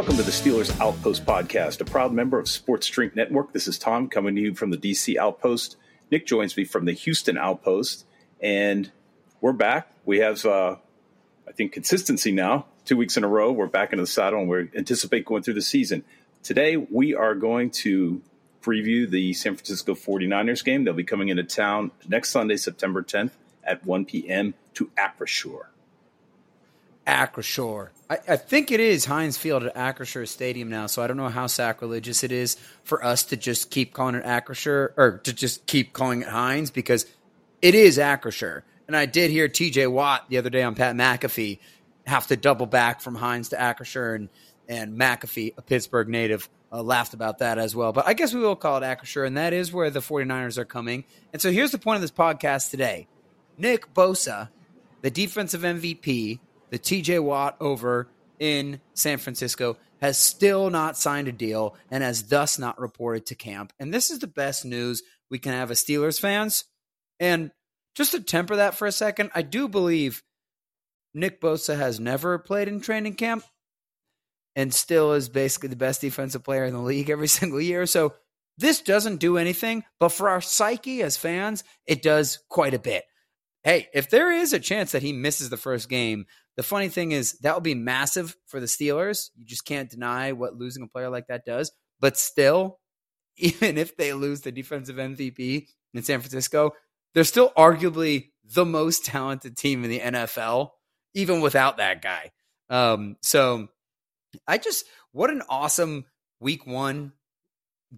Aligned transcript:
Welcome 0.00 0.16
to 0.16 0.22
the 0.22 0.30
Steelers 0.30 0.80
Outpost 0.80 1.26
podcast, 1.26 1.82
a 1.82 1.84
proud 1.84 2.10
member 2.10 2.38
of 2.38 2.48
Sports 2.48 2.86
Drink 2.86 3.14
Network. 3.14 3.52
This 3.52 3.68
is 3.68 3.78
Tom 3.78 4.08
coming 4.08 4.34
to 4.34 4.40
you 4.40 4.54
from 4.54 4.70
the 4.70 4.78
DC 4.78 5.18
Outpost. 5.18 5.76
Nick 6.10 6.26
joins 6.26 6.56
me 6.56 6.64
from 6.64 6.86
the 6.86 6.94
Houston 6.94 7.36
Outpost, 7.36 8.06
and 8.40 8.90
we're 9.42 9.52
back. 9.52 9.92
We 10.06 10.20
have, 10.20 10.42
uh, 10.46 10.76
I 11.46 11.52
think, 11.52 11.72
consistency 11.72 12.32
now. 12.32 12.64
Two 12.86 12.96
weeks 12.96 13.18
in 13.18 13.24
a 13.24 13.28
row, 13.28 13.52
we're 13.52 13.66
back 13.66 13.92
into 13.92 14.02
the 14.02 14.06
saddle, 14.06 14.40
and 14.40 14.48
we 14.48 14.70
anticipate 14.74 15.26
going 15.26 15.42
through 15.42 15.52
the 15.52 15.60
season. 15.60 16.02
Today, 16.42 16.78
we 16.78 17.14
are 17.14 17.34
going 17.34 17.68
to 17.70 18.22
preview 18.62 19.06
the 19.06 19.34
San 19.34 19.54
Francisco 19.54 19.94
49ers 19.94 20.64
game. 20.64 20.84
They'll 20.84 20.94
be 20.94 21.04
coming 21.04 21.28
into 21.28 21.44
town 21.44 21.90
next 22.08 22.30
Sunday, 22.30 22.56
September 22.56 23.02
10th 23.02 23.32
at 23.62 23.84
1 23.84 24.06
p.m. 24.06 24.54
to 24.72 24.90
Acrisure. 24.96 25.66
Acrisure. 27.10 27.88
I, 28.08 28.18
I 28.28 28.36
think 28.36 28.70
it 28.70 28.78
is 28.78 29.04
Heinz 29.04 29.36
Field 29.36 29.64
at 29.64 29.74
Acrisure 29.74 30.28
Stadium 30.28 30.68
now, 30.68 30.86
so 30.86 31.02
I 31.02 31.08
don't 31.08 31.16
know 31.16 31.28
how 31.28 31.48
sacrilegious 31.48 32.22
it 32.22 32.30
is 32.30 32.56
for 32.84 33.04
us 33.04 33.24
to 33.24 33.36
just 33.36 33.70
keep 33.70 33.92
calling 33.92 34.14
it 34.14 34.24
Acrisure 34.24 34.92
or 34.96 35.18
to 35.24 35.32
just 35.32 35.66
keep 35.66 35.92
calling 35.92 36.22
it 36.22 36.28
Heinz 36.28 36.70
because 36.70 37.06
it 37.60 37.74
is 37.74 37.98
Acrisure. 37.98 38.62
And 38.86 38.96
I 38.96 39.06
did 39.06 39.32
hear 39.32 39.48
TJ 39.48 39.90
Watt 39.90 40.28
the 40.28 40.38
other 40.38 40.50
day 40.50 40.62
on 40.62 40.76
Pat 40.76 40.94
McAfee 40.94 41.58
have 42.06 42.28
to 42.28 42.36
double 42.36 42.66
back 42.66 43.00
from 43.00 43.16
Heinz 43.16 43.48
to 43.50 43.56
Acrisure, 43.56 44.14
and, 44.14 44.28
and 44.68 44.98
McAfee, 44.98 45.54
a 45.58 45.62
Pittsburgh 45.62 46.08
native, 46.08 46.48
uh, 46.72 46.82
laughed 46.82 47.14
about 47.14 47.38
that 47.38 47.58
as 47.58 47.74
well. 47.74 47.92
But 47.92 48.06
I 48.06 48.14
guess 48.14 48.32
we 48.32 48.40
will 48.40 48.56
call 48.56 48.76
it 48.76 48.86
Acrisure, 48.86 49.26
and 49.26 49.36
that 49.36 49.52
is 49.52 49.72
where 49.72 49.90
the 49.90 50.00
49ers 50.00 50.58
are 50.58 50.64
coming. 50.64 51.04
And 51.32 51.42
so 51.42 51.50
here's 51.50 51.72
the 51.72 51.78
point 51.78 51.96
of 51.96 52.02
this 52.02 52.12
podcast 52.12 52.70
today 52.70 53.08
Nick 53.58 53.92
Bosa, 53.92 54.48
the 55.02 55.10
defensive 55.10 55.62
MVP, 55.62 56.38
the 56.70 56.78
TJ 56.78 57.22
Watt 57.22 57.56
over 57.60 58.08
in 58.38 58.80
San 58.94 59.18
Francisco, 59.18 59.76
has 60.00 60.18
still 60.18 60.70
not 60.70 60.96
signed 60.96 61.28
a 61.28 61.32
deal 61.32 61.76
and 61.90 62.02
has 62.02 62.24
thus 62.24 62.58
not 62.58 62.80
reported 62.80 63.26
to 63.26 63.34
camp. 63.34 63.72
And 63.78 63.92
this 63.92 64.10
is 64.10 64.18
the 64.20 64.26
best 64.26 64.64
news 64.64 65.02
we 65.30 65.38
can 65.38 65.52
have 65.52 65.70
as 65.70 65.82
Steelers 65.82 66.18
fans. 66.18 66.64
And 67.18 67.50
just 67.94 68.12
to 68.12 68.20
temper 68.20 68.56
that 68.56 68.74
for 68.74 68.86
a 68.86 68.92
second, 68.92 69.30
I 69.34 69.42
do 69.42 69.68
believe 69.68 70.22
Nick 71.12 71.40
Bosa 71.40 71.76
has 71.76 72.00
never 72.00 72.38
played 72.38 72.68
in 72.68 72.80
training 72.80 73.14
camp 73.14 73.44
and 74.56 74.72
still 74.72 75.12
is 75.12 75.28
basically 75.28 75.68
the 75.68 75.76
best 75.76 76.00
defensive 76.00 76.44
player 76.44 76.64
in 76.64 76.72
the 76.72 76.80
league 76.80 77.10
every 77.10 77.28
single 77.28 77.60
year. 77.60 77.86
So 77.86 78.14
this 78.58 78.80
doesn't 78.80 79.16
do 79.16 79.38
anything, 79.38 79.84
but 79.98 80.10
for 80.10 80.28
our 80.28 80.40
psyche 80.40 81.02
as 81.02 81.16
fans, 81.16 81.64
it 81.86 82.02
does 82.02 82.40
quite 82.48 82.74
a 82.74 82.78
bit. 82.78 83.04
Hey, 83.62 83.88
if 83.92 84.08
there 84.08 84.32
is 84.32 84.52
a 84.52 84.58
chance 84.58 84.92
that 84.92 85.02
he 85.02 85.12
misses 85.12 85.50
the 85.50 85.56
first 85.56 85.88
game, 85.88 86.26
the 86.56 86.62
funny 86.62 86.88
thing 86.88 87.12
is 87.12 87.38
that 87.40 87.54
would 87.54 87.62
be 87.62 87.74
massive 87.74 88.36
for 88.46 88.58
the 88.58 88.66
Steelers. 88.66 89.30
You 89.36 89.44
just 89.44 89.64
can't 89.64 89.90
deny 89.90 90.32
what 90.32 90.56
losing 90.56 90.82
a 90.82 90.88
player 90.88 91.10
like 91.10 91.26
that 91.28 91.44
does. 91.44 91.72
But 92.00 92.16
still, 92.16 92.78
even 93.36 93.78
if 93.78 93.96
they 93.96 94.12
lose 94.12 94.40
the 94.42 94.52
defensive 94.52 94.96
MVP 94.96 95.66
in 95.94 96.02
San 96.02 96.20
Francisco, 96.20 96.72
they're 97.14 97.24
still 97.24 97.52
arguably 97.56 98.30
the 98.44 98.64
most 98.64 99.04
talented 99.04 99.56
team 99.56 99.84
in 99.84 99.90
the 99.90 100.00
NFL, 100.00 100.70
even 101.14 101.40
without 101.40 101.78
that 101.78 102.02
guy. 102.02 102.30
Um, 102.68 103.16
so 103.22 103.68
I 104.46 104.58
just, 104.58 104.86
what 105.12 105.30
an 105.30 105.42
awesome 105.48 106.04
week 106.40 106.66
one 106.66 107.12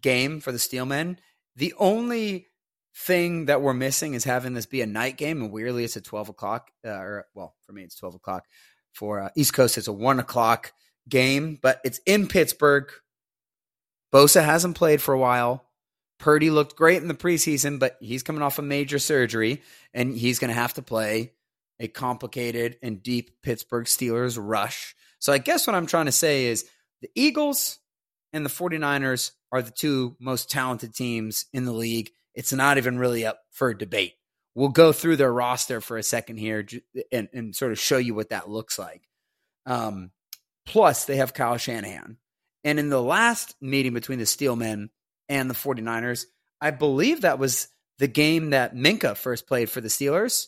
game 0.00 0.41
for 0.41 0.50
the 0.50 0.59
Steelmen. 0.59 1.19
The 1.56 1.75
only 1.79 2.47
thing 2.95 3.47
that 3.47 3.63
we're 3.63 3.75
missing 3.75 4.15
is 4.15 4.25
having 4.25 4.55
this 4.55 4.67
be 4.67 4.83
a 4.83 4.87
night 4.87 5.17
game, 5.17 5.43
and 5.43 5.53
weirdly, 5.53 5.85
it's 5.85 5.97
at 5.97 6.05
twelve 6.05 6.29
o'clock. 6.29 6.71
Uh, 6.85 6.91
or 6.91 7.27
well, 7.35 7.55
for 7.67 7.73
me, 7.73 7.83
it's 7.83 7.97
twelve 7.97 8.15
o'clock. 8.15 8.45
For 8.93 9.21
uh, 9.21 9.31
East 9.37 9.55
Coast, 9.55 9.79
it's 9.79 9.89
a 9.89 9.93
one 9.93 10.21
o'clock 10.21 10.73
game, 11.09 11.59
but 11.61 11.81
it's 11.85 12.01
in 12.07 12.29
Pittsburgh. 12.29 12.91
Bosa 14.13 14.45
hasn't 14.45 14.77
played 14.77 15.01
for 15.01 15.15
a 15.15 15.19
while. 15.19 15.65
Purdy 16.19 16.51
looked 16.51 16.77
great 16.77 17.03
in 17.03 17.09
the 17.09 17.15
preseason, 17.15 17.79
but 17.79 17.97
he's 18.01 18.23
coming 18.23 18.43
off 18.43 18.59
a 18.59 18.63
major 18.63 18.99
surgery, 18.99 19.63
and 19.95 20.17
he's 20.17 20.39
going 20.39 20.51
to 20.51 20.55
have 20.55 20.75
to 20.75 20.83
play 20.83 21.33
a 21.81 21.89
complicated 21.89 22.77
and 22.83 23.03
deep 23.03 23.43
Pittsburgh 23.43 23.87
Steelers 23.87 24.39
rush. 24.41 24.95
So 25.19 25.33
I 25.33 25.39
guess 25.39 25.67
what 25.67 25.75
I'm 25.75 25.87
trying 25.87 26.07
to 26.07 26.13
say 26.13 26.47
is 26.47 26.65
the 27.01 27.11
Eagles 27.15 27.81
and 28.33 28.47
the 28.47 28.51
49ers 28.51 29.33
are 29.51 29.63
the 29.63 29.71
two 29.71 30.17
most 30.21 30.51
talented 30.51 30.95
teams 30.95 31.47
in 31.53 31.65
the 31.65 31.73
league. 31.73 32.11
It's 32.34 32.53
not 32.53 32.78
even 32.78 32.98
really 32.98 33.26
up 33.26 33.41
for 33.50 33.75
debate. 33.75 34.15
We'll 34.54 34.69
go 34.69 34.93
through 34.93 35.16
their 35.16 35.32
roster 35.32 35.81
for 35.81 35.97
a 35.97 36.03
second 36.03 36.37
here 36.37 36.66
and, 37.10 37.28
and 37.32 37.56
sort 37.56 37.72
of 37.72 37.78
show 37.78 37.97
you 37.97 38.15
what 38.15 38.31
that 38.31 38.50
looks 38.50 38.78
like. 38.78 39.03
Um, 39.66 40.10
plus, 40.66 41.04
they 41.04 41.16
have 41.16 41.34
Kyle 41.34 41.56
Shanahan. 41.56 42.19
And 42.65 42.78
in 42.78 42.91
the 42.91 43.03
last 43.03 43.56
meeting 43.60 43.94
between 43.94 44.19
the 44.19 44.25
Steelmen 44.25 44.91
and 45.28 45.48
the 45.48 45.54
49ers, 45.54 46.26
I 46.60 46.70
believe 46.70 47.22
that 47.22 47.38
was 47.38 47.69
the 47.98 48.09
game 48.09 48.50
that 48.50 48.75
Minkah 48.75 49.16
first 49.16 49.47
played 49.47 49.70
for 49.70 49.81
the 49.81 49.88
Steelers. 49.88 50.47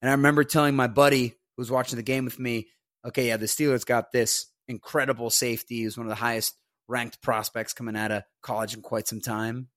And 0.00 0.08
I 0.08 0.12
remember 0.12 0.44
telling 0.44 0.74
my 0.74 0.88
buddy 0.88 1.28
who 1.28 1.60
was 1.60 1.70
watching 1.70 1.96
the 1.96 2.02
game 2.02 2.24
with 2.24 2.38
me, 2.38 2.68
okay, 3.04 3.28
yeah, 3.28 3.36
the 3.36 3.46
Steelers 3.46 3.86
got 3.86 4.12
this 4.12 4.46
incredible 4.66 5.30
safety. 5.30 5.82
He's 5.82 5.96
one 5.96 6.06
of 6.06 6.10
the 6.10 6.16
highest 6.16 6.56
ranked 6.88 7.22
prospects 7.22 7.72
coming 7.72 7.96
out 7.96 8.10
of 8.10 8.22
college 8.42 8.74
in 8.74 8.82
quite 8.82 9.06
some 9.06 9.20
time. 9.20 9.68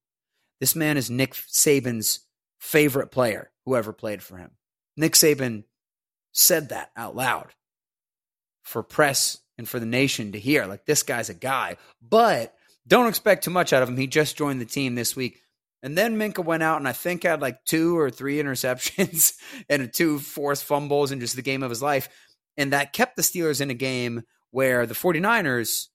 This 0.60 0.74
man 0.74 0.96
is 0.96 1.10
Nick 1.10 1.34
Saban's 1.34 2.20
favorite 2.58 3.10
player, 3.10 3.50
whoever 3.64 3.92
played 3.92 4.22
for 4.22 4.36
him. 4.36 4.52
Nick 4.96 5.12
Saban 5.12 5.64
said 6.32 6.70
that 6.70 6.90
out 6.96 7.14
loud 7.14 7.48
for 8.62 8.82
press 8.82 9.38
and 9.58 9.68
for 9.68 9.78
the 9.78 9.86
nation 9.86 10.32
to 10.32 10.38
hear. 10.38 10.66
Like, 10.66 10.86
this 10.86 11.02
guy's 11.02 11.28
a 11.28 11.34
guy. 11.34 11.76
But 12.02 12.54
don't 12.86 13.08
expect 13.08 13.44
too 13.44 13.50
much 13.50 13.72
out 13.72 13.82
of 13.82 13.88
him. 13.88 13.96
He 13.96 14.06
just 14.06 14.36
joined 14.36 14.60
the 14.60 14.66
team 14.66 14.94
this 14.94 15.16
week. 15.16 15.40
And 15.82 15.96
then 15.96 16.18
Minkah 16.18 16.44
went 16.44 16.62
out 16.62 16.78
and 16.78 16.88
I 16.88 16.92
think 16.92 17.22
had 17.22 17.40
like 17.40 17.64
two 17.64 17.98
or 17.98 18.10
three 18.10 18.36
interceptions 18.42 19.34
and 19.68 19.92
two 19.92 20.18
forced 20.18 20.64
fumbles 20.64 21.12
in 21.12 21.20
just 21.20 21.36
the 21.36 21.42
game 21.42 21.62
of 21.62 21.70
his 21.70 21.82
life. 21.82 22.08
And 22.56 22.72
that 22.72 22.92
kept 22.92 23.16
the 23.16 23.22
Steelers 23.22 23.60
in 23.60 23.70
a 23.70 23.74
game 23.74 24.22
where 24.50 24.86
the 24.86 24.94
49ers 24.94 25.88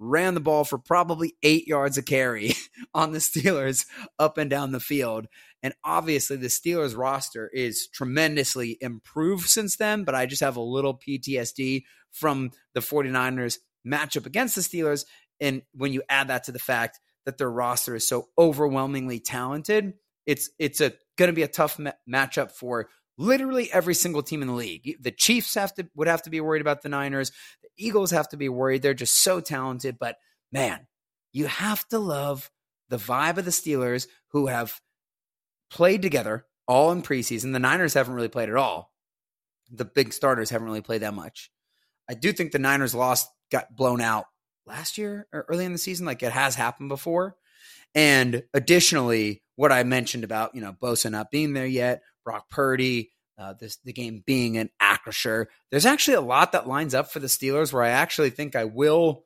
ran 0.00 0.34
the 0.34 0.40
ball 0.40 0.64
for 0.64 0.78
probably 0.78 1.34
eight 1.42 1.68
yards 1.68 1.98
a 1.98 2.02
carry 2.02 2.54
on 2.94 3.12
the 3.12 3.18
Steelers 3.18 3.86
up 4.18 4.38
and 4.38 4.50
down 4.50 4.72
the 4.72 4.80
field. 4.80 5.26
And 5.62 5.74
obviously, 5.84 6.36
the 6.36 6.46
Steelers 6.46 6.96
roster 6.96 7.48
is 7.52 7.86
tremendously 7.88 8.78
improved 8.80 9.48
since 9.48 9.76
then, 9.76 10.04
but 10.04 10.14
I 10.14 10.24
just 10.24 10.40
have 10.40 10.56
a 10.56 10.62
little 10.62 10.98
PTSD 10.98 11.82
from 12.10 12.50
the 12.74 12.80
49ers 12.80 13.58
matchup 13.86 14.26
against 14.26 14.56
the 14.56 14.62
Steelers. 14.62 15.04
And 15.38 15.62
when 15.72 15.92
you 15.92 16.02
add 16.08 16.28
that 16.28 16.44
to 16.44 16.52
the 16.52 16.58
fact 16.58 16.98
that 17.26 17.36
their 17.36 17.50
roster 17.50 17.94
is 17.94 18.08
so 18.08 18.28
overwhelmingly 18.38 19.20
talented, 19.20 19.92
it's 20.26 20.50
it's 20.58 20.80
a 20.80 20.94
going 21.18 21.28
to 21.28 21.34
be 21.34 21.42
a 21.42 21.48
tough 21.48 21.78
ma- 21.78 21.92
matchup 22.10 22.52
for 22.52 22.88
literally 23.18 23.70
every 23.70 23.94
single 23.94 24.22
team 24.22 24.40
in 24.40 24.48
the 24.48 24.54
league. 24.54 24.96
The 25.00 25.10
Chiefs 25.10 25.54
have 25.54 25.74
to 25.74 25.86
would 25.94 26.08
have 26.08 26.22
to 26.22 26.30
be 26.30 26.40
worried 26.40 26.62
about 26.62 26.82
the 26.82 26.88
Niners. 26.88 27.32
Eagles 27.76 28.10
have 28.10 28.28
to 28.30 28.36
be 28.36 28.48
worried. 28.48 28.82
They're 28.82 28.94
just 28.94 29.22
so 29.22 29.40
talented, 29.40 29.98
but 29.98 30.16
man, 30.52 30.86
you 31.32 31.46
have 31.46 31.86
to 31.88 31.98
love 31.98 32.50
the 32.88 32.96
vibe 32.96 33.38
of 33.38 33.44
the 33.44 33.50
Steelers 33.50 34.06
who 34.28 34.48
have 34.48 34.80
played 35.70 36.02
together 36.02 36.46
all 36.66 36.92
in 36.92 37.02
preseason. 37.02 37.52
The 37.52 37.58
Niners 37.58 37.94
haven't 37.94 38.14
really 38.14 38.28
played 38.28 38.48
at 38.48 38.56
all. 38.56 38.92
The 39.70 39.84
big 39.84 40.12
starters 40.12 40.50
haven't 40.50 40.66
really 40.66 40.80
played 40.80 41.02
that 41.02 41.14
much. 41.14 41.50
I 42.08 42.14
do 42.14 42.32
think 42.32 42.50
the 42.50 42.58
Niners 42.58 42.94
lost 42.94 43.28
got 43.52 43.74
blown 43.74 44.00
out 44.00 44.26
last 44.66 44.98
year 44.98 45.26
or 45.32 45.46
early 45.48 45.64
in 45.64 45.72
the 45.72 45.78
season 45.78 46.06
like 46.06 46.22
it 46.22 46.32
has 46.32 46.54
happened 46.54 46.88
before. 46.88 47.36
And 47.94 48.42
additionally, 48.54 49.42
what 49.56 49.72
I 49.72 49.82
mentioned 49.84 50.24
about, 50.24 50.54
you 50.54 50.60
know, 50.60 50.72
Bosa 50.72 51.10
not 51.10 51.30
being 51.30 51.52
there 51.52 51.66
yet, 51.66 52.02
Brock 52.24 52.48
Purdy, 52.50 53.10
uh, 53.40 53.54
this 53.54 53.78
the 53.84 53.92
game 53.92 54.22
being 54.26 54.58
an 54.58 54.70
Acrisure. 54.80 55.46
There's 55.70 55.86
actually 55.86 56.16
a 56.16 56.20
lot 56.20 56.52
that 56.52 56.68
lines 56.68 56.94
up 56.94 57.10
for 57.10 57.20
the 57.20 57.26
Steelers 57.26 57.72
where 57.72 57.82
I 57.82 57.90
actually 57.90 58.30
think 58.30 58.54
I 58.54 58.64
will 58.64 59.24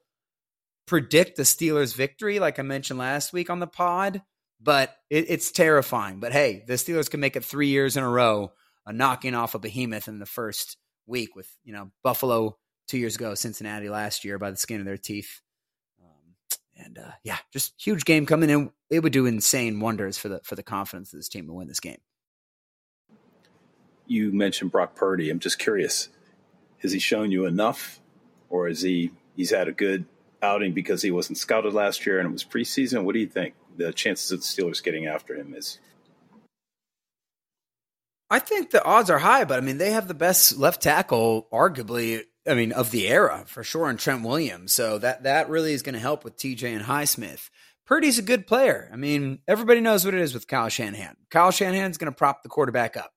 predict 0.87 1.37
the 1.37 1.43
Steelers' 1.43 1.97
victory, 1.97 2.39
like 2.39 2.59
I 2.59 2.63
mentioned 2.63 2.99
last 2.99 3.33
week 3.33 3.51
on 3.51 3.59
the 3.59 3.67
pod. 3.67 4.23
But 4.61 4.97
it, 5.11 5.27
it's 5.29 5.51
terrifying. 5.51 6.21
But 6.21 6.33
hey, 6.33 6.63
the 6.67 6.75
Steelers 6.75 7.11
can 7.11 7.21
make 7.21 7.37
it 7.37 7.45
three 7.45 7.69
years 7.69 7.97
in 7.97 8.05
a 8.05 8.09
row, 8.09 8.53
uh, 8.87 8.93
knocking 8.93 9.35
off 9.35 9.55
a 9.55 9.59
behemoth 9.59 10.09
in 10.09 10.21
the 10.21 10.27
first 10.27 10.77
week 11.07 11.35
with 11.35 11.51
you 11.65 11.73
know 11.73 11.91
Buffalo 12.03 12.57
two 12.87 12.99
years 12.99 13.17
ago, 13.17 13.35
Cincinnati 13.35 13.89
last 13.89 14.25
year 14.25 14.39
by 14.39 14.51
the 14.51 14.57
skin 14.57 14.81
of 14.81 14.87
their 14.87 14.97
teeth. 14.97 15.41
Um, 16.01 16.35
and 16.77 16.99
uh, 16.99 17.13
yeah, 17.25 17.39
just 17.53 17.75
huge 17.79 18.05
game 18.05 18.27
coming 18.27 18.49
in. 18.49 18.71
It 18.91 19.01
would 19.01 19.13
do 19.13 19.27
insane 19.27 19.81
wonders 19.81 20.17
for 20.17 20.29
the 20.29 20.41
for 20.45 20.55
the 20.55 20.63
confidence 20.63 21.13
of 21.13 21.19
this 21.19 21.29
team 21.29 21.47
to 21.47 21.53
win 21.53 21.67
this 21.67 21.81
game. 21.81 21.99
You 24.07 24.33
mentioned 24.33 24.71
Brock 24.71 24.95
Purdy. 24.95 25.31
I'm 25.31 25.39
just 25.39 25.59
curious, 25.59 26.09
has 26.79 26.93
he 26.93 26.99
shown 26.99 27.31
you 27.31 27.47
enough, 27.47 28.01
or 28.51 28.69
is 28.69 28.83
he 28.83 29.11
he's 29.37 29.51
had 29.51 29.69
a 29.69 29.73
good 29.73 30.05
outing 30.43 30.73
because 30.73 31.03
he 31.03 31.11
wasn't 31.11 31.39
scouted 31.39 31.73
last 31.73 32.05
year 32.07 32.19
and 32.19 32.29
it 32.29 32.33
was 32.33 32.45
preseason? 32.45 33.05
What 33.05 33.15
do 33.15 33.21
you 33.21 33.27
think 33.27 33.55
the 33.77 33.93
chances 33.93 34.31
of 34.31 34.41
the 34.41 34.45
Steelers 34.45 34.83
getting 34.83 35.07
after 35.07 35.35
him 35.35 35.55
is? 35.55 35.79
I 38.31 38.39
think 38.39 38.71
the 38.71 38.85
odds 38.85 39.11
are 39.11 39.19
high, 39.19 39.45
but 39.45 39.59
I 39.59 39.61
mean 39.61 39.79
they 39.79 39.93
have 39.93 40.09
the 40.09 40.15
best 40.15 40.59
left 40.59 40.83
tackle, 40.83 41.49
arguably. 41.53 42.23
I 42.47 42.53
mean, 42.53 42.73
of 42.73 42.91
the 42.91 43.09
era 43.09 43.45
for 43.47 43.65
sure, 43.65 43.89
and 43.89 43.99
Trent 43.99 44.23
Williams. 44.23 44.73
So 44.73 44.99
that 44.99 45.23
that 45.23 45.49
really 45.49 45.73
is 45.73 45.83
going 45.83 45.95
to 45.95 46.01
help 46.01 46.25
with 46.25 46.37
TJ 46.37 46.75
and 46.75 46.85
Highsmith. 46.85 47.49
Purdy's 47.87 48.19
a 48.19 48.23
good 48.23 48.47
player. 48.47 48.91
I 48.93 48.97
mean, 48.97 49.41
everybody 49.47 49.81
knows 49.81 50.05
what 50.05 50.15
it 50.15 50.21
is 50.21 50.35
with 50.35 50.47
Kyle 50.47 50.69
Shanahan. 50.69 51.17
Kyle 51.31 51.51
Shanahan's 51.51 51.97
going 51.97 52.11
to 52.11 52.17
prop 52.17 52.43
the 52.43 52.49
quarterback 52.49 52.97
up, 52.97 53.13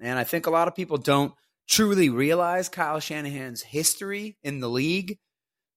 and 0.00 0.18
I 0.18 0.24
think 0.24 0.46
a 0.46 0.50
lot 0.50 0.68
of 0.68 0.74
people 0.74 0.98
don't 0.98 1.32
truly 1.68 2.08
realize 2.08 2.68
Kyle 2.68 3.00
Shanahan's 3.00 3.62
history 3.62 4.38
in 4.42 4.60
the 4.60 4.68
league. 4.68 5.18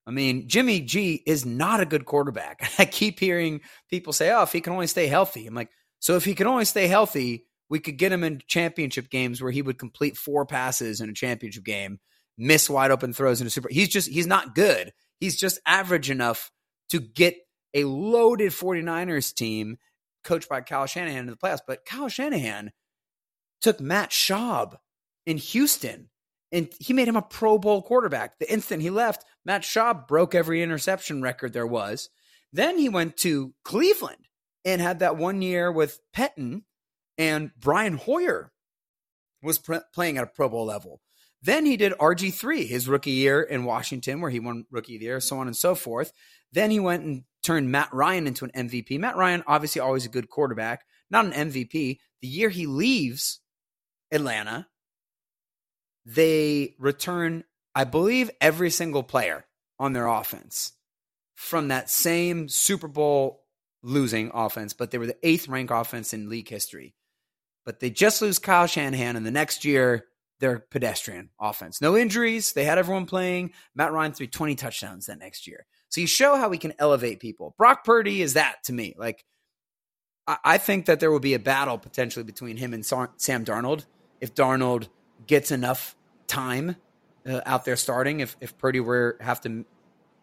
I 0.06 0.12
mean, 0.12 0.48
Jimmy 0.48 0.82
G 0.82 1.22
is 1.26 1.46
not 1.46 1.82
a 1.82 1.86
good 1.86 2.06
quarterback. 2.06 2.70
I 2.80 2.86
keep 2.86 3.20
hearing 3.20 3.62
people 3.90 4.14
say, 4.14 4.32
"Oh, 4.32 4.44
if 4.44 4.52
he 4.52 4.62
can 4.62 4.74
only 4.74 4.88
stay 4.88 5.08
healthy," 5.08 5.48
I'm 5.48 5.56
like, 5.56 5.70
so 6.00 6.16
if 6.16 6.26
he 6.26 6.36
can 6.36 6.48
only 6.48 6.66
stay 6.66 6.88
healthy 6.88 7.46
we 7.70 7.80
could 7.80 7.98
get 7.98 8.12
him 8.12 8.24
in 8.24 8.42
championship 8.48 9.10
games 9.10 9.42
where 9.42 9.52
he 9.52 9.62
would 9.62 9.78
complete 9.78 10.18
four 10.18 10.46
passes 10.46 11.02
in 11.02 11.10
a 11.10 11.14
championship 11.14 11.64
game, 11.64 12.00
miss 12.38 12.70
wide 12.70 12.92
open 12.92 13.14
throws 13.14 13.42
in 13.42 13.48
a 13.48 13.50
super. 13.50 13.70
He's 13.72 13.90
just 13.90 14.10
he's 14.10 14.28
not 14.28 14.56
good. 14.56 14.92
He's 15.20 15.36
just 15.36 15.60
average 15.66 16.10
enough 16.10 16.52
to 16.90 17.00
get 17.00 17.36
a 17.74 17.84
loaded 17.84 18.52
49ers 18.52 19.34
team 19.34 19.78
coached 20.24 20.50
by 20.50 20.62
Kyle 20.62 20.88
Shanahan 20.88 21.20
in 21.20 21.28
the 21.28 21.38
playoffs. 21.38 21.60
But 21.66 21.86
Kyle 21.86 22.10
Shanahan 22.10 22.72
took 23.62 23.80
Matt 23.80 24.12
Schaub 24.12 24.78
in 25.26 25.38
Houston 25.38 26.10
and 26.52 26.70
he 26.80 26.94
made 26.94 27.08
him 27.08 27.16
a 27.16 27.22
Pro 27.22 27.58
Bowl 27.58 27.82
quarterback. 27.82 28.40
The 28.40 28.52
instant 28.52 28.82
he 28.82 28.90
left, 28.90 29.24
Matt 29.46 29.62
Schaub 29.62 30.08
broke 30.08 30.34
every 30.34 30.64
interception 30.64 31.22
record 31.22 31.54
there 31.54 31.68
was. 31.68 32.10
Then 32.52 32.78
he 32.78 32.90
went 32.90 33.18
to 33.18 33.54
Cleveland 33.64 34.28
and 34.66 34.82
had 34.82 35.00
that 35.00 35.18
one 35.18 35.42
year 35.42 35.72
with 35.72 36.00
Pettine 36.16 36.64
and 37.18 37.52
Brian 37.60 37.98
Hoyer 37.98 38.52
was 39.44 39.60
playing 39.94 40.18
at 40.18 40.24
a 40.24 40.28
Pro 40.28 40.50
Bowl 40.50 40.66
level. 40.66 41.02
Then 41.42 41.66
he 41.66 41.78
did 41.78 41.94
RG3 41.94 42.68
his 42.68 42.88
rookie 42.88 43.12
year 43.12 43.42
in 43.42 43.64
Washington, 43.64 44.20
where 44.20 44.32
he 44.32 44.40
won 44.40 44.66
rookie 44.72 44.96
of 44.96 45.00
the 45.00 45.06
year, 45.06 45.20
so 45.22 45.38
on 45.38 45.48
and 45.48 45.56
so 45.56 45.76
forth. 45.76 46.12
Then 46.52 46.72
he 46.72 46.80
went 46.80 47.04
and 47.04 47.24
turned 47.44 47.72
Matt 47.72 47.94
Ryan 47.94 48.28
into 48.28 48.46
an 48.46 48.68
MVP. 48.68 49.00
Matt 49.00 49.16
Ryan, 49.16 49.44
obviously, 49.48 49.80
always 49.80 50.06
a 50.06 50.10
good 50.10 50.30
quarterback, 50.30 50.84
not 51.10 51.26
an 51.26 51.52
MVP. 51.52 52.00
The 52.22 52.28
year 52.28 52.50
he 52.50 52.66
leaves 52.66 53.40
Atlanta, 54.12 54.68
they 56.06 56.76
return, 56.80 57.44
I 57.76 57.84
believe, 57.84 58.32
every 58.42 58.70
single 58.70 59.04
player 59.04 59.46
on 59.78 59.94
their 59.94 60.08
offense 60.08 60.74
from 61.36 61.70
that 61.70 61.90
same 61.90 62.50
Super 62.50 62.88
Bowl 62.88 63.44
losing 63.82 64.32
offense, 64.34 64.74
but 64.74 64.92
they 64.92 64.98
were 64.98 65.08
the 65.08 65.18
eighth 65.28 65.48
ranked 65.48 65.72
offense 65.74 66.14
in 66.14 66.30
league 66.30 66.50
history 66.50 66.96
but 67.70 67.80
they 67.80 67.92
just 67.92 68.20
lose 68.20 68.40
Kyle 68.40 68.66
Shanahan, 68.66 69.16
and 69.16 69.24
the 69.24 69.30
next 69.30 69.64
year 69.64 70.06
they're 70.40 70.58
pedestrian 70.58 71.30
offense. 71.40 71.82
No 71.82 71.96
injuries. 71.96 72.54
They 72.54 72.64
had 72.64 72.80
everyone 72.80 73.06
playing. 73.06 73.52
Matt 73.76 73.92
Ryan 73.92 74.14
threw 74.14 74.26
20 74.26 74.56
touchdowns 74.56 75.06
that 75.06 75.20
next 75.20 75.46
year. 75.46 75.68
So 75.90 76.02
you 76.02 76.08
show 76.08 76.36
how 76.36 76.50
we 76.50 76.58
can 76.58 76.74
elevate 76.80 77.20
people. 77.20 77.54
Brock 77.60 77.84
Purdy 77.84 78.24
is 78.24 78.34
that 78.34 78.64
to 78.64 78.74
me. 78.74 78.96
Like, 78.98 79.24
I, 80.28 80.58
think 80.58 80.88
that 80.88 81.00
there 81.00 81.12
will 81.12 81.20
be 81.20 81.36
a 81.36 81.40
battle 81.40 81.78
potentially 81.78 82.24
between 82.24 82.58
him 82.58 82.74
and 82.74 82.84
Sam 82.84 83.46
Darnold 83.46 83.86
if 84.22 84.36
Darnold 84.36 84.88
gets 85.28 85.52
enough 85.52 85.96
time 86.28 86.76
uh, 87.28 87.42
out 87.46 87.66
there 87.66 87.76
starting. 87.76 88.22
If 88.22 88.38
if 88.40 88.58
Purdy 88.58 88.80
were 88.80 89.18
have 89.20 89.42
to, 89.42 89.66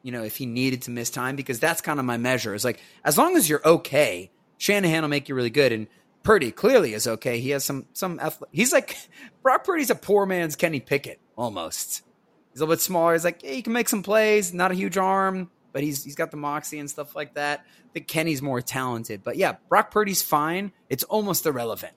you 0.03 0.13
know, 0.13 0.23
if 0.23 0.37
he 0.37 0.47
needed 0.47 0.83
to 0.83 0.91
miss 0.91 1.11
time, 1.11 1.37
because 1.37 1.61
that's 1.61 1.81
kind 1.81 1.99
of 1.99 2.07
my 2.07 2.17
measure. 2.17 2.55
Is 2.55 2.65
like 2.65 2.81
as 3.05 3.19
long 3.19 3.37
as 3.37 3.49
you're 3.49 3.67
okay, 3.67 4.31
Shanahan 4.59 5.03
will 5.03 5.09
make 5.09 5.29
you 5.29 5.35
really 5.35 5.51
good. 5.51 5.73
And 5.73 5.87
Purdy 6.23 6.51
clearly 6.51 6.95
is 6.95 7.07
okay. 7.07 7.41
He 7.41 7.51
has 7.51 7.65
some 7.65 7.87
some. 7.93 8.21
He's 8.53 8.73
like 8.73 8.97
Brock 9.43 9.65
Purdy's 9.65 9.91
a 9.91 9.95
poor 9.95 10.27
man's 10.27 10.57
Kenny 10.57 10.81
Pickett 10.81 11.21
almost. 11.37 12.03
He's 12.53 12.61
a 12.61 12.65
little 12.65 12.75
bit 12.75 12.81
smaller. 12.81 13.13
He's 13.13 13.25
like 13.25 13.43
yeah, 13.43 13.53
he 13.53 13.63
can 13.63 13.73
make 13.73 13.89
some 13.89 14.03
plays. 14.03 14.55
Not 14.55 14.71
a 14.71 14.75
huge 14.75 14.97
arm, 14.97 15.51
but 15.73 15.83
he's 15.83 16.05
he's 16.05 16.17
got 16.17 16.31
the 16.31 16.37
moxie 16.37 16.79
and 16.79 16.89
stuff 16.89 17.15
like 17.15 17.35
that. 17.35 17.61
I 17.61 17.93
think 17.93 18.09
Kenny's 18.09 18.43
more 18.43 18.61
talented, 18.61 19.23
but 19.23 19.37
yeah, 19.37 19.57
Brock 19.69 19.91
Purdy's 19.91 20.23
fine. 20.23 20.73
It's 20.89 21.05
almost 21.05 21.47
irrelevant 21.47 21.95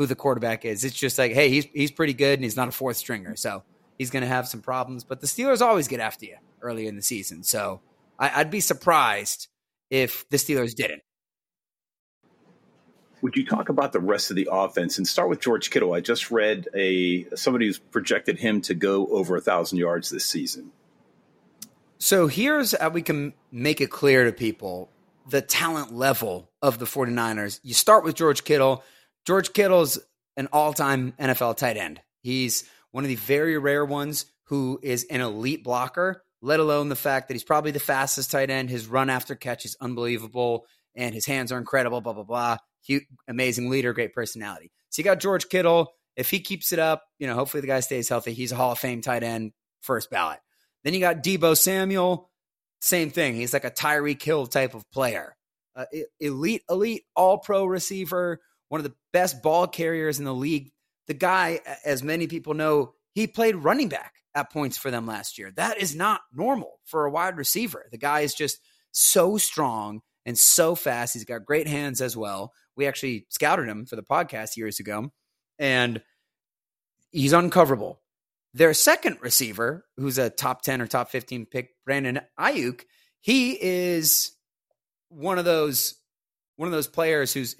who 0.00 0.06
the 0.06 0.14
quarterback 0.14 0.64
is. 0.64 0.82
It's 0.82 0.96
just 0.96 1.18
like 1.18 1.32
hey, 1.32 1.50
he's 1.50 1.66
he's 1.74 1.90
pretty 1.90 2.14
good 2.14 2.38
and 2.38 2.42
he's 2.42 2.56
not 2.56 2.68
a 2.68 2.72
fourth 2.72 2.96
stringer, 2.96 3.36
so 3.36 3.62
he's 3.98 4.08
going 4.08 4.22
to 4.22 4.26
have 4.26 4.48
some 4.48 4.62
problems. 4.62 5.04
But 5.04 5.20
the 5.20 5.26
Steelers 5.26 5.60
always 5.60 5.88
get 5.88 6.00
after 6.00 6.24
you 6.24 6.36
early 6.62 6.86
in 6.86 6.96
the 6.96 7.02
season, 7.02 7.42
so 7.42 7.82
I, 8.18 8.40
I'd 8.40 8.50
be 8.50 8.60
surprised 8.60 9.48
if 9.90 10.26
the 10.30 10.38
Steelers 10.38 10.74
didn't. 10.74 11.02
Would 13.20 13.36
you 13.36 13.44
talk 13.44 13.68
about 13.68 13.92
the 13.92 14.00
rest 14.00 14.30
of 14.30 14.36
the 14.36 14.48
offense 14.50 14.96
and 14.96 15.06
start 15.06 15.28
with 15.28 15.38
George 15.38 15.68
Kittle? 15.68 15.92
I 15.92 16.00
just 16.00 16.30
read 16.30 16.66
a 16.74 17.26
somebody 17.36 17.66
who's 17.66 17.78
projected 17.78 18.38
him 18.38 18.62
to 18.62 18.74
go 18.74 19.06
over 19.08 19.36
a 19.36 19.42
thousand 19.42 19.76
yards 19.76 20.08
this 20.08 20.24
season. 20.24 20.72
So 21.98 22.26
here's 22.26 22.72
how 22.72 22.88
we 22.88 23.02
can 23.02 23.34
make 23.52 23.82
it 23.82 23.90
clear 23.90 24.24
to 24.24 24.32
people 24.32 24.88
the 25.28 25.42
talent 25.42 25.92
level 25.94 26.50
of 26.62 26.78
the 26.78 26.86
49ers. 26.86 27.60
You 27.62 27.74
start 27.74 28.02
with 28.02 28.14
George 28.14 28.44
Kittle. 28.44 28.82
George 29.26 29.52
Kittle's 29.52 29.98
an 30.36 30.48
all-time 30.52 31.12
NFL 31.18 31.56
tight 31.56 31.76
end. 31.76 32.00
He's 32.22 32.64
one 32.90 33.04
of 33.04 33.08
the 33.08 33.16
very 33.16 33.58
rare 33.58 33.84
ones 33.84 34.26
who 34.44 34.80
is 34.82 35.04
an 35.10 35.20
elite 35.20 35.62
blocker, 35.62 36.22
let 36.42 36.60
alone 36.60 36.88
the 36.88 36.96
fact 36.96 37.28
that 37.28 37.34
he's 37.34 37.44
probably 37.44 37.70
the 37.70 37.80
fastest 37.80 38.30
tight 38.30 38.50
end. 38.50 38.70
His 38.70 38.86
run 38.86 39.10
after 39.10 39.34
catch 39.34 39.64
is 39.64 39.76
unbelievable 39.80 40.66
and 40.94 41.14
his 41.14 41.26
hands 41.26 41.52
are 41.52 41.58
incredible, 41.58 42.00
blah, 42.00 42.12
blah, 42.12 42.24
blah 42.24 42.56
He, 42.80 43.02
amazing 43.28 43.70
leader, 43.70 43.92
great 43.92 44.12
personality. 44.12 44.72
So 44.88 45.00
you 45.00 45.04
got 45.04 45.20
George 45.20 45.48
Kittle. 45.48 45.92
If 46.16 46.30
he 46.30 46.40
keeps 46.40 46.72
it 46.72 46.78
up, 46.78 47.04
you 47.18 47.26
know, 47.26 47.34
hopefully 47.34 47.60
the 47.60 47.68
guy 47.68 47.80
stays 47.80 48.08
healthy. 48.08 48.32
He's 48.32 48.52
a 48.52 48.56
Hall 48.56 48.72
of 48.72 48.78
Fame 48.78 49.00
tight 49.00 49.22
end, 49.22 49.52
first 49.80 50.10
ballot. 50.10 50.40
Then 50.82 50.94
you 50.94 51.00
got 51.00 51.22
Deebo 51.22 51.56
Samuel, 51.56 52.30
same 52.80 53.10
thing. 53.10 53.36
He's 53.36 53.52
like 53.52 53.64
a 53.64 53.70
Tyreek 53.70 54.22
Hill 54.22 54.46
type 54.46 54.74
of 54.74 54.90
player, 54.90 55.36
uh, 55.76 55.84
elite, 56.18 56.62
elite, 56.68 57.04
all 57.14 57.38
pro 57.38 57.64
receiver, 57.64 58.40
one 58.70 58.78
of 58.78 58.84
the 58.84 58.94
best 59.12 59.42
ball 59.42 59.66
carriers 59.66 60.18
in 60.18 60.24
the 60.24 60.34
league. 60.34 60.72
The 61.08 61.14
guy, 61.14 61.60
as 61.84 62.02
many 62.02 62.28
people 62.28 62.54
know, 62.54 62.94
he 63.12 63.26
played 63.26 63.56
running 63.56 63.88
back 63.88 64.14
at 64.34 64.52
points 64.52 64.78
for 64.78 64.90
them 64.90 65.06
last 65.06 65.38
year. 65.38 65.50
That 65.56 65.78
is 65.78 65.94
not 65.94 66.20
normal 66.32 66.78
for 66.84 67.04
a 67.04 67.10
wide 67.10 67.36
receiver. 67.36 67.86
The 67.90 67.98
guy 67.98 68.20
is 68.20 68.32
just 68.32 68.60
so 68.92 69.36
strong 69.36 70.00
and 70.24 70.38
so 70.38 70.76
fast. 70.76 71.14
He's 71.14 71.24
got 71.24 71.44
great 71.44 71.66
hands 71.66 72.00
as 72.00 72.16
well. 72.16 72.52
We 72.76 72.86
actually 72.86 73.26
scouted 73.28 73.68
him 73.68 73.86
for 73.86 73.96
the 73.96 74.04
podcast 74.04 74.56
years 74.56 74.78
ago, 74.78 75.10
and 75.58 76.00
he's 77.10 77.32
uncoverable. 77.32 77.96
Their 78.54 78.72
second 78.72 79.18
receiver, 79.20 79.84
who's 79.96 80.18
a 80.18 80.30
top 80.30 80.62
10 80.62 80.80
or 80.80 80.86
top 80.86 81.10
15 81.10 81.46
pick, 81.46 81.70
Brandon 81.84 82.20
Aiyuk, 82.38 82.82
he 83.20 83.52
is 83.60 84.32
one 85.08 85.38
of 85.38 85.44
those 85.44 85.96
one 86.56 86.68
of 86.68 86.72
those 86.72 86.88
players 86.88 87.32
who's 87.32 87.56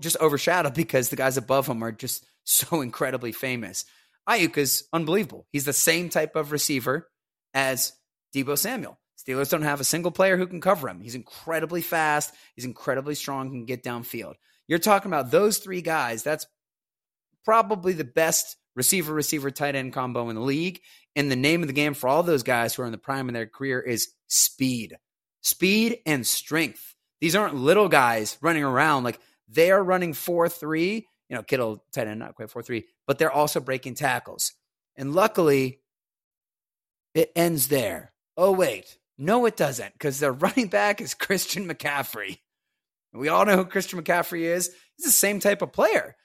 just 0.00 0.16
overshadowed 0.20 0.74
because 0.74 1.08
the 1.08 1.16
guys 1.16 1.36
above 1.36 1.66
him 1.66 1.82
are 1.82 1.92
just 1.92 2.26
so 2.44 2.80
incredibly 2.80 3.32
famous. 3.32 3.84
Aiyuk 4.28 4.58
is 4.58 4.84
unbelievable. 4.92 5.46
He's 5.52 5.64
the 5.64 5.72
same 5.72 6.10
type 6.10 6.36
of 6.36 6.52
receiver 6.52 7.08
as 7.54 7.92
Deebo 8.34 8.58
Samuel. 8.58 8.98
Steelers 9.18 9.50
don't 9.50 9.62
have 9.62 9.80
a 9.80 9.84
single 9.84 10.10
player 10.10 10.36
who 10.36 10.46
can 10.46 10.60
cover 10.60 10.88
him. 10.88 11.00
He's 11.00 11.14
incredibly 11.14 11.82
fast. 11.82 12.34
He's 12.54 12.64
incredibly 12.64 13.14
strong, 13.14 13.50
can 13.50 13.64
get 13.64 13.82
downfield. 13.82 14.34
You're 14.68 14.78
talking 14.78 15.10
about 15.10 15.30
those 15.30 15.58
three 15.58 15.80
guys. 15.80 16.22
That's 16.22 16.46
probably 17.44 17.94
the 17.94 18.04
best 18.04 18.56
receiver, 18.76 19.12
receiver, 19.12 19.50
tight 19.50 19.74
end 19.74 19.92
combo 19.92 20.28
in 20.28 20.36
the 20.36 20.42
league. 20.42 20.80
And 21.16 21.30
the 21.30 21.36
name 21.36 21.62
of 21.62 21.66
the 21.66 21.74
game 21.74 21.94
for 21.94 22.08
all 22.08 22.22
those 22.22 22.42
guys 22.42 22.74
who 22.74 22.82
are 22.82 22.86
in 22.86 22.92
the 22.92 22.98
prime 22.98 23.28
of 23.28 23.34
their 23.34 23.46
career 23.46 23.80
is 23.80 24.08
speed, 24.28 24.96
speed 25.40 25.98
and 26.06 26.26
strength. 26.26 26.94
These 27.20 27.34
aren't 27.34 27.56
little 27.56 27.88
guys 27.88 28.38
running 28.40 28.62
around 28.62 29.04
like 29.04 29.18
they 29.48 29.70
are 29.70 29.82
running 29.82 30.12
4 30.12 30.48
3 30.48 31.06
you 31.28 31.36
know, 31.36 31.42
Kittle 31.42 31.84
tight 31.92 32.06
end 32.06 32.18
not 32.18 32.34
quite 32.34 32.50
four 32.50 32.62
three, 32.62 32.86
but 33.06 33.18
they're 33.18 33.32
also 33.32 33.60
breaking 33.60 33.94
tackles. 33.94 34.52
And 34.96 35.14
luckily, 35.14 35.80
it 37.14 37.30
ends 37.36 37.68
there. 37.68 38.12
Oh 38.36 38.52
wait, 38.52 38.98
no, 39.18 39.46
it 39.46 39.56
doesn't, 39.56 39.92
because 39.92 40.20
their 40.20 40.32
running 40.32 40.68
back 40.68 41.00
is 41.00 41.14
Christian 41.14 41.68
McCaffrey. 41.68 42.38
We 43.12 43.28
all 43.28 43.46
know 43.46 43.56
who 43.56 43.64
Christian 43.64 44.02
McCaffrey 44.02 44.42
is. 44.42 44.70
He's 44.96 45.06
the 45.06 45.12
same 45.12 45.40
type 45.40 45.62
of 45.62 45.72
player. 45.72 46.16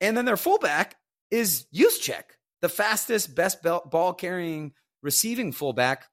And 0.00 0.16
then 0.16 0.24
their 0.24 0.36
fullback 0.36 0.96
is 1.30 1.66
Juszczyk, 1.74 2.24
the 2.60 2.68
fastest, 2.68 3.34
best 3.34 3.62
ball 3.62 4.14
carrying 4.14 4.72
receiving 5.02 5.52
fullback 5.52 6.06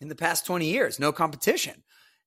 in 0.00 0.08
the 0.08 0.14
past 0.14 0.46
20 0.46 0.66
years. 0.66 0.98
No 0.98 1.10
competition. 1.10 1.82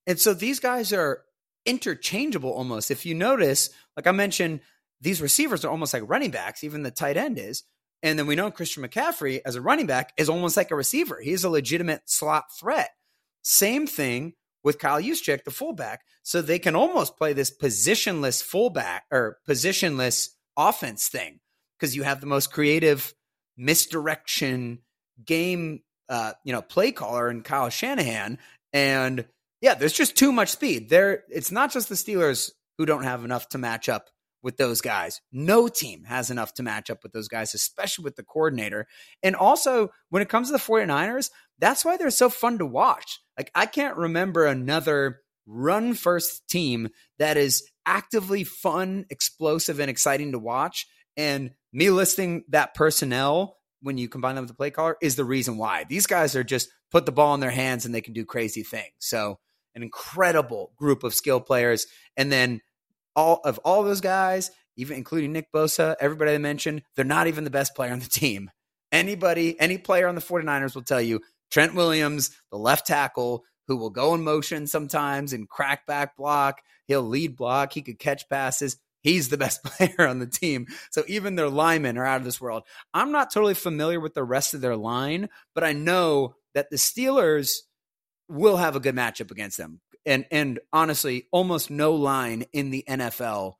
And 0.06 0.20
so 0.20 0.34
these 0.34 0.60
guys 0.60 0.92
are 0.92 1.24
interchangeable 1.66 2.52
almost. 2.52 2.92
If 2.92 3.06
you 3.06 3.16
notice, 3.16 3.70
like 3.96 4.08
I 4.08 4.12
mentioned, 4.12 4.62
these 5.02 5.22
receivers 5.22 5.66
are 5.66 5.72
almost 5.72 5.94
like 5.94 6.04
running 6.08 6.32
backs, 6.32 6.64
even 6.64 6.84
the 6.84 6.92
tight 6.92 7.18
end 7.18 7.38
is. 7.38 7.64
And 8.02 8.20
then 8.20 8.28
we 8.28 8.36
know 8.36 8.52
Christian 8.52 8.84
McCaffrey 8.84 9.42
as 9.46 9.56
a 9.56 9.62
running 9.62 9.88
back 9.88 10.14
is 10.18 10.30
almost 10.30 10.58
like 10.58 10.72
a 10.72 10.76
receiver. 10.76 11.20
He's 11.22 11.44
a 11.44 11.50
legitimate 11.50 12.02
slot 12.06 12.46
threat. 12.60 12.90
Same 13.44 13.88
thing 13.88 14.34
with 14.64 14.80
Kyle 14.80 15.02
Juszczyk, 15.02 15.44
the 15.44 15.52
fullback. 15.52 16.02
So 16.22 16.42
they 16.42 16.60
can 16.60 16.76
almost 16.76 17.18
play 17.18 17.34
this 17.34 17.56
positionless 17.56 18.42
fullback 18.42 19.06
or 19.12 19.38
positionless 19.48 20.30
offense 20.58 21.08
thing 21.08 21.40
because 21.78 21.96
you 21.96 22.04
have 22.04 22.22
the 22.22 22.28
most 22.28 22.52
creative 22.52 23.14
misdirection 23.58 24.80
game, 25.26 25.82
uh, 26.10 26.34
you 26.44 26.54
know, 26.54 26.62
play 26.62 26.92
caller 26.92 27.30
in 27.30 27.42
Kyle 27.42 27.70
Shanahan. 27.70 28.38
And 28.72 29.26
yeah, 29.64 29.76
there's 29.76 29.94
just 29.94 30.18
too 30.18 30.34
much 30.34 30.50
speed. 30.50 30.90
There, 30.90 31.24
it's 31.30 31.50
not 31.50 31.72
just 31.72 31.88
the 31.88 31.96
Steelers 31.96 32.52
who 32.78 32.86
don't 32.86 33.06
have 33.06 33.24
enough 33.24 33.48
to 33.50 33.58
match 33.58 33.88
up 33.88 34.10
with 34.42 34.58
those 34.58 34.82
guys. 34.82 35.22
No 35.32 35.70
team 35.70 36.04
has 36.04 36.30
enough 36.30 36.54
to 36.56 36.64
match 36.64 36.90
up 36.90 37.02
with 37.02 37.14
those 37.14 37.30
guys, 37.30 37.54
especially 37.54 38.04
with 38.04 38.18
the 38.18 38.24
coordinator. 38.24 38.88
And 39.24 39.38
also, 39.38 39.90
when 40.10 40.22
it 40.22 40.28
comes 40.28 40.50
to 40.50 40.52
the 40.52 40.60
49ers, 40.60 41.30
that's 41.60 41.86
why 41.86 41.96
they're 41.96 42.10
so 42.10 42.30
fun 42.30 42.58
to 42.58 42.66
watch. 42.66 43.22
Like, 43.38 43.52
I 43.56 43.66
can't 43.66 43.96
remember 43.96 44.46
another 44.46 45.22
run 45.46 45.94
first 45.94 46.46
team 46.50 46.90
that 47.18 47.38
is 47.38 47.64
actively 47.86 48.44
fun, 48.44 49.06
explosive, 49.10 49.80
and 49.80 49.90
exciting 49.90 50.34
to 50.34 50.40
watch. 50.40 50.88
And 51.16 51.52
me 51.72 51.90
listing 51.90 52.44
that 52.50 52.74
personnel 52.74 53.60
when 53.82 53.98
you 53.98 54.10
combine 54.10 54.36
them 54.36 54.44
with 54.44 54.50
the 54.50 54.58
play 54.58 54.72
caller 54.72 54.98
is 55.02 55.16
the 55.16 55.24
reason 55.24 55.56
why. 55.56 55.86
These 55.86 56.06
guys 56.06 56.36
are 56.36 56.44
just 56.44 56.68
put 56.92 57.06
the 57.06 57.14
ball 57.14 57.34
in 57.34 57.40
their 57.40 57.50
hands 57.50 57.86
and 57.86 57.96
they 57.96 58.02
can 58.02 58.14
do 58.14 58.26
crazy 58.26 58.64
things. 58.64 58.92
So, 59.00 59.40
an 59.76 59.84
incredible 59.84 60.72
group 60.78 61.04
of 61.04 61.14
skill 61.14 61.40
players. 61.40 61.88
And 62.18 62.32
then 62.32 62.62
all 63.16 63.42
of 63.44 63.60
all 63.60 63.84
those 63.84 64.02
guys, 64.02 64.52
even 64.76 64.98
including 64.98 65.34
Nick 65.34 65.52
Bosa, 65.52 65.96
everybody 66.00 66.32
I 66.32 66.38
mentioned, 66.38 66.84
they're 66.96 67.06
not 67.06 67.28
even 67.28 67.44
the 67.44 67.50
best 67.50 67.76
player 67.76 67.92
on 67.92 68.00
the 68.00 68.10
team. 68.10 68.50
Anybody, 68.92 69.60
any 69.60 69.78
player 69.78 70.08
on 70.08 70.16
the 70.16 70.22
49ers 70.22 70.76
will 70.76 70.84
tell 70.84 71.02
you 71.02 71.22
Trent 71.52 71.76
Williams, 71.76 72.32
the 72.52 72.58
left 72.58 72.88
tackle, 72.88 73.44
who 73.68 73.78
will 73.78 73.90
go 73.90 74.14
in 74.14 74.24
motion 74.24 74.68
sometimes 74.68 75.34
and 75.34 75.50
crack 75.50 75.86
back 75.88 76.18
block. 76.18 76.62
He'll 76.86 77.04
lead 77.04 77.36
block. 77.36 77.74
He 77.74 77.82
could 77.82 78.00
catch 78.00 78.28
passes. 78.30 78.78
He's 79.02 79.30
the 79.30 79.38
best 79.38 79.64
player 79.66 80.08
on 80.08 80.20
the 80.20 80.28
team. 80.28 80.68
So 80.92 81.04
even 81.08 81.36
their 81.36 81.50
linemen 81.50 81.98
are 81.98 82.06
out 82.06 82.20
of 82.20 82.26
this 82.26 82.42
world. 82.42 82.64
I'm 82.94 83.12
not 83.12 83.32
totally 83.32 83.54
familiar 83.54 84.00
with 84.00 84.14
the 84.14 84.24
rest 84.24 84.54
of 84.54 84.62
their 84.62 84.76
line, 84.76 85.30
but 85.54 85.64
I 85.64 85.74
know 85.74 86.36
that 86.54 86.70
the 86.70 86.78
Steelers 86.78 87.60
will 88.28 88.58
have 88.58 88.76
a 88.76 88.80
good 88.80 88.96
matchup 88.96 89.32
against 89.32 89.58
them 89.58 89.82
and 90.06 90.26
and 90.32 90.60
honestly, 90.72 91.28
almost 91.32 91.70
no 91.70 91.94
line 91.94 92.46
in 92.54 92.70
the 92.70 92.84
NFL 92.88 93.54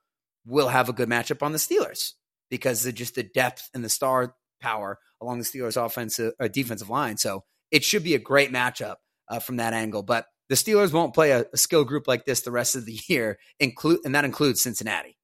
will 0.46 0.68
have 0.68 0.90
a 0.90 0.94
good 0.94 1.10
matchup 1.10 1.42
on 1.42 1.52
the 1.52 1.58
Steelers 1.58 2.14
because 2.50 2.86
of 2.86 2.96
just 2.96 3.16
the 3.16 3.24
depth 3.24 3.70
and 3.74 3.84
the 3.84 3.90
star 3.90 4.36
power 4.62 5.00
along 5.22 5.40
the 5.40 5.46
Steelers' 5.46 5.84
offensive 5.84 6.34
or 6.40 6.46
uh, 6.46 6.50
defensive 6.50 6.90
line. 6.90 7.18
So 7.18 7.44
it 7.72 7.84
should 7.84 8.04
be 8.04 8.16
a 8.16 8.20
great 8.20 8.52
matchup 8.52 8.96
uh, 9.30 9.40
from 9.40 9.58
that 9.58 9.74
angle. 9.74 10.04
But 10.04 10.26
the 10.50 10.56
Steelers 10.56 10.92
won't 10.92 11.14
play 11.14 11.32
a, 11.32 11.46
a, 11.54 11.58
skill 11.58 11.86
group 11.86 12.08
like 12.08 12.26
this 12.26 12.42
the 12.42 12.52
rest 12.52 12.76
of 12.76 12.86
the 12.86 13.00
year, 13.08 13.40
include 13.60 14.00
and 14.04 14.14
that 14.16 14.26
includes 14.26 14.62
Cincinnati. 14.62 15.18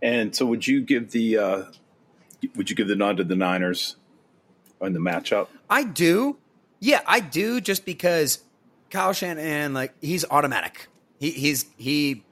And 0.00 0.34
so, 0.34 0.46
would 0.46 0.66
you 0.66 0.80
give 0.80 1.10
the 1.10 1.38
uh, 1.38 1.62
would 2.56 2.70
you 2.70 2.76
give 2.76 2.88
the 2.88 2.96
nod 2.96 3.18
to 3.18 3.24
the 3.24 3.36
Niners 3.36 3.96
in 4.80 4.92
the 4.94 5.00
matchup? 5.00 5.48
I 5.68 5.84
do. 5.84 6.38
Yeah, 6.84 7.00
I 7.06 7.20
do. 7.20 7.62
Just 7.62 7.86
because 7.86 8.40
Kyle 8.90 9.14
Shanahan, 9.14 9.38
and 9.38 9.74
like 9.74 9.94
he's 10.02 10.26
automatic. 10.30 10.88
He 11.18 11.30
he's 11.30 11.64
he 11.78 12.24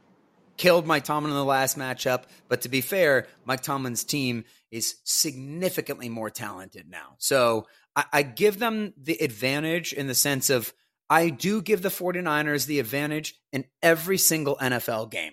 killed 0.58 0.86
Mike 0.86 1.04
Tomlin 1.04 1.30
in 1.30 1.36
the 1.38 1.42
last 1.42 1.78
matchup, 1.78 2.24
but 2.48 2.60
to 2.60 2.68
be 2.68 2.82
fair, 2.82 3.28
Mike 3.46 3.62
Tomlin's 3.62 4.04
team 4.04 4.44
is 4.70 4.96
significantly 5.04 6.10
more 6.10 6.28
talented 6.28 6.90
now. 6.90 7.14
So 7.16 7.66
I, 7.96 8.04
I 8.12 8.22
give 8.22 8.58
them 8.58 8.92
the 8.98 9.16
advantage 9.22 9.94
in 9.94 10.06
the 10.06 10.14
sense 10.14 10.50
of 10.50 10.74
I 11.08 11.30
do 11.30 11.62
give 11.62 11.80
the 11.80 11.88
49ers 11.88 12.66
the 12.66 12.78
advantage 12.78 13.34
in 13.52 13.64
every 13.82 14.18
single 14.18 14.56
NFL 14.56 15.10
game 15.10 15.32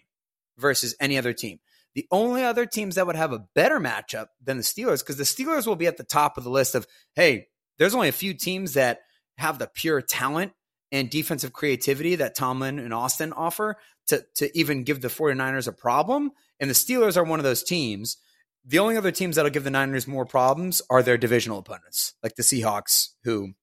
versus 0.58 0.96
any 1.02 1.18
other 1.18 1.34
team. 1.34 1.60
The 1.94 2.08
only 2.10 2.46
other 2.46 2.66
teams 2.66 2.96
that 2.96 3.06
would 3.06 3.18
have 3.18 3.34
a 3.34 3.46
better 3.54 3.82
matchup 3.82 4.28
than 4.42 4.56
the 4.56 4.64
Steelers, 4.64 5.00
because 5.00 5.18
the 5.18 5.24
Steelers 5.26 5.68
will 5.68 5.76
be 5.76 5.88
at 5.88 5.98
the 5.98 6.04
top 6.06 6.38
of 6.38 6.46
the 6.46 6.50
list 6.50 6.74
of, 6.74 6.88
hey, 7.16 7.48
there's 7.78 7.96
only 7.96 8.08
a 8.08 8.14
few 8.14 8.34
teams 8.34 8.74
that 8.74 9.02
have 9.40 9.60
the 9.60 9.68
pure 9.68 10.02
talent 10.02 10.54
and 10.92 11.10
defensive 11.10 11.54
creativity 11.54 12.16
that 12.16 12.36
Tomlin 12.36 12.80
and 12.80 12.94
Austin 12.94 13.34
offer 13.34 13.78
to, 14.08 14.26
to 14.36 14.58
even 14.58 14.84
give 14.84 15.02
the 15.02 15.08
49ers 15.08 15.68
a 15.68 15.72
problem. 15.72 16.32
And 16.60 16.70
the 16.70 16.76
Steelers 16.76 17.16
are 17.16 17.24
one 17.24 17.40
of 17.40 17.44
those 17.44 17.64
teams. 17.64 18.18
The 18.66 18.80
only 18.80 18.98
other 18.98 19.12
teams 19.12 19.36
that'll 19.36 19.52
give 19.52 19.64
the 19.64 19.70
Niners 19.70 20.08
more 20.08 20.26
problems 20.26 20.82
are 20.90 21.02
their 21.02 21.18
divisional 21.18 21.60
opponents, 21.60 22.14
like 22.22 22.36
the 22.36 22.44
Seahawks, 22.44 23.10
who, 23.24 23.54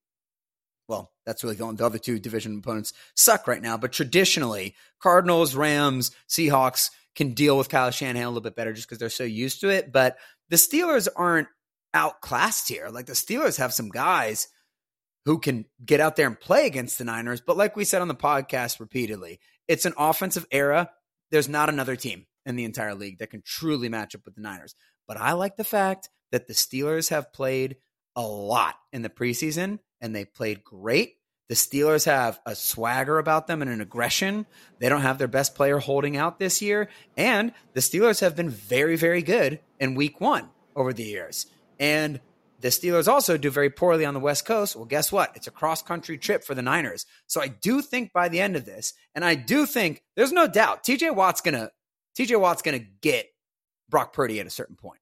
well, 0.88 1.12
that's 1.26 1.44
really 1.44 1.56
the, 1.56 1.64
only, 1.64 1.76
the 1.76 1.84
other 1.84 1.98
two 1.98 2.18
division 2.18 2.58
opponents 2.58 2.92
suck 3.14 3.46
right 3.46 3.60
now. 3.60 3.76
But 3.76 3.92
traditionally, 3.92 4.74
Cardinals, 5.00 5.54
Rams, 5.54 6.12
Seahawks 6.28 6.90
can 7.14 7.34
deal 7.34 7.58
with 7.58 7.68
Kyle 7.68 7.90
Shanahan 7.90 8.26
a 8.26 8.30
little 8.30 8.42
bit 8.42 8.56
better 8.56 8.72
just 8.72 8.88
because 8.88 8.98
they're 8.98 9.10
so 9.10 9.24
used 9.24 9.60
to 9.60 9.68
it. 9.68 9.92
But 9.92 10.16
the 10.48 10.56
Steelers 10.56 11.08
aren't 11.14 11.48
outclassed 11.92 12.68
here. 12.68 12.88
Like 12.88 13.06
the 13.06 13.14
Steelers 13.14 13.58
have 13.58 13.72
some 13.72 13.88
guys 13.88 14.48
who 15.26 15.38
can 15.38 15.66
get 15.84 16.00
out 16.00 16.16
there 16.16 16.28
and 16.28 16.40
play 16.40 16.66
against 16.66 16.98
the 16.98 17.04
Niners. 17.04 17.40
But 17.40 17.56
like 17.56 17.76
we 17.76 17.84
said 17.84 18.00
on 18.00 18.08
the 18.08 18.14
podcast 18.14 18.80
repeatedly, 18.80 19.40
it's 19.68 19.84
an 19.84 19.92
offensive 19.98 20.46
era. 20.50 20.90
There's 21.30 21.48
not 21.48 21.68
another 21.68 21.96
team 21.96 22.26
in 22.46 22.54
the 22.54 22.64
entire 22.64 22.94
league 22.94 23.18
that 23.18 23.30
can 23.30 23.42
truly 23.44 23.88
match 23.88 24.14
up 24.14 24.22
with 24.24 24.36
the 24.36 24.40
Niners. 24.40 24.76
But 25.08 25.16
I 25.16 25.32
like 25.32 25.56
the 25.56 25.64
fact 25.64 26.08
that 26.30 26.46
the 26.46 26.54
Steelers 26.54 27.10
have 27.10 27.32
played 27.32 27.76
a 28.14 28.22
lot 28.22 28.76
in 28.92 29.02
the 29.02 29.10
preseason 29.10 29.80
and 30.00 30.14
they 30.14 30.24
played 30.24 30.62
great. 30.62 31.14
The 31.48 31.56
Steelers 31.56 32.06
have 32.06 32.40
a 32.46 32.54
swagger 32.54 33.18
about 33.18 33.48
them 33.48 33.62
and 33.62 33.70
an 33.70 33.80
aggression. 33.80 34.46
They 34.78 34.88
don't 34.88 35.02
have 35.02 35.18
their 35.18 35.28
best 35.28 35.56
player 35.56 35.78
holding 35.78 36.16
out 36.16 36.38
this 36.38 36.62
year. 36.62 36.88
And 37.16 37.52
the 37.72 37.80
Steelers 37.80 38.20
have 38.20 38.36
been 38.36 38.50
very, 38.50 38.96
very 38.96 39.22
good 39.22 39.58
in 39.80 39.96
week 39.96 40.20
one 40.20 40.50
over 40.76 40.92
the 40.92 41.04
years. 41.04 41.46
And 41.80 42.20
the 42.60 42.68
Steelers 42.68 43.08
also 43.08 43.36
do 43.36 43.50
very 43.50 43.70
poorly 43.70 44.04
on 44.04 44.14
the 44.14 44.20
West 44.20 44.46
Coast. 44.46 44.76
Well, 44.76 44.84
guess 44.84 45.12
what? 45.12 45.32
It's 45.36 45.46
a 45.46 45.52
cross 45.52 45.82
country 45.82 46.18
trip 46.18 46.44
for 46.44 46.54
the 46.54 46.62
Niners. 46.62 47.06
So 47.26 47.40
I 47.40 47.48
do 47.48 47.82
think 47.82 48.12
by 48.12 48.28
the 48.28 48.40
end 48.40 48.56
of 48.56 48.64
this, 48.64 48.94
and 49.14 49.24
I 49.24 49.34
do 49.34 49.66
think 49.66 50.02
there's 50.14 50.32
no 50.32 50.46
doubt 50.46 50.84
TJ 50.84 51.14
Watt's 51.14 51.40
gonna 51.40 51.70
TJ 52.18 52.40
Watt's 52.40 52.62
gonna 52.62 52.80
get 53.00 53.26
Brock 53.88 54.12
Purdy 54.12 54.40
at 54.40 54.46
a 54.46 54.50
certain 54.50 54.76
point. 54.76 55.00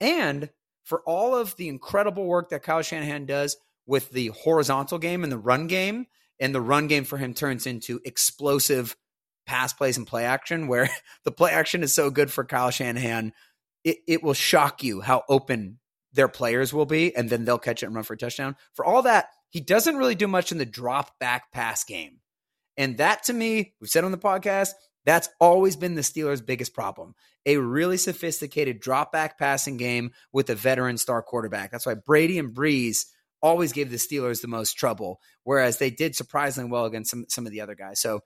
And 0.00 0.50
for 0.84 1.02
all 1.06 1.34
of 1.34 1.56
the 1.56 1.68
incredible 1.68 2.24
work 2.24 2.50
that 2.50 2.62
Kyle 2.62 2.82
Shanahan 2.82 3.24
does 3.24 3.56
with 3.86 4.10
the 4.10 4.28
horizontal 4.28 4.98
game 4.98 5.22
and 5.22 5.32
the 5.32 5.38
run 5.38 5.66
game, 5.66 6.06
and 6.40 6.54
the 6.54 6.60
run 6.60 6.88
game 6.88 7.04
for 7.04 7.16
him 7.16 7.34
turns 7.34 7.66
into 7.66 8.00
explosive 8.04 8.96
pass 9.46 9.72
plays 9.72 9.96
and 9.96 10.06
play 10.06 10.24
action, 10.24 10.66
where 10.66 10.90
the 11.24 11.32
play 11.32 11.52
action 11.52 11.82
is 11.82 11.94
so 11.94 12.10
good 12.10 12.30
for 12.30 12.44
Kyle 12.44 12.70
Shanahan, 12.70 13.32
it, 13.84 13.98
it 14.06 14.22
will 14.22 14.34
shock 14.34 14.82
you 14.82 15.00
how 15.00 15.22
open 15.28 15.78
their 16.12 16.28
players 16.28 16.72
will 16.72 16.86
be, 16.86 17.14
and 17.14 17.30
then 17.30 17.44
they'll 17.44 17.58
catch 17.58 17.82
it 17.82 17.86
and 17.86 17.94
run 17.94 18.04
for 18.04 18.14
a 18.14 18.18
touchdown. 18.18 18.56
For 18.74 18.84
all 18.84 19.02
that, 19.02 19.28
he 19.50 19.60
doesn't 19.60 19.96
really 19.96 20.14
do 20.14 20.28
much 20.28 20.52
in 20.52 20.58
the 20.58 20.66
drop 20.66 21.18
back 21.18 21.52
pass 21.52 21.84
game. 21.84 22.20
And 22.76 22.98
that 22.98 23.24
to 23.24 23.32
me, 23.32 23.74
we've 23.80 23.90
said 23.90 24.04
on 24.04 24.12
the 24.12 24.18
podcast, 24.18 24.70
that's 25.04 25.28
always 25.40 25.76
been 25.76 25.94
the 25.94 26.02
Steelers' 26.02 26.44
biggest 26.44 26.74
problem. 26.74 27.14
A 27.44 27.56
really 27.56 27.96
sophisticated 27.96 28.80
drop 28.80 29.12
back 29.12 29.38
passing 29.38 29.76
game 29.76 30.12
with 30.32 30.48
a 30.48 30.54
veteran 30.54 30.96
star 30.96 31.22
quarterback. 31.22 31.70
That's 31.70 31.86
why 31.86 31.94
Brady 31.94 32.38
and 32.38 32.54
Brees 32.54 33.06
always 33.42 33.72
gave 33.72 33.90
the 33.90 33.96
Steelers 33.96 34.40
the 34.40 34.48
most 34.48 34.74
trouble, 34.74 35.20
whereas 35.42 35.78
they 35.78 35.90
did 35.90 36.14
surprisingly 36.14 36.70
well 36.70 36.84
against 36.84 37.10
some, 37.10 37.24
some 37.28 37.44
of 37.44 37.52
the 37.52 37.60
other 37.60 37.74
guys. 37.74 38.00
So 38.00 38.20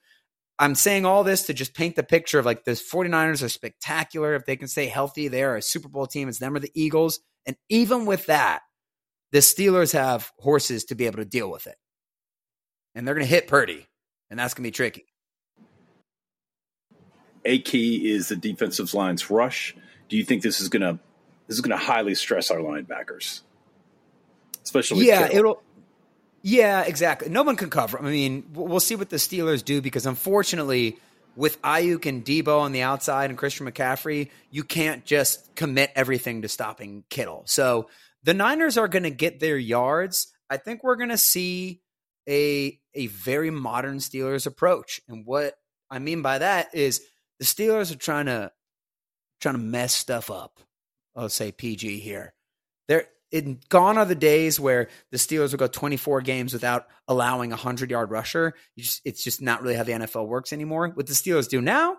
I'm 0.59 0.75
saying 0.75 1.07
all 1.07 1.25
this 1.25 1.45
to 1.45 1.55
just 1.55 1.75
paint 1.75 1.97
the 1.97 2.03
picture 2.03 2.39
of 2.39 2.47
like 2.47 2.65
the 2.65 2.73
49ers 2.73 3.43
are 3.43 3.49
spectacular. 3.49 4.35
If 4.35 4.45
they 4.45 4.57
can 4.57 4.69
stay 4.69 4.87
healthy, 4.87 5.29
they 5.29 5.43
are 5.43 5.57
a 5.57 5.63
Super 5.63 5.89
Bowl 5.89 6.07
team. 6.07 6.29
It's 6.29 6.39
them 6.39 6.55
or 6.55 6.61
the 6.61 6.71
Eagles. 6.75 7.21
And 7.47 7.57
even 7.69 8.07
with 8.07 8.27
that, 8.27 8.63
the 9.33 9.39
Steelers 9.39 9.93
have 9.93 10.33
horses 10.39 10.85
to 10.87 10.95
be 10.95 11.07
able 11.07 11.19
to 11.19 11.25
deal 11.25 11.51
with 11.51 11.67
it. 11.67 11.77
And 12.95 13.07
they're 13.07 13.15
going 13.15 13.27
to 13.27 13.31
hit 13.31 13.49
Purdy, 13.49 13.87
and 14.31 14.39
that's 14.39 14.55
going 14.55 14.65
to 14.65 14.69
be 14.69 14.73
tricky. 14.73 15.07
a 17.47 17.59
key 17.61 18.11
is 18.13 18.29
the 18.29 18.37
defensive 18.37 18.93
line's 18.93 19.31
rush. 19.31 19.75
Do 20.09 20.17
you 20.17 20.25
think 20.25 20.43
this 20.43 20.61
is 20.61 20.69
gonna 20.69 20.99
this 21.47 21.57
is 21.57 21.61
gonna 21.61 21.77
highly 21.77 22.15
stress 22.15 22.51
our 22.51 22.59
linebackers, 22.59 23.41
especially? 24.65 25.07
yeah, 25.07 25.29
Kittle? 25.29 25.39
it'll. 25.39 25.63
Yeah, 26.43 26.83
exactly. 26.83 27.29
No 27.29 27.43
one 27.43 27.57
can 27.57 27.71
cover. 27.71 27.99
I 27.99 28.03
mean, 28.03 28.45
we'll 28.53 28.79
see 28.79 28.95
what 28.95 29.11
the 29.11 29.17
Steelers 29.17 29.65
do 29.65 29.81
because 29.81 30.07
unfortunately, 30.07 30.99
with 31.37 31.61
Aiyuk 31.63 32.07
and 32.07 32.25
Deebo 32.25 32.61
on 32.61 32.73
the 32.73 32.83
outside 32.83 33.31
and 33.31 33.39
Christian 33.39 33.71
McCaffrey, 33.71 34.31
you 34.51 34.65
can't 34.65 35.05
just 35.05 35.55
commit 35.55 35.93
everything 35.95 36.43
to 36.43 36.49
stopping 36.49 37.05
Kittle. 37.11 37.43
So 37.47 37.89
the 38.25 38.35
Niners 38.35 38.79
are 38.79 38.89
going 38.89 39.03
to 39.05 39.11
get 39.11 39.39
their 39.39 39.59
yards. 39.59 40.33
I 40.51 40.57
think 40.57 40.83
we're 40.83 40.97
going 40.97 41.11
to 41.11 41.19
see 41.19 41.83
a 42.29 42.81
a 42.95 43.07
very 43.09 43.51
modern 43.51 43.99
Steelers 43.99 44.47
approach, 44.47 45.01
and 45.09 45.25
what 45.25 45.55
I 45.91 45.99
mean 45.99 46.23
by 46.23 46.39
that 46.39 46.75
is 46.75 47.03
the 47.39 47.45
Steelers 47.45 47.93
are 47.93 47.99
trying 47.99 48.27
to 48.27 48.51
trying 49.41 49.55
to 49.55 49.61
mess 49.61 49.95
stuff 49.95 50.31
up. 50.31 50.59
I'll 51.15 51.29
say 51.29 51.53
PG 51.53 52.01
here. 52.01 52.35
They're 52.89 53.07
in 53.33 53.61
gone 53.69 53.99
are 53.99 54.05
the 54.05 54.15
days 54.15 54.61
where 54.61 54.89
the 55.11 55.19
Steelers 55.19 55.51
will 55.51 55.59
go 55.59 55.67
24 55.67 56.21
games 56.23 56.53
without 56.53 56.87
allowing 57.09 57.53
a 57.53 57.57
100 57.57 57.91
yard 57.91 58.11
rusher. 58.11 58.55
Just, 58.79 59.03
it's 59.05 59.23
just 59.23 59.43
not 59.43 59.63
really 59.63 59.75
how 59.75 59.83
the 59.83 59.93
NFL 59.93 60.27
works 60.27 60.53
anymore. 60.53 60.89
What 60.89 61.07
the 61.07 61.13
Steelers 61.13 61.49
do 61.49 61.61
now, 61.61 61.97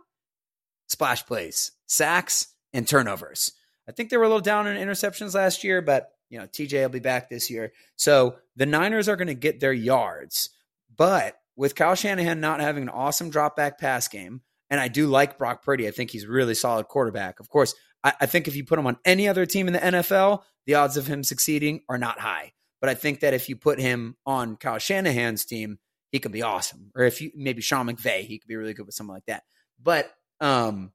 splash 0.88 1.26
plays, 1.26 1.72
sacks, 1.86 2.48
and 2.74 2.88
turnovers. 2.88 3.52
I 3.88 3.92
think 3.92 4.10
they 4.10 4.18
were 4.18 4.24
a 4.24 4.28
little 4.28 4.42
down 4.42 4.68
in 4.68 4.78
interceptions 4.78 5.34
last 5.34 5.64
year, 5.64 5.82
but 5.82 6.12
you 6.30 6.40
know, 6.40 6.46
TJ 6.46 6.82
will 6.82 6.90
be 6.90 7.00
back 7.00 7.30
this 7.30 7.50
year. 7.50 7.72
So 7.96 8.36
the 8.56 8.66
Niners 8.66 9.08
are 9.08 9.16
going 9.16 9.28
to 9.28 9.34
get 9.34 9.60
their 9.60 9.74
yards. 9.74 10.50
But 10.96 11.38
with 11.56 11.76
Kyle 11.76 11.96
Shanahan 11.96 12.40
not 12.40 12.60
having 12.60 12.84
an 12.84 12.90
awesome 12.90 13.30
drop 13.30 13.56
back 13.56 13.80
pass 13.80 14.08
game, 14.08 14.42
and 14.70 14.80
I 14.80 14.90
do 14.90 15.08
like 15.08 15.38
Brock 15.38 15.64
Purdy, 15.64 15.88
I 15.88 15.92
think 15.92 16.12
he's 16.12 16.26
really 16.26 16.54
solid 16.54 16.88
quarterback. 16.88 17.40
Of 17.40 17.50
course, 17.50 17.74
I, 18.04 18.14
I 18.22 18.26
think 18.26 18.48
if 18.48 18.56
you 18.56 18.66
put 18.66 18.80
him 18.80 18.88
on 18.88 18.98
any 19.06 19.28
other 19.28 19.46
team 19.46 19.68
in 19.68 19.74
the 19.74 19.80
NFL, 19.80 20.44
the 20.68 20.76
odds 20.76 20.98
of 20.98 21.08
him 21.08 21.24
succeeding 21.24 21.82
are 21.90 21.98
not 21.98 22.20
high. 22.20 22.54
But 22.80 22.92
I 22.92 22.94
think 22.94 23.22
that 23.22 23.34
if 23.34 23.50
you 23.50 23.56
put 23.56 23.80
him 23.80 24.16
on 24.26 24.58
Kyle 24.58 24.78
Shanahan's 24.78 25.46
team, 25.46 25.80
he 26.12 26.20
could 26.20 26.32
be 26.32 26.44
awesome. 26.44 26.92
Or 26.96 27.04
if 27.04 27.22
you 27.22 27.32
maybe 27.36 27.62
Sean 27.62 27.88
McVay, 27.88 28.22
he 28.22 28.38
could 28.38 28.48
be 28.48 28.56
really 28.56 28.76
good 28.76 28.86
with 28.86 28.94
something 28.94 29.14
like 29.14 29.26
that. 29.26 29.44
But 29.82 30.12
um, 30.40 30.92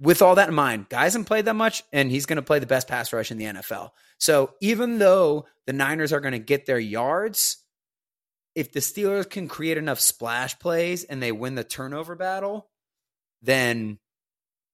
with 0.00 0.22
all 0.22 0.36
that 0.36 0.48
in 0.48 0.54
mind, 0.54 0.88
guys 0.88 1.12
haven't 1.12 1.26
played 1.26 1.44
that 1.44 1.54
much, 1.54 1.82
and 1.92 2.10
he's 2.10 2.26
going 2.26 2.36
to 2.36 2.42
play 2.42 2.58
the 2.58 2.66
best 2.66 2.88
pass 2.88 3.12
rush 3.12 3.30
in 3.30 3.38
the 3.38 3.44
NFL. 3.44 3.90
So 4.18 4.54
even 4.60 4.98
though 4.98 5.46
the 5.66 5.72
Niners 5.72 6.12
are 6.12 6.20
going 6.20 6.32
to 6.32 6.38
get 6.38 6.66
their 6.66 6.78
yards, 6.78 7.58
if 8.54 8.72
the 8.72 8.80
Steelers 8.80 9.28
can 9.28 9.48
create 9.48 9.76
enough 9.76 10.00
splash 10.00 10.58
plays 10.58 11.04
and 11.04 11.22
they 11.22 11.32
win 11.32 11.54
the 11.54 11.64
turnover 11.64 12.14
battle, 12.14 12.68
then 13.42 13.98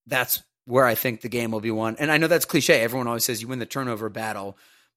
that's 0.06 0.42
where 0.66 0.85
I 0.85 0.94
think 0.94 1.21
the 1.21 1.28
game 1.28 1.50
will 1.50 1.61
be 1.61 1.71
won. 1.71 1.97
And 1.99 2.11
I 2.11 2.18
know 2.18 2.26
that's 2.26 2.44
cliche. 2.44 2.80
Everyone 2.80 3.06
always 3.06 3.25
says 3.25 3.42
you 3.42 3.49
win 3.49 3.59
the 3.59 3.66
turnover 3.66 4.09
battle, 4.09 4.56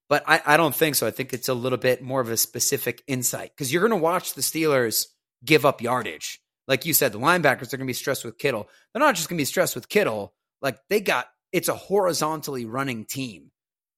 but 0.10 0.24
I, 0.28 0.42
I 0.46 0.58
don't 0.58 0.76
think 0.76 0.96
so. 0.96 1.06
I 1.06 1.12
think 1.12 1.34
it's 1.34 1.50
a 1.50 1.54
little 1.54 1.78
bit 1.78 2.02
more 2.02 2.22
of 2.22 2.30
a 2.30 2.38
specific 2.38 3.04
insight 3.08 3.52
because 3.56 3.72
you're 3.72 3.82
going 3.82 3.98
to 4.00 4.04
watch 4.04 4.34
the 4.34 4.42
Steelers 4.42 5.08
give 5.44 5.66
up 5.66 5.82
yardage. 5.82 6.40
Like 6.68 6.86
you 6.86 6.94
said, 6.94 7.12
the 7.12 7.20
linebackers 7.20 7.74
are 7.74 7.78
going 7.78 7.82
to 7.82 7.86
be 7.86 7.94
stressed 7.94 8.26
with 8.26 8.38
Kittle. 8.38 8.68
They're 8.94 9.00
not 9.00 9.16
just 9.16 9.30
going 9.30 9.38
to 9.38 9.42
be 9.42 9.46
stressed 9.46 9.76
with 9.76 9.90
Kittle. 9.90 10.34
Like 10.62 10.80
they 10.90 11.00
got, 11.00 11.28
it's 11.52 11.70
a 11.70 11.76
horizontally 11.76 12.66
running 12.66 13.06
team 13.06 13.52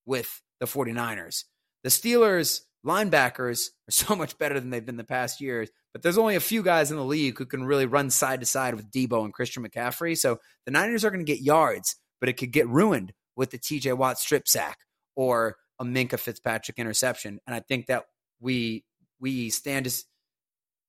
with 0.05 0.41
the 0.59 0.65
49ers. 0.65 1.45
The 1.83 1.89
Steelers 1.89 2.61
linebackers 2.85 3.69
are 3.87 3.91
so 3.91 4.15
much 4.15 4.37
better 4.37 4.59
than 4.59 4.69
they've 4.69 4.85
been 4.85 4.97
the 4.97 5.03
past 5.03 5.41
years, 5.41 5.69
but 5.93 6.01
there's 6.01 6.17
only 6.17 6.35
a 6.35 6.41
few 6.41 6.63
guys 6.63 6.91
in 6.91 6.97
the 6.97 7.05
league 7.05 7.37
who 7.37 7.45
can 7.45 7.63
really 7.63 7.85
run 7.85 8.09
side 8.09 8.39
to 8.41 8.45
side 8.45 8.75
with 8.75 8.91
Deebo 8.91 9.23
and 9.23 9.33
Christian 9.33 9.67
McCaffrey. 9.67 10.17
So 10.17 10.39
the 10.65 10.71
Niners 10.71 11.03
are 11.03 11.09
going 11.09 11.25
to 11.25 11.31
get 11.31 11.41
yards, 11.41 11.95
but 12.19 12.29
it 12.29 12.33
could 12.33 12.51
get 12.51 12.67
ruined 12.67 13.13
with 13.35 13.51
the 13.51 13.57
TJ 13.57 13.97
Watt 13.97 14.19
strip 14.19 14.47
sack 14.47 14.79
or 15.15 15.57
a 15.79 15.85
Minkah 15.85 16.19
Fitzpatrick 16.19 16.77
interception. 16.77 17.39
And 17.47 17.55
I 17.55 17.61
think 17.61 17.87
that 17.87 18.05
we 18.39 18.83
we 19.19 19.49
stand 19.49 19.85
as 19.85 20.05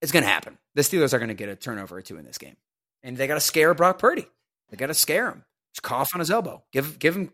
it's 0.01 0.11
going 0.11 0.23
to 0.23 0.29
happen. 0.29 0.57
The 0.75 0.81
Steelers 0.81 1.13
are 1.13 1.19
going 1.19 1.29
to 1.29 1.35
get 1.35 1.49
a 1.49 1.55
turnover 1.55 1.97
or 1.97 2.01
two 2.01 2.17
in 2.17 2.25
this 2.25 2.37
game, 2.37 2.55
and 3.03 3.17
they 3.17 3.27
got 3.27 3.35
to 3.35 3.41
scare 3.41 3.73
Brock 3.73 3.99
Purdy. 3.99 4.27
They 4.69 4.77
got 4.77 4.87
to 4.87 4.93
scare 4.93 5.29
him. 5.29 5.43
Just 5.73 5.83
cough 5.83 6.11
on 6.13 6.19
his 6.19 6.31
elbow. 6.31 6.63
Give 6.71 6.97
give 6.99 7.15
him 7.15 7.31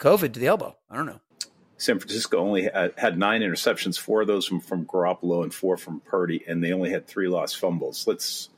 COVID 0.00 0.32
to 0.32 0.40
the 0.40 0.46
elbow. 0.46 0.76
I 0.90 0.96
don't 0.96 1.06
know. 1.06 1.20
San 1.78 1.98
Francisco 1.98 2.38
only 2.38 2.70
had, 2.96 3.18
nine 3.18 3.42
interceptions, 3.42 3.98
four 3.98 4.22
of 4.22 4.26
those 4.26 4.46
from, 4.46 4.60
from 4.60 4.86
Garoppolo 4.86 5.42
and 5.42 5.52
four 5.52 5.76
from 5.76 6.00
Purdy, 6.00 6.42
and 6.46 6.64
they 6.64 6.72
only 6.72 6.90
had 6.90 7.06
three 7.06 7.28
lost 7.28 7.58
fumbles. 7.58 8.06
Let's 8.06 8.48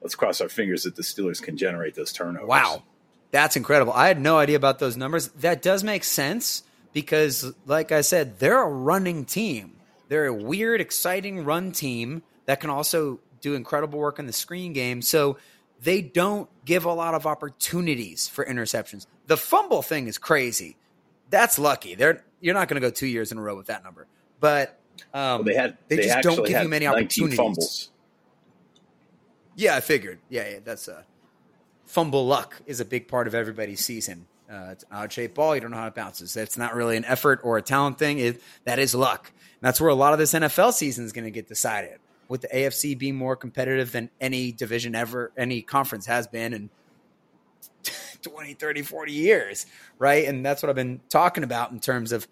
let's 0.00 0.14
cross 0.14 0.40
our 0.40 0.48
fingers 0.48 0.84
that 0.84 0.96
the 0.96 1.02
Steelers 1.02 1.42
can 1.42 1.56
generate 1.56 1.94
those 1.94 2.12
turnovers. 2.12 2.48
Wow. 2.48 2.82
That's 3.30 3.56
incredible. 3.56 3.92
I 3.92 4.08
had 4.08 4.20
no 4.20 4.38
idea 4.38 4.56
about 4.56 4.78
those 4.78 4.96
numbers. 4.96 5.28
That 5.28 5.60
does 5.60 5.84
make 5.84 6.02
sense 6.02 6.62
because, 6.94 7.52
like 7.66 7.92
I 7.92 8.00
said, 8.00 8.38
they're 8.38 8.62
a 8.62 8.68
running 8.68 9.26
team. 9.26 9.72
They're 10.08 10.26
a 10.26 10.32
weird, 10.32 10.80
exciting 10.80 11.44
run 11.44 11.72
team 11.72 12.22
that 12.46 12.60
can 12.60 12.70
also 12.70 13.20
do 13.42 13.54
incredible 13.54 13.98
work 13.98 14.18
in 14.18 14.24
the 14.24 14.32
screen 14.32 14.72
game. 14.72 15.02
So 15.02 15.36
they 15.82 16.00
don't 16.00 16.48
give 16.64 16.86
a 16.86 16.92
lot 16.92 17.14
of 17.14 17.26
opportunities 17.26 18.26
for 18.26 18.46
interceptions. 18.46 19.06
The 19.26 19.36
fumble 19.36 19.82
thing 19.82 20.06
is 20.06 20.16
crazy. 20.16 20.76
That's 21.30 21.58
lucky. 21.58 21.94
They're 21.94 22.24
you're 22.40 22.54
not 22.54 22.68
going 22.68 22.80
to 22.80 22.86
go 22.86 22.90
two 22.90 23.06
years 23.06 23.32
in 23.32 23.38
a 23.38 23.42
row 23.42 23.56
with 23.56 23.66
that 23.66 23.84
number. 23.84 24.06
But 24.40 24.78
um, 25.12 25.20
Well, 25.22 25.42
they 25.42 25.54
had 25.54 25.76
they, 25.88 25.96
they, 25.96 26.06
just 26.06 26.22
don't 26.22 26.46
give 26.46 26.62
you 26.62 26.68
many 26.68 26.86
opportunities. 26.86 27.36
fumbles. 27.36 27.90
Yeah, 29.56 29.76
I 29.76 29.80
figured. 29.80 30.20
Yeah, 30.28 30.48
yeah, 30.48 30.58
that's 30.64 30.88
a 30.88 31.04
fumble 31.84 32.26
luck 32.26 32.54
is 32.66 32.80
a 32.80 32.84
big 32.84 33.08
part 33.08 33.26
of 33.26 33.34
everybody's 33.34 33.80
season. 33.80 34.26
Uh, 34.50 34.68
it's 34.72 34.84
an 34.84 34.96
odd 34.96 35.12
shaped 35.12 35.34
ball. 35.34 35.54
You 35.54 35.60
don't 35.60 35.72
know 35.72 35.78
how 35.78 35.88
it 35.88 35.94
bounces. 35.94 36.32
That's 36.32 36.56
not 36.56 36.74
really 36.74 36.96
an 36.96 37.04
effort 37.04 37.40
or 37.42 37.58
a 37.58 37.62
talent 37.62 37.98
thing. 37.98 38.18
It, 38.18 38.42
that 38.64 38.78
is 38.78 38.94
luck. 38.94 39.30
And 39.34 39.66
that's 39.66 39.80
where 39.80 39.90
a 39.90 39.94
lot 39.94 40.12
of 40.12 40.18
this 40.18 40.32
NFL 40.32 40.72
season 40.72 41.04
is 41.04 41.12
going 41.12 41.24
to 41.24 41.30
get 41.30 41.48
decided. 41.48 41.98
With 42.28 42.42
the 42.42 42.48
AFC 42.48 42.96
being 42.96 43.16
more 43.16 43.36
competitive 43.36 43.90
than 43.90 44.10
any 44.20 44.52
division 44.52 44.94
ever, 44.94 45.32
any 45.36 45.62
conference 45.62 46.06
has 46.06 46.26
been 46.26 46.52
in 46.52 46.70
20, 48.22 48.54
30, 48.54 48.82
40 48.82 49.12
years, 49.12 49.66
right? 49.98 50.26
And 50.26 50.44
that's 50.44 50.62
what 50.62 50.70
I've 50.70 50.76
been 50.76 51.00
talking 51.08 51.44
about 51.44 51.70
in 51.70 51.80
terms 51.80 52.12
of 52.12 52.26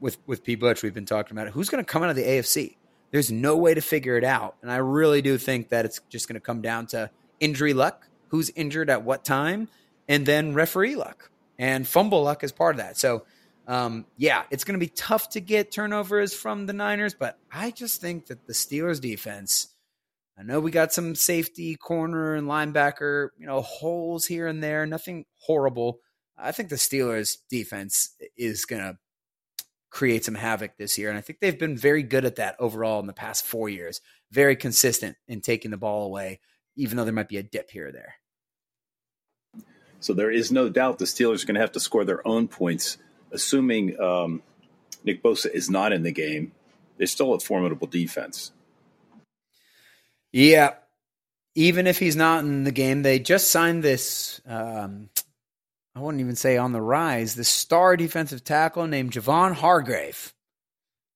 with 0.00 0.18
with 0.26 0.44
P. 0.44 0.54
Butch. 0.54 0.82
We've 0.82 0.94
been 0.94 1.06
talking 1.06 1.36
about 1.36 1.46
it. 1.46 1.52
Who's 1.52 1.68
going 1.68 1.84
to 1.84 1.90
come 1.90 2.02
out 2.02 2.10
of 2.10 2.16
the 2.16 2.24
AFC? 2.24 2.76
There's 3.10 3.30
no 3.30 3.56
way 3.56 3.74
to 3.74 3.80
figure 3.80 4.16
it 4.16 4.24
out, 4.24 4.56
and 4.62 4.70
I 4.70 4.76
really 4.76 5.22
do 5.22 5.38
think 5.38 5.68
that 5.68 5.84
it's 5.84 6.00
just 6.08 6.26
going 6.28 6.34
to 6.34 6.40
come 6.40 6.60
down 6.60 6.86
to 6.88 7.10
injury 7.38 7.72
luck, 7.72 8.08
who's 8.28 8.50
injured 8.50 8.90
at 8.90 9.02
what 9.04 9.24
time, 9.24 9.68
and 10.08 10.26
then 10.26 10.54
referee 10.54 10.96
luck 10.96 11.30
and 11.58 11.86
fumble 11.86 12.22
luck 12.22 12.42
is 12.44 12.52
part 12.52 12.74
of 12.74 12.78
that. 12.78 12.96
So, 12.96 13.24
um, 13.66 14.06
yeah, 14.16 14.42
it's 14.50 14.64
going 14.64 14.78
to 14.78 14.84
be 14.84 14.90
tough 14.90 15.30
to 15.30 15.40
get 15.40 15.70
turnovers 15.70 16.34
from 16.34 16.66
the 16.66 16.72
Niners, 16.72 17.14
but 17.14 17.38
I 17.52 17.70
just 17.70 18.00
think 18.00 18.26
that 18.26 18.46
the 18.46 18.52
Steelers 18.52 19.00
defense. 19.00 19.73
I 20.36 20.42
know 20.42 20.60
we 20.60 20.70
got 20.70 20.92
some 20.92 21.14
safety, 21.14 21.76
corner, 21.76 22.34
and 22.34 22.48
linebacker, 22.48 23.28
you 23.38 23.46
know, 23.46 23.60
holes 23.60 24.26
here 24.26 24.46
and 24.48 24.62
there. 24.62 24.84
Nothing 24.84 25.26
horrible. 25.38 26.00
I 26.36 26.50
think 26.50 26.68
the 26.68 26.76
Steelers 26.76 27.36
defense 27.48 28.16
is 28.36 28.64
going 28.64 28.82
to 28.82 28.98
create 29.90 30.24
some 30.24 30.34
havoc 30.34 30.76
this 30.76 30.98
year. 30.98 31.08
And 31.08 31.16
I 31.16 31.20
think 31.20 31.38
they've 31.38 31.58
been 31.58 31.76
very 31.76 32.02
good 32.02 32.24
at 32.24 32.36
that 32.36 32.56
overall 32.58 32.98
in 32.98 33.06
the 33.06 33.12
past 33.12 33.46
four 33.46 33.68
years. 33.68 34.00
Very 34.32 34.56
consistent 34.56 35.16
in 35.28 35.40
taking 35.40 35.70
the 35.70 35.76
ball 35.76 36.04
away, 36.04 36.40
even 36.76 36.96
though 36.96 37.04
there 37.04 37.12
might 37.12 37.28
be 37.28 37.36
a 37.36 37.44
dip 37.44 37.70
here 37.70 37.88
or 37.88 37.92
there. 37.92 38.14
So 40.00 40.12
there 40.12 40.32
is 40.32 40.50
no 40.50 40.68
doubt 40.68 40.98
the 40.98 41.04
Steelers 41.04 41.44
are 41.44 41.46
going 41.46 41.54
to 41.54 41.60
have 41.60 41.72
to 41.72 41.80
score 41.80 42.04
their 42.04 42.26
own 42.26 42.48
points, 42.48 42.98
assuming 43.30 43.98
um, 44.00 44.42
Nick 45.04 45.22
Bosa 45.22 45.48
is 45.48 45.70
not 45.70 45.92
in 45.92 46.02
the 46.02 46.10
game. 46.10 46.52
They're 46.98 47.06
still 47.06 47.32
a 47.32 47.38
formidable 47.38 47.86
defense. 47.86 48.50
Yeah. 50.34 50.74
Even 51.54 51.86
if 51.86 52.00
he's 52.00 52.16
not 52.16 52.42
in 52.42 52.64
the 52.64 52.72
game, 52.72 53.02
they 53.02 53.20
just 53.20 53.52
signed 53.52 53.84
this. 53.84 54.40
Um, 54.44 55.08
I 55.94 56.00
wouldn't 56.00 56.20
even 56.20 56.34
say 56.34 56.56
on 56.56 56.72
the 56.72 56.82
rise. 56.82 57.36
The 57.36 57.44
star 57.44 57.96
defensive 57.96 58.42
tackle 58.42 58.88
named 58.88 59.12
Javon 59.12 59.54
Hargrave. 59.54 60.34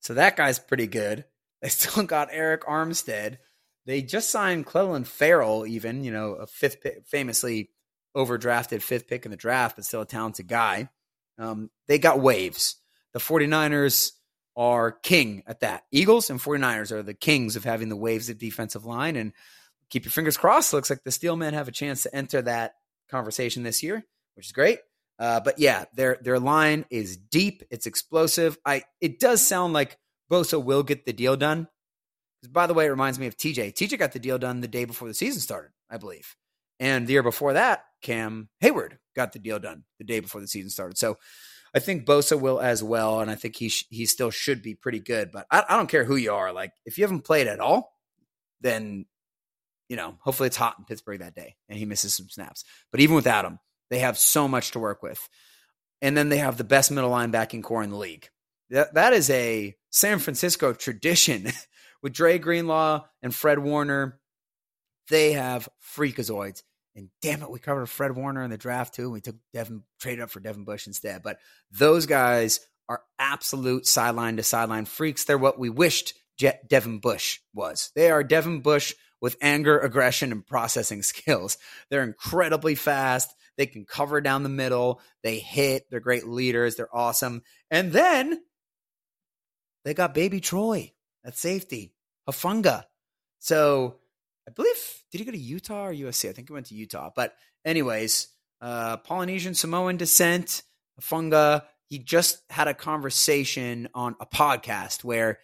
So 0.00 0.14
that 0.14 0.36
guy's 0.36 0.58
pretty 0.58 0.86
good. 0.86 1.24
They 1.60 1.70
still 1.70 2.04
got 2.04 2.30
Arik 2.30 2.60
Armstead. 2.60 3.38
They 3.84 4.00
just 4.00 4.30
signed 4.30 4.64
Clelin 4.64 5.04
Ferrell, 5.04 5.66
even 5.66 6.04
you 6.04 6.12
know 6.12 6.34
a 6.34 6.46
fifth, 6.46 6.80
pick, 6.80 7.04
famously 7.08 7.70
overdrafted 8.16 8.80
fifth 8.80 9.08
pick 9.08 9.24
in 9.24 9.32
the 9.32 9.36
draft, 9.36 9.74
but 9.74 9.84
still 9.84 10.02
a 10.02 10.06
talented 10.06 10.46
guy. 10.46 10.88
Um, 11.36 11.68
they 11.88 11.98
got 11.98 12.20
waves. 12.20 12.76
The 13.12 13.18
49ers 13.18 14.12
are 14.58 14.90
king 14.90 15.44
at 15.46 15.60
that. 15.60 15.84
Eagles 15.92 16.28
and 16.28 16.40
49ers 16.40 16.90
are 16.90 17.02
the 17.02 17.14
kings 17.14 17.54
of 17.54 17.62
having 17.62 17.88
the 17.88 17.96
waves 17.96 18.28
at 18.28 18.38
defensive 18.38 18.84
line. 18.84 19.14
And 19.14 19.32
keep 19.88 20.04
your 20.04 20.10
fingers 20.10 20.36
crossed. 20.36 20.72
Looks 20.72 20.90
like 20.90 21.04
the 21.04 21.10
Steelmen 21.10 21.52
have 21.52 21.68
a 21.68 21.72
chance 21.72 22.02
to 22.02 22.14
enter 22.14 22.42
that 22.42 22.74
conversation 23.08 23.62
this 23.62 23.82
year, 23.82 24.04
which 24.34 24.46
is 24.46 24.52
great. 24.52 24.80
Uh, 25.18 25.40
but 25.40 25.58
yeah, 25.58 25.84
their 25.94 26.18
their 26.20 26.38
line 26.38 26.84
is 26.90 27.16
deep. 27.16 27.62
It's 27.70 27.86
explosive. 27.86 28.58
I 28.64 28.82
it 29.00 29.18
does 29.18 29.40
sound 29.40 29.72
like 29.72 29.96
Bosa 30.30 30.62
will 30.62 30.82
get 30.82 31.06
the 31.06 31.12
deal 31.12 31.36
done. 31.36 31.68
By 32.50 32.66
the 32.66 32.74
way, 32.74 32.86
it 32.86 32.90
reminds 32.90 33.18
me 33.18 33.26
of 33.26 33.36
TJ. 33.36 33.74
TJ 33.74 33.98
got 33.98 34.12
the 34.12 34.20
deal 34.20 34.38
done 34.38 34.60
the 34.60 34.68
day 34.68 34.84
before 34.84 35.08
the 35.08 35.14
season 35.14 35.40
started, 35.40 35.70
I 35.90 35.96
believe. 35.96 36.36
And 36.78 37.06
the 37.06 37.14
year 37.14 37.24
before 37.24 37.54
that, 37.54 37.84
Cam 38.02 38.48
Hayward 38.60 38.98
got 39.16 39.32
the 39.32 39.40
deal 39.40 39.58
done 39.58 39.84
the 39.98 40.04
day 40.04 40.20
before 40.20 40.40
the 40.40 40.46
season 40.46 40.70
started. 40.70 40.98
So 40.98 41.16
I 41.78 41.80
think 41.80 42.06
Bosa 42.06 42.40
will 42.40 42.60
as 42.60 42.82
well, 42.82 43.20
and 43.20 43.30
I 43.30 43.36
think 43.36 43.54
he 43.54 43.68
sh- 43.68 43.86
he 43.88 44.04
still 44.04 44.32
should 44.32 44.62
be 44.62 44.74
pretty 44.74 44.98
good. 44.98 45.30
But 45.30 45.46
I, 45.48 45.62
I 45.68 45.76
don't 45.76 45.88
care 45.88 46.02
who 46.02 46.16
you 46.16 46.32
are. 46.32 46.52
Like 46.52 46.72
if 46.84 46.98
you 46.98 47.04
haven't 47.04 47.22
played 47.22 47.46
at 47.46 47.60
all, 47.60 47.94
then 48.60 49.06
you 49.88 49.94
know 49.94 50.18
hopefully 50.20 50.48
it's 50.48 50.56
hot 50.56 50.74
in 50.76 50.86
Pittsburgh 50.86 51.20
that 51.20 51.36
day 51.36 51.54
and 51.68 51.78
he 51.78 51.84
misses 51.84 52.16
some 52.16 52.28
snaps. 52.28 52.64
But 52.90 52.98
even 52.98 53.14
without 53.14 53.44
him, 53.44 53.60
they 53.90 54.00
have 54.00 54.18
so 54.18 54.48
much 54.48 54.72
to 54.72 54.80
work 54.80 55.04
with, 55.04 55.28
and 56.02 56.16
then 56.16 56.30
they 56.30 56.38
have 56.38 56.56
the 56.56 56.64
best 56.64 56.90
middle 56.90 57.12
linebacking 57.12 57.62
core 57.62 57.84
in 57.84 57.90
the 57.90 57.96
league. 57.96 58.28
That 58.70 58.94
that 58.94 59.12
is 59.12 59.30
a 59.30 59.76
San 59.90 60.18
Francisco 60.18 60.72
tradition 60.72 61.46
with 62.02 62.12
Dre 62.12 62.40
Greenlaw 62.40 63.04
and 63.22 63.32
Fred 63.32 63.60
Warner. 63.60 64.18
They 65.10 65.34
have 65.34 65.68
freakazoids. 65.96 66.64
And 66.98 67.10
damn 67.22 67.42
it, 67.42 67.50
we 67.50 67.60
covered 67.60 67.86
Fred 67.86 68.16
Warner 68.16 68.42
in 68.42 68.50
the 68.50 68.58
draft 68.58 68.94
too. 68.94 69.08
We 69.08 69.20
took 69.20 69.36
Devin, 69.54 69.84
traded 70.00 70.24
up 70.24 70.30
for 70.30 70.40
Devin 70.40 70.64
Bush 70.64 70.88
instead. 70.88 71.22
But 71.22 71.38
those 71.70 72.06
guys 72.06 72.58
are 72.88 73.02
absolute 73.20 73.86
sideline 73.86 74.36
to 74.36 74.42
sideline 74.42 74.84
freaks. 74.84 75.22
They're 75.22 75.38
what 75.38 75.60
we 75.60 75.70
wished 75.70 76.14
Je- 76.38 76.58
Devin 76.68 76.98
Bush 76.98 77.38
was. 77.54 77.92
They 77.94 78.10
are 78.10 78.24
Devin 78.24 78.62
Bush 78.62 78.94
with 79.20 79.36
anger, 79.40 79.78
aggression, 79.78 80.32
and 80.32 80.44
processing 80.44 81.02
skills. 81.04 81.56
They're 81.88 82.02
incredibly 82.02 82.74
fast. 82.74 83.32
They 83.56 83.66
can 83.66 83.84
cover 83.84 84.20
down 84.20 84.42
the 84.42 84.48
middle. 84.48 85.00
They 85.22 85.38
hit. 85.38 85.84
They're 85.90 86.00
great 86.00 86.26
leaders. 86.26 86.74
They're 86.74 86.94
awesome. 86.94 87.42
And 87.70 87.92
then 87.92 88.40
they 89.84 89.94
got 89.94 90.14
baby 90.14 90.40
Troy 90.40 90.92
at 91.24 91.38
safety, 91.38 91.94
Hufanga. 92.28 92.86
So 93.38 93.98
I 94.48 94.50
believe 94.50 95.04
did 95.12 95.18
he 95.18 95.24
go 95.26 95.32
to 95.32 95.38
Utah 95.38 95.88
or 95.88 95.92
USC? 95.92 96.28
I 96.28 96.32
think 96.32 96.48
he 96.48 96.54
went 96.54 96.66
to 96.66 96.74
Utah. 96.74 97.10
But 97.14 97.34
anyways, 97.66 98.28
uh, 98.62 98.96
Polynesian 98.98 99.54
Samoan 99.54 99.98
descent, 99.98 100.62
Funga. 101.02 101.64
He 101.84 101.98
just 101.98 102.42
had 102.50 102.68
a 102.68 102.74
conversation 102.74 103.88
on 103.94 104.16
a 104.20 104.26
podcast 104.26 105.04
where 105.04 105.38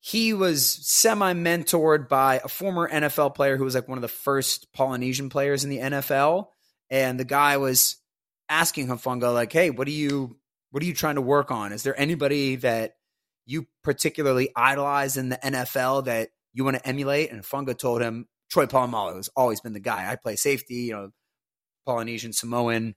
he 0.00 0.32
was 0.32 0.66
semi 0.66 1.32
mentored 1.34 2.08
by 2.08 2.40
a 2.42 2.48
former 2.48 2.88
NFL 2.88 3.36
player 3.36 3.56
who 3.56 3.64
was 3.64 3.76
like 3.76 3.88
one 3.88 3.98
of 3.98 4.02
the 4.02 4.08
first 4.08 4.72
Polynesian 4.72 5.28
players 5.28 5.62
in 5.62 5.70
the 5.70 5.78
NFL. 5.78 6.48
And 6.90 7.18
the 7.18 7.24
guy 7.24 7.56
was 7.58 7.96
asking 8.48 8.88
Hufanga, 8.88 9.32
like, 9.32 9.52
hey, 9.52 9.70
what 9.70 9.86
are 9.86 9.92
you 9.92 10.36
what 10.72 10.82
are 10.82 10.86
you 10.86 10.94
trying 10.94 11.14
to 11.14 11.22
work 11.22 11.52
on? 11.52 11.72
Is 11.72 11.84
there 11.84 11.98
anybody 11.98 12.56
that 12.56 12.96
you 13.46 13.66
particularly 13.84 14.50
idolize 14.56 15.16
in 15.16 15.28
the 15.28 15.36
NFL 15.36 16.06
that 16.06 16.30
you 16.52 16.64
want 16.64 16.76
to 16.76 16.86
emulate? 16.86 17.30
And 17.30 17.42
Funga 17.42 17.78
told 17.78 18.02
him 18.02 18.26
Troy 18.52 18.66
Polamalu 18.66 19.16
has 19.16 19.30
always 19.34 19.62
been 19.62 19.72
the 19.72 19.80
guy. 19.80 20.10
I 20.10 20.16
play 20.16 20.36
safety, 20.36 20.74
you 20.74 20.92
know, 20.92 21.10
Polynesian, 21.86 22.34
Samoan, 22.34 22.94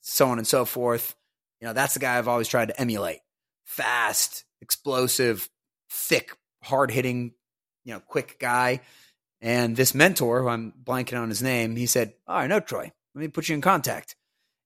so 0.00 0.28
on 0.28 0.38
and 0.38 0.46
so 0.46 0.64
forth. 0.64 1.16
You 1.60 1.66
know, 1.66 1.72
that's 1.72 1.94
the 1.94 2.00
guy 2.00 2.16
I've 2.16 2.28
always 2.28 2.46
tried 2.46 2.68
to 2.68 2.80
emulate. 2.80 3.18
Fast, 3.64 4.44
explosive, 4.62 5.48
thick, 5.90 6.30
hard 6.62 6.92
hitting, 6.92 7.32
you 7.84 7.92
know, 7.92 8.00
quick 8.00 8.38
guy. 8.38 8.82
And 9.40 9.74
this 9.74 9.96
mentor, 9.96 10.42
who 10.42 10.48
I'm 10.48 10.72
blanking 10.82 11.20
on 11.20 11.28
his 11.28 11.42
name, 11.42 11.74
he 11.74 11.86
said, 11.86 12.14
Oh, 12.28 12.34
I 12.34 12.46
know 12.46 12.60
Troy. 12.60 12.92
Let 13.14 13.20
me 13.20 13.28
put 13.28 13.48
you 13.48 13.56
in 13.56 13.60
contact. 13.60 14.14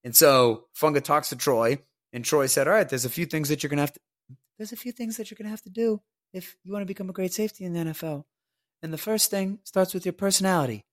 And 0.05 0.14
so 0.14 0.67
Funga 0.79 1.03
talks 1.03 1.31
to 1.31 1.37
Troy, 1.37 1.79
and 2.12 2.23
Troy 2.23 2.47
said, 2.47 2.69
All 2.69 2.75
right, 2.75 2.88
there's 2.88 3.07
a 3.07 3.11
few 3.11 3.25
things 3.25 3.49
that 3.49 3.62
you're 3.62 3.71
gonna 3.71 3.83
have 3.83 3.93
to 3.95 4.01
there's 4.59 4.73
a 4.73 4.77
few 4.77 4.93
things 4.93 5.17
that 5.17 5.31
you're 5.31 5.37
gonna 5.38 5.51
have 5.51 5.62
to 5.62 5.71
do 5.71 6.01
if 6.33 6.57
you 6.64 6.73
want 6.73 6.83
to 6.83 6.87
become 6.87 7.09
a 7.09 7.14
great 7.14 7.33
safety 7.33 7.64
in 7.64 7.73
the 7.73 7.81
NFL. 7.93 8.25
And 8.83 8.93
the 8.93 8.99
first 8.99 9.31
thing 9.31 9.59
starts 9.64 9.95
with 9.95 10.07
your 10.07 10.12
personality. 10.12 10.85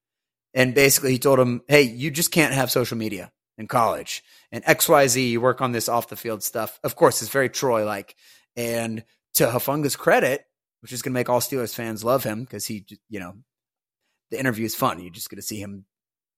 And 0.54 0.74
basically 0.74 1.12
he 1.12 1.20
told 1.20 1.40
him, 1.40 1.62
Hey, 1.68 1.84
you 1.84 2.12
just 2.12 2.32
can't 2.32 2.54
have 2.54 2.72
social 2.72 2.98
media 2.98 3.32
in 3.58 3.68
college. 3.68 4.24
And 4.52 4.64
XYZ, 4.64 5.30
you 5.30 5.42
work 5.42 5.62
on 5.62 5.72
this 5.72 5.90
off 5.90 6.10
the 6.10 6.16
field 6.16 6.44
stuff. 6.44 6.80
Of 6.84 6.96
course, 6.96 7.22
it's 7.22 7.32
very 7.32 7.50
Troy 7.50 7.86
like. 7.86 8.16
And 8.56 9.04
to 9.36 9.48
Hufanga's 9.48 9.96
credit, 9.96 10.46
which 10.82 10.94
is 10.94 11.02
going 11.02 11.12
to 11.12 11.16
make 11.20 11.30
all 11.30 11.42
Steelers 11.42 11.76
fans 11.76 12.04
love 12.04 12.24
him 12.24 12.42
because 12.42 12.66
he, 12.66 12.86
you 13.10 13.20
know, 13.20 13.34
the 14.32 14.40
interview 14.40 14.66
is 14.66 14.76
fun. 14.76 15.00
You're 15.00 15.12
just 15.12 15.30
going 15.30 15.38
to 15.38 15.42
see 15.42 15.60
him 15.60 15.86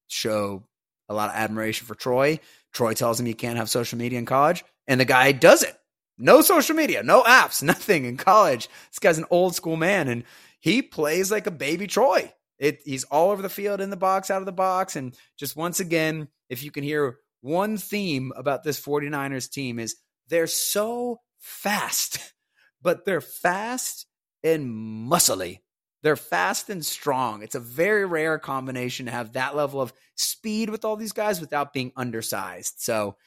show 0.07 0.63
a 1.09 1.13
lot 1.13 1.29
of 1.29 1.35
admiration 1.35 1.87
for 1.87 1.95
Troy. 1.95 2.39
Troy 2.73 2.93
tells 2.93 3.19
him 3.19 3.27
you 3.27 3.35
can't 3.35 3.57
have 3.57 3.69
social 3.69 3.97
media 3.97 4.19
in 4.19 4.25
college, 4.25 4.63
and 4.87 4.99
the 4.99 5.05
guy 5.05 5.31
does 5.31 5.63
it. 5.63 5.75
No 6.17 6.41
social 6.41 6.75
media, 6.75 7.03
no 7.03 7.23
apps, 7.23 7.61
nothing 7.63 8.05
in 8.05 8.17
college. 8.17 8.67
This 8.89 8.99
guy's 8.99 9.17
an 9.17 9.25
old 9.29 9.55
school 9.55 9.77
man, 9.77 10.07
and 10.07 10.23
he 10.59 10.81
plays 10.81 11.31
like 11.31 11.47
a 11.47 11.51
baby 11.51 11.87
Troy. 11.87 12.31
It, 12.59 12.79
he's 12.85 13.03
all 13.05 13.31
over 13.31 13.41
the 13.41 13.49
field, 13.49 13.81
in 13.81 13.89
the 13.89 13.97
box, 13.97 14.31
out 14.31 14.41
of 14.41 14.47
the 14.47 14.51
box. 14.51 14.95
And 14.95 15.15
just 15.37 15.55
once 15.55 15.79
again, 15.79 16.27
if 16.49 16.63
you 16.63 16.71
can 16.71 16.83
hear 16.83 17.17
one 17.41 17.77
theme 17.77 18.33
about 18.35 18.63
this 18.63 18.79
49ers 18.83 19.49
team 19.49 19.79
is 19.79 19.95
they're 20.27 20.47
so 20.47 21.19
fast, 21.39 22.33
but 22.81 23.05
they're 23.05 23.21
fast 23.21 24.07
and 24.43 24.67
muscly. 24.69 25.59
They're 26.03 26.15
fast 26.15 26.69
and 26.69 26.85
strong. 26.85 27.41
It's 27.41 27.55
a 27.55 27.59
very 27.59 28.05
rare 28.05 28.37
combination 28.37 29.07
to 29.07 29.11
have 29.11 29.33
that 29.33 29.55
level 29.55 29.81
of 29.81 29.93
speed 30.15 30.69
with 30.69 30.85
all 30.85 30.95
these 30.95 31.11
guys 31.11 31.41
without 31.41 31.73
being 31.73 31.91
undersized. 31.95 32.75
So 32.77 33.17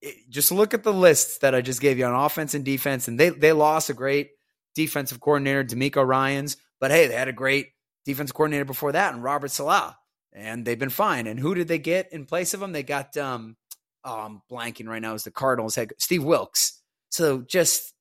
it, 0.00 0.14
just 0.28 0.52
look 0.52 0.74
at 0.74 0.84
the 0.84 0.92
lists 0.92 1.38
that 1.38 1.54
I 1.54 1.60
just 1.60 1.80
gave 1.80 1.98
you 1.98 2.04
on 2.04 2.14
offense 2.14 2.54
and 2.54 2.64
defense, 2.64 3.08
and 3.08 3.18
they 3.18 3.30
they 3.30 3.52
lost 3.52 3.90
a 3.90 3.94
great 3.94 4.30
defensive 4.78 5.18
coordinator, 5.18 5.64
DeMeco 5.64 6.06
Ryans, 6.06 6.56
but 6.78 6.92
hey, 6.92 7.08
they 7.08 7.14
had 7.14 7.26
a 7.26 7.32
great 7.32 7.70
defensive 8.04 8.36
coordinator 8.36 8.64
before 8.64 8.92
that, 8.92 9.12
and 9.12 9.24
Robert 9.24 9.50
Saleh, 9.50 9.92
and 10.32 10.64
they've 10.64 10.78
been 10.78 10.88
fine. 10.88 11.26
And 11.26 11.40
who 11.40 11.56
did 11.56 11.66
they 11.66 11.80
get 11.80 12.12
in 12.12 12.26
place 12.26 12.54
of 12.54 12.60
them? 12.60 12.70
They 12.70 12.84
got 12.84 13.16
um, 13.16 13.56
oh, 14.04 14.20
I'm 14.20 14.42
blanking 14.48 14.86
right 14.86 15.02
now. 15.02 15.14
Is 15.14 15.24
the 15.24 15.32
Cardinals 15.32 15.74
head 15.74 15.94
Steve 15.98 16.22
Wilks? 16.22 16.80
So 17.08 17.40
just 17.40 17.92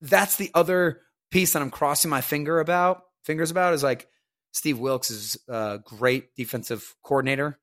that's 0.00 0.36
the 0.36 0.52
other 0.54 1.00
piece 1.32 1.54
that 1.54 1.62
I'm 1.62 1.72
crossing 1.72 2.08
my 2.08 2.20
finger 2.20 2.60
about 2.60 3.02
fingers 3.24 3.50
about 3.50 3.74
is 3.74 3.82
like 3.82 4.06
Steve 4.52 4.78
Wilks 4.78 5.10
is 5.10 5.36
a 5.48 5.80
great 5.84 6.36
defensive 6.36 6.94
coordinator, 7.02 7.58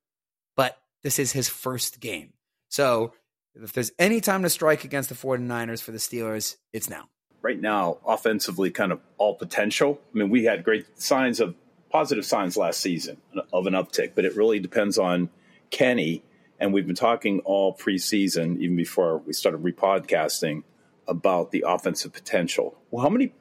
but 0.57 0.77
this 1.01 1.17
is 1.17 1.31
his 1.31 1.47
first 1.47 2.01
game. 2.01 2.33
So 2.67 3.13
if 3.55 3.71
there's 3.71 3.91
any 3.97 4.19
time 4.19 4.43
to 4.43 4.49
strike 4.49 4.83
against 4.83 5.07
the 5.07 5.15
49ers 5.15 5.81
for 5.81 5.91
the 5.91 5.97
Steelers, 5.97 6.57
it's 6.73 6.89
now. 6.89 7.05
Right 7.43 7.59
now, 7.59 7.97
offensively, 8.07 8.71
kind 8.71 8.93
of 8.93 9.01
all 9.17 9.35
potential. 9.35 9.99
I 10.15 10.17
mean, 10.17 10.29
we 10.29 10.45
had 10.45 10.63
great 10.63 10.99
signs 10.99 11.41
of 11.41 11.55
positive 11.91 12.25
signs 12.25 12.55
last 12.55 12.79
season 12.79 13.17
of 13.51 13.67
an 13.67 13.73
uptick, 13.73 14.13
but 14.15 14.23
it 14.23 14.37
really 14.37 14.59
depends 14.59 14.97
on 14.97 15.29
Kenny. 15.69 16.23
And 16.57 16.73
we've 16.73 16.87
been 16.87 16.95
talking 16.95 17.41
all 17.41 17.75
preseason, 17.75 18.57
even 18.59 18.77
before 18.77 19.17
we 19.17 19.33
started 19.33 19.61
repodcasting, 19.61 20.63
about 21.05 21.51
the 21.51 21.65
offensive 21.67 22.13
potential. 22.13 22.77
Well, 22.89 23.03
how 23.03 23.09
many? 23.09 23.33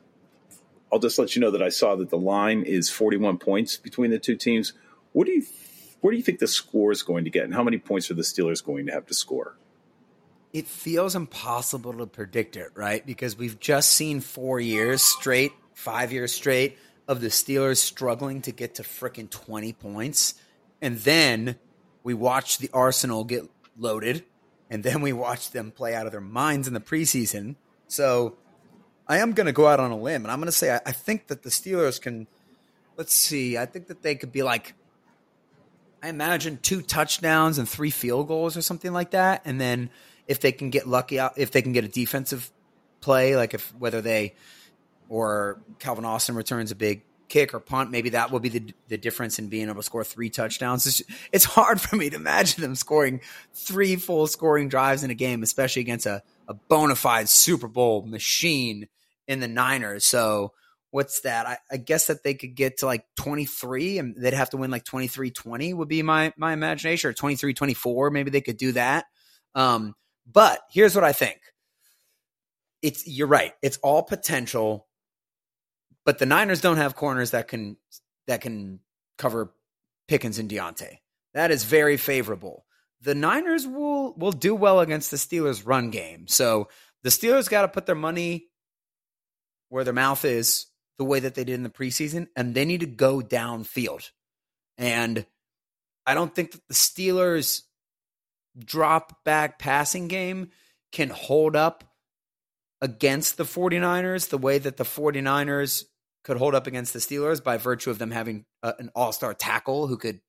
I'll 0.92 0.98
just 0.98 1.18
let 1.18 1.36
you 1.36 1.40
know 1.40 1.52
that 1.52 1.62
I 1.62 1.68
saw 1.68 1.94
that 1.94 2.10
the 2.10 2.18
line 2.18 2.64
is 2.64 2.90
41 2.90 3.38
points 3.38 3.76
between 3.76 4.10
the 4.10 4.18
two 4.18 4.34
teams. 4.34 4.72
What 5.12 5.26
do 5.26 5.32
you, 5.32 5.46
where 6.00 6.10
do 6.10 6.16
you 6.16 6.24
think 6.24 6.40
the 6.40 6.48
score 6.48 6.90
is 6.90 7.04
going 7.04 7.22
to 7.22 7.30
get, 7.30 7.44
and 7.44 7.54
how 7.54 7.62
many 7.62 7.78
points 7.78 8.10
are 8.10 8.14
the 8.14 8.22
Steelers 8.22 8.64
going 8.64 8.86
to 8.86 8.92
have 8.92 9.06
to 9.06 9.14
score? 9.14 9.56
It 10.52 10.66
feels 10.66 11.14
impossible 11.14 11.94
to 11.94 12.06
predict 12.06 12.56
it, 12.56 12.70
right? 12.74 13.04
Because 13.04 13.36
we've 13.36 13.58
just 13.58 13.90
seen 13.90 14.20
four 14.20 14.60
years 14.60 15.02
straight, 15.02 15.52
five 15.72 16.12
years 16.12 16.32
straight 16.32 16.76
of 17.08 17.20
the 17.20 17.28
Steelers 17.28 17.78
struggling 17.78 18.42
to 18.42 18.52
get 18.52 18.76
to 18.76 18.82
frickin' 18.82 19.30
20 19.30 19.72
points. 19.72 20.34
And 20.80 20.98
then 20.98 21.56
we 22.02 22.14
watched 22.14 22.60
the 22.60 22.70
Arsenal 22.72 23.24
get 23.24 23.48
loaded, 23.78 24.24
and 24.70 24.82
then 24.82 25.00
we 25.00 25.12
watched 25.12 25.52
them 25.52 25.70
play 25.70 25.94
out 25.94 26.06
of 26.06 26.12
their 26.12 26.20
minds 26.20 26.68
in 26.68 26.74
the 26.74 26.80
preseason. 26.80 27.56
So 27.88 28.36
I 29.06 29.18
am 29.18 29.32
going 29.32 29.46
to 29.46 29.52
go 29.52 29.66
out 29.66 29.80
on 29.80 29.90
a 29.90 29.96
limb, 29.96 30.24
and 30.24 30.32
I'm 30.32 30.38
going 30.38 30.46
to 30.46 30.52
say 30.52 30.74
I, 30.74 30.80
I 30.86 30.92
think 30.92 31.28
that 31.28 31.42
the 31.42 31.50
Steelers 31.50 32.00
can. 32.00 32.26
Let's 32.96 33.14
see. 33.14 33.56
I 33.56 33.64
think 33.64 33.86
that 33.86 34.02
they 34.02 34.14
could 34.14 34.32
be 34.32 34.42
like, 34.42 34.74
I 36.02 36.08
imagine 36.08 36.58
two 36.60 36.82
touchdowns 36.82 37.56
and 37.56 37.66
three 37.66 37.90
field 37.90 38.28
goals 38.28 38.54
or 38.56 38.62
something 38.62 38.92
like 38.92 39.12
that, 39.12 39.42
and 39.44 39.60
then 39.60 39.90
if 40.26 40.40
they 40.40 40.52
can 40.52 40.70
get 40.70 40.86
lucky 40.86 41.18
if 41.36 41.50
they 41.50 41.62
can 41.62 41.72
get 41.72 41.84
a 41.84 41.88
defensive 41.88 42.50
play, 43.00 43.36
like 43.36 43.54
if 43.54 43.74
whether 43.78 44.00
they 44.00 44.34
or 45.08 45.60
Calvin 45.78 46.04
Austin 46.04 46.34
returns 46.34 46.70
a 46.70 46.76
big 46.76 47.02
kick 47.28 47.54
or 47.54 47.60
punt, 47.60 47.90
maybe 47.90 48.10
that 48.10 48.30
will 48.30 48.40
be 48.40 48.48
the 48.48 48.74
the 48.88 48.98
difference 48.98 49.38
in 49.38 49.48
being 49.48 49.68
able 49.68 49.76
to 49.76 49.82
score 49.82 50.04
three 50.04 50.30
touchdowns. 50.30 50.86
It's, 50.86 51.02
it's 51.32 51.44
hard 51.44 51.80
for 51.80 51.96
me 51.96 52.10
to 52.10 52.16
imagine 52.16 52.62
them 52.62 52.74
scoring 52.74 53.20
three 53.54 53.96
full 53.96 54.26
scoring 54.26 54.68
drives 54.68 55.02
in 55.02 55.10
a 55.10 55.14
game, 55.14 55.42
especially 55.42 55.82
against 55.82 56.06
a, 56.06 56.22
a 56.48 56.54
bona 56.54 56.94
fide 56.94 57.28
Super 57.28 57.68
Bowl 57.68 58.02
machine 58.06 58.88
in 59.26 59.40
the 59.40 59.48
Niners. 59.48 60.04
So 60.04 60.52
what's 60.90 61.20
that? 61.22 61.46
I, 61.46 61.58
I 61.70 61.76
guess 61.78 62.06
that 62.06 62.22
they 62.22 62.34
could 62.34 62.54
get 62.54 62.78
to 62.78 62.86
like 62.86 63.06
23 63.16 63.98
and 63.98 64.14
they'd 64.16 64.34
have 64.34 64.50
to 64.50 64.58
win 64.58 64.70
like 64.70 64.84
23 64.84 65.30
20 65.30 65.74
would 65.74 65.88
be 65.88 66.02
my, 66.02 66.32
my 66.36 66.52
imagination 66.52 67.10
or 67.10 67.12
23 67.14 67.54
24. 67.54 68.10
Maybe 68.10 68.30
they 68.30 68.42
could 68.42 68.58
do 68.58 68.72
that. 68.72 69.06
Um, 69.54 69.94
but 70.30 70.60
here's 70.70 70.94
what 70.94 71.04
I 71.04 71.12
think. 71.12 71.40
It's 72.80 73.06
you're 73.06 73.28
right. 73.28 73.54
It's 73.62 73.78
all 73.78 74.02
potential, 74.02 74.88
but 76.04 76.18
the 76.18 76.26
Niners 76.26 76.60
don't 76.60 76.78
have 76.78 76.96
corners 76.96 77.30
that 77.30 77.48
can 77.48 77.76
that 78.26 78.40
can 78.40 78.80
cover 79.18 79.52
Pickens 80.08 80.38
and 80.38 80.50
Diontae. 80.50 80.98
That 81.34 81.50
is 81.50 81.64
very 81.64 81.96
favorable. 81.96 82.64
The 83.00 83.14
Niners 83.14 83.66
will 83.66 84.14
will 84.14 84.32
do 84.32 84.54
well 84.54 84.80
against 84.80 85.10
the 85.10 85.16
Steelers 85.16 85.62
run 85.64 85.90
game. 85.90 86.26
So 86.28 86.68
the 87.02 87.10
Steelers 87.10 87.48
got 87.48 87.62
to 87.62 87.68
put 87.68 87.86
their 87.86 87.94
money 87.94 88.48
where 89.68 89.84
their 89.84 89.92
mouth 89.92 90.24
is 90.24 90.66
the 90.98 91.04
way 91.04 91.20
that 91.20 91.34
they 91.34 91.44
did 91.44 91.54
in 91.54 91.62
the 91.62 91.70
preseason 91.70 92.28
and 92.36 92.54
they 92.54 92.64
need 92.64 92.80
to 92.80 92.86
go 92.86 93.20
downfield. 93.20 94.10
And 94.76 95.24
I 96.06 96.14
don't 96.14 96.34
think 96.34 96.52
that 96.52 96.68
the 96.68 96.74
Steelers 96.74 97.62
drop 98.58 99.24
back 99.24 99.58
passing 99.58 100.08
game 100.08 100.50
can 100.92 101.08
hold 101.08 101.56
up 101.56 101.84
against 102.80 103.36
the 103.36 103.44
49ers 103.44 104.28
the 104.28 104.38
way 104.38 104.58
that 104.58 104.76
the 104.76 104.84
49ers 104.84 105.84
could 106.24 106.36
hold 106.36 106.54
up 106.54 106.66
against 106.66 106.92
the 106.92 106.98
Steelers 106.98 107.42
by 107.42 107.56
virtue 107.56 107.90
of 107.90 107.98
them 107.98 108.10
having 108.10 108.44
a, 108.62 108.74
an 108.78 108.90
all-star 108.94 109.34
tackle 109.34 109.86
who 109.86 109.96
could, 109.96 110.20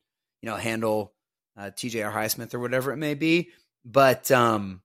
you 0.42 0.50
know, 0.50 0.56
handle 0.56 1.14
uh, 1.58 1.72
TJ 1.72 2.08
or 2.08 2.12
Highsmith 2.12 2.54
or 2.54 2.60
whatever 2.60 2.92
it 2.92 2.98
may 2.98 3.14
be. 3.14 3.50
But 3.86 4.32
um, 4.32 4.82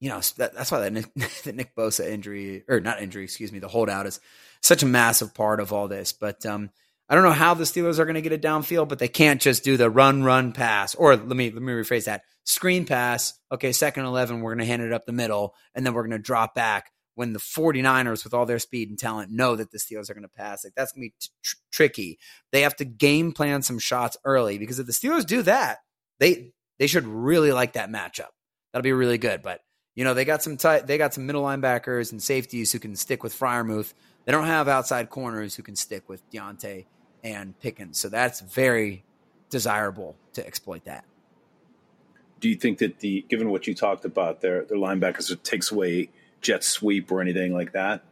you 0.00 0.08
know 0.08 0.20
that, 0.36 0.54
that's 0.54 0.70
why 0.70 0.80
that 0.80 0.92
Nick, 0.92 1.12
the 1.44 1.52
Nick 1.52 1.74
Bosa 1.74 2.08
injury 2.08 2.64
or 2.68 2.80
not 2.80 3.02
injury, 3.02 3.24
excuse 3.24 3.52
me, 3.52 3.58
the 3.58 3.68
holdout 3.68 4.06
is 4.06 4.20
such 4.62 4.82
a 4.82 4.86
massive 4.86 5.34
part 5.34 5.60
of 5.60 5.72
all 5.72 5.88
this. 5.88 6.12
But 6.12 6.46
um, 6.46 6.70
I 7.08 7.14
don't 7.14 7.24
know 7.24 7.30
how 7.30 7.54
the 7.54 7.64
Steelers 7.64 7.98
are 7.98 8.04
going 8.04 8.16
to 8.16 8.22
get 8.22 8.32
it 8.32 8.42
downfield, 8.42 8.88
but 8.88 8.98
they 8.98 9.08
can't 9.08 9.40
just 9.40 9.64
do 9.64 9.78
the 9.78 9.88
run, 9.88 10.22
run, 10.22 10.52
pass. 10.52 10.94
Or 10.94 11.16
let 11.16 11.36
me 11.36 11.50
let 11.50 11.62
me 11.62 11.72
rephrase 11.72 12.04
that: 12.04 12.22
screen 12.44 12.84
pass. 12.84 13.38
Okay, 13.50 13.72
second 13.72 14.04
eleven, 14.04 14.40
we're 14.40 14.54
going 14.54 14.66
to 14.66 14.70
hand 14.70 14.82
it 14.82 14.92
up 14.92 15.06
the 15.06 15.12
middle, 15.12 15.54
and 15.74 15.86
then 15.86 15.94
we're 15.94 16.02
going 16.02 16.10
to 16.10 16.18
drop 16.18 16.54
back 16.54 16.90
when 17.14 17.32
the 17.32 17.40
49ers 17.40 18.22
with 18.22 18.32
all 18.32 18.46
their 18.46 18.60
speed 18.60 18.90
and 18.90 18.96
talent 18.96 19.32
know 19.32 19.56
that 19.56 19.72
the 19.72 19.78
Steelers 19.78 20.08
are 20.08 20.14
going 20.14 20.22
to 20.22 20.28
pass. 20.28 20.62
Like 20.62 20.74
that's 20.76 20.92
going 20.92 21.02
to 21.02 21.08
be 21.08 21.14
t- 21.20 21.30
tr- 21.42 21.56
tricky. 21.72 22.18
They 22.52 22.60
have 22.60 22.76
to 22.76 22.84
game 22.84 23.32
plan 23.32 23.62
some 23.62 23.80
shots 23.80 24.16
early 24.24 24.56
because 24.58 24.78
if 24.78 24.86
the 24.86 24.92
Steelers 24.92 25.26
do 25.26 25.42
that, 25.42 25.78
they 26.20 26.52
they 26.78 26.86
should 26.86 27.06
really 27.06 27.50
like 27.52 27.72
that 27.72 27.90
matchup. 27.90 28.28
That'll 28.72 28.84
be 28.84 28.92
really 28.92 29.18
good. 29.18 29.42
But 29.42 29.62
you 29.96 30.04
know 30.04 30.14
they 30.14 30.26
got 30.26 30.42
some 30.42 30.58
tight, 30.58 30.86
they 30.86 30.98
got 30.98 31.14
some 31.14 31.26
middle 31.26 31.42
linebackers 31.42 32.12
and 32.12 32.22
safeties 32.22 32.70
who 32.70 32.78
can 32.78 32.94
stick 32.94 33.22
with 33.22 33.36
Freiermuth. 33.36 33.94
They 34.26 34.32
don't 34.32 34.44
have 34.44 34.68
outside 34.68 35.10
corners 35.10 35.56
who 35.56 35.62
can 35.62 35.74
stick 35.74 36.08
with 36.08 36.22
Diontae 36.30 36.84
and 37.22 37.58
Pickens. 37.60 37.98
So 37.98 38.08
that's 38.08 38.40
very 38.40 39.04
desirable 39.50 40.16
to 40.34 40.46
exploit 40.46 40.84
that. 40.84 41.04
Do 42.40 42.48
you 42.48 42.54
think 42.54 42.78
that 42.78 43.00
the 43.00 43.24
given 43.28 43.50
what 43.50 43.66
you 43.66 43.74
talked 43.74 44.04
about, 44.04 44.40
their 44.40 44.64
their 44.64 44.78
linebackers 44.78 45.30
it 45.30 45.42
takes 45.42 45.72
away 45.72 46.10
jet 46.40 46.62
sweep 46.62 47.10
or 47.10 47.20
anything 47.20 47.52
like 47.52 47.72
that? 47.72 48.04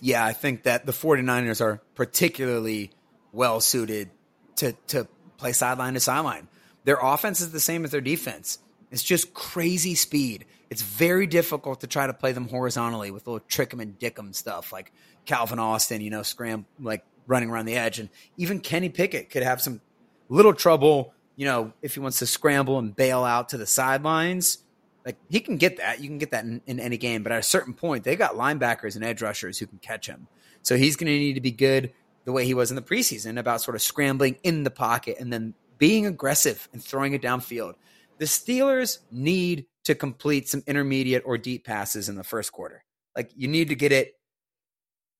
Yeah, 0.00 0.24
I 0.24 0.32
think 0.32 0.64
that 0.64 0.86
the 0.86 0.92
49ers 0.92 1.60
are 1.60 1.80
particularly 1.94 2.90
well 3.32 3.60
suited 3.60 4.10
to 4.56 4.72
to 4.88 5.06
play 5.36 5.52
sideline 5.52 5.94
to 5.94 6.00
sideline. 6.00 6.48
Their 6.84 6.98
offense 7.00 7.40
is 7.40 7.52
the 7.52 7.60
same 7.60 7.84
as 7.84 7.90
their 7.90 8.00
defense. 8.00 8.58
It's 8.90 9.02
just 9.02 9.34
crazy 9.34 9.94
speed. 9.94 10.46
It's 10.70 10.82
very 10.82 11.26
difficult 11.26 11.80
to 11.80 11.86
try 11.86 12.06
to 12.06 12.14
play 12.14 12.32
them 12.32 12.48
horizontally 12.48 13.10
with 13.10 13.26
little 13.26 13.40
trick 13.40 13.72
'em 13.72 13.80
and 13.80 13.98
dick 13.98 14.18
'em 14.18 14.32
stuff 14.32 14.72
like 14.72 14.92
Calvin 15.26 15.58
Austin, 15.58 16.00
you 16.00 16.10
know, 16.10 16.22
scram 16.22 16.66
like 16.80 17.04
running 17.26 17.50
around 17.50 17.66
the 17.66 17.76
edge, 17.76 17.98
and 17.98 18.08
even 18.36 18.60
Kenny 18.60 18.88
Pickett 18.88 19.30
could 19.30 19.42
have 19.42 19.60
some 19.60 19.80
little 20.28 20.54
trouble, 20.54 21.12
you 21.36 21.46
know, 21.46 21.72
if 21.82 21.94
he 21.94 22.00
wants 22.00 22.18
to 22.18 22.26
scramble 22.26 22.78
and 22.78 22.94
bail 22.94 23.24
out 23.24 23.50
to 23.50 23.58
the 23.58 23.66
sidelines. 23.66 24.58
Like 25.04 25.16
he 25.28 25.40
can 25.40 25.58
get 25.58 25.76
that, 25.76 26.00
you 26.00 26.08
can 26.08 26.18
get 26.18 26.30
that 26.30 26.44
in, 26.44 26.62
in 26.66 26.80
any 26.80 26.96
game, 26.96 27.22
but 27.22 27.32
at 27.32 27.38
a 27.38 27.42
certain 27.42 27.74
point, 27.74 28.04
they 28.04 28.16
got 28.16 28.34
linebackers 28.34 28.96
and 28.96 29.04
edge 29.04 29.20
rushers 29.20 29.58
who 29.58 29.66
can 29.66 29.78
catch 29.78 30.06
him. 30.06 30.26
So 30.62 30.76
he's 30.76 30.96
going 30.96 31.08
to 31.08 31.12
need 31.12 31.34
to 31.34 31.42
be 31.42 31.50
good 31.50 31.92
the 32.24 32.32
way 32.32 32.46
he 32.46 32.54
was 32.54 32.70
in 32.70 32.76
the 32.76 32.82
preseason 32.82 33.38
about 33.38 33.60
sort 33.60 33.74
of 33.74 33.82
scrambling 33.82 34.38
in 34.42 34.64
the 34.64 34.70
pocket 34.70 35.16
and 35.20 35.30
then 35.30 35.52
being 35.76 36.06
aggressive 36.06 36.68
and 36.72 36.82
throwing 36.82 37.12
it 37.12 37.20
downfield. 37.20 37.74
The 38.18 38.24
Steelers 38.24 39.00
need 39.10 39.66
to 39.84 39.94
complete 39.94 40.48
some 40.48 40.62
intermediate 40.66 41.22
or 41.26 41.36
deep 41.36 41.66
passes 41.66 42.08
in 42.08 42.16
the 42.16 42.24
first 42.24 42.52
quarter. 42.52 42.82
Like 43.14 43.30
you 43.36 43.48
need 43.48 43.68
to 43.68 43.74
get 43.74 43.92
it 43.92 44.14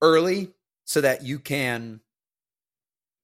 early 0.01 0.53
so 0.85 1.01
that 1.01 1.23
you 1.23 1.39
can 1.39 2.01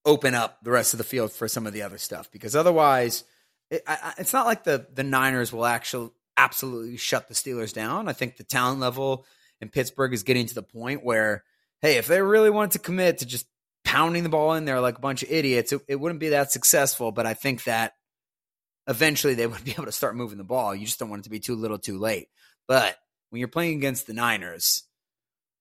open 0.05 0.35
up 0.35 0.59
the 0.63 0.71
rest 0.71 0.95
of 0.95 0.99
the 0.99 1.05
field 1.05 1.31
for 1.31 1.47
some 1.47 1.67
of 1.67 1.73
the 1.73 1.83
other 1.83 1.99
stuff 1.99 2.31
because 2.31 2.57
otherwise 2.57 3.25
it, 3.71 3.83
I, 3.87 4.15
it's 4.19 4.33
not 4.33 4.47
like 4.47 4.65
the 4.65 4.87
the 4.95 5.05
Niners 5.05 5.53
will 5.53 5.67
actually 5.67 6.11
absolutely 6.37 6.97
shut 6.97 7.29
the 7.29 7.35
Steelers 7.35 7.75
down. 7.75 8.09
I 8.09 8.13
think 8.15 8.37
the 8.37 8.45
talent 8.45 8.81
level 8.81 9.27
in 9.61 9.69
Pittsburgh 9.69 10.15
is 10.15 10.23
getting 10.23 10.47
to 10.47 10.55
the 10.55 10.63
point 10.63 11.05
where 11.05 11.45
hey, 11.81 11.97
if 11.97 12.07
they 12.07 12.21
really 12.21 12.51
wanted 12.51 12.73
to 12.73 12.79
commit 12.79 13.19
to 13.19 13.27
just 13.27 13.47
pounding 13.85 14.23
the 14.23 14.29
ball 14.29 14.55
in 14.55 14.65
there 14.65 14.81
like 14.81 14.99
a 14.99 15.01
bunch 15.01 15.23
of 15.23 15.31
idiots, 15.31 15.73
it, 15.73 15.81
it 15.89 15.97
wouldn't 15.97 16.21
be 16.21 16.31
that 16.31 16.53
successful, 16.53 17.13
but 17.13 17.27
I 17.27 17.35
think 17.35 17.65
that 17.65 17.95
eventually 18.87 19.35
they 19.35 19.47
would 19.49 19.65
be 19.65 19.73
able 19.73 19.87
to 19.87 19.93
start 19.93 20.17
moving 20.17 20.39
the 20.39 20.45
ball. 20.45 20.75
You 20.75 20.87
just 20.87 20.99
don't 20.99 21.11
want 21.11 21.21
it 21.21 21.25
to 21.25 21.31
be 21.31 21.41
too 21.41 21.57
little, 21.57 21.79
too 21.79 21.99
late. 21.99 22.29
But 22.69 22.97
when 23.31 23.41
you're 23.41 23.49
playing 23.49 23.79
against 23.79 24.07
the 24.07 24.13
Niners, 24.13 24.85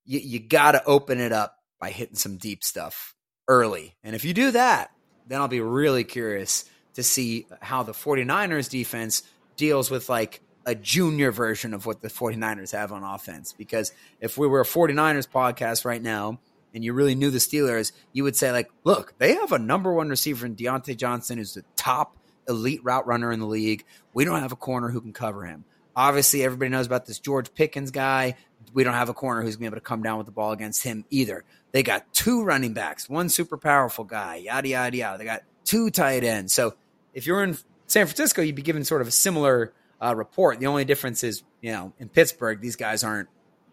you, 0.06 0.20
you 0.20 0.40
got 0.40 0.74
to 0.74 0.84
open 0.84 1.20
it 1.20 1.32
up 1.32 1.56
by 1.80 1.92
hitting 1.92 2.16
some 2.16 2.38
deep 2.38 2.64
stuff 2.64 3.16
early. 3.48 3.96
And 4.04 4.16
if 4.16 4.26
you 4.26 4.34
do 4.34 4.52
that, 4.52 4.92
then 5.28 5.42
I'll 5.42 5.48
be 5.48 5.62
really 5.62 6.04
curious 6.04 6.66
to 6.96 7.04
see 7.04 7.46
how 7.62 7.84
the 7.84 7.92
49ers 7.94 8.70
defense 8.70 9.24
deals 9.56 9.90
with 9.90 10.10
like 10.10 10.42
a 10.66 10.76
junior 10.76 11.32
version 11.32 11.74
of 11.74 11.86
what 11.86 12.02
the 12.02 12.10
49ers 12.10 12.72
have 12.74 12.92
on 12.92 13.04
offense. 13.04 13.54
Because 13.54 13.92
if 14.20 14.38
we 14.38 14.48
were 14.48 14.62
a 14.62 14.66
49ers 14.66 15.28
podcast 15.28 15.86
right 15.86 16.02
now 16.02 16.40
and 16.74 16.84
you 16.84 16.94
really 16.94 17.16
knew 17.16 17.32
the 17.32 17.40
Steelers, 17.40 17.92
you 18.14 18.24
would 18.24 18.36
say, 18.36 18.52
like, 18.52 18.70
look, 18.84 19.14
they 19.18 19.34
have 19.36 19.52
a 19.52 19.60
number 19.60 19.92
one 19.92 20.10
receiver 20.10 20.46
in 20.46 20.56
Diontae 20.56 20.98
Johnson 20.98 21.38
who's 21.38 21.54
the 21.54 21.64
top 21.76 22.18
elite 22.48 22.84
route 22.84 23.08
runner 23.08 23.32
in 23.32 23.40
the 23.40 23.48
league. 23.48 23.86
We 24.14 24.26
don't 24.26 24.42
have 24.42 24.52
a 24.52 24.58
corner 24.58 24.90
who 24.90 25.02
can 25.02 25.14
cover 25.14 25.46
him. 25.46 25.66
Obviously, 25.96 26.44
everybody 26.44 26.70
knows 26.70 26.86
about 26.86 27.06
this 27.06 27.20
George 27.20 27.54
Pickens 27.54 27.92
guy. 27.92 28.36
We 28.74 28.84
don't 28.84 28.94
have 28.94 29.10
a 29.10 29.14
corner 29.14 29.42
who's 29.42 29.56
going 29.56 29.66
to 29.66 29.72
be 29.72 29.76
able 29.76 29.78
to 29.78 29.88
come 29.88 30.04
down 30.04 30.18
with 30.18 30.26
the 30.26 30.32
ball 30.32 30.52
against 30.52 30.84
him 30.84 31.06
either. 31.10 31.44
They 31.72 31.84
got 31.84 32.12
two 32.14 32.44
running 32.44 32.74
backs, 32.74 33.10
one 33.10 33.30
super 33.30 33.58
powerful 33.58 34.04
guy, 34.06 34.38
yada, 34.38 34.68
yada, 34.68 34.98
yada. 34.98 35.18
They 35.18 35.26
got 35.26 35.44
two 35.66 35.90
tight 35.90 36.24
ends. 36.24 36.54
So 36.54 36.76
if 37.14 37.28
you're 37.28 37.44
in 37.44 37.58
San 37.88 38.06
Francisco, 38.06 38.42
you'd 38.42 38.56
be 38.56 38.62
given 38.62 38.84
sort 38.84 39.02
of 39.02 39.08
a 39.08 39.12
similar 39.12 39.74
uh, 40.02 40.16
report. 40.16 40.60
The 40.60 40.68
only 40.68 40.86
difference 40.86 41.24
is, 41.24 41.44
you 41.62 41.72
know, 41.72 41.94
in 42.00 42.10
Pittsburgh, 42.10 42.62
these 42.62 42.76
guys 42.76 43.04
aren't 43.04 43.30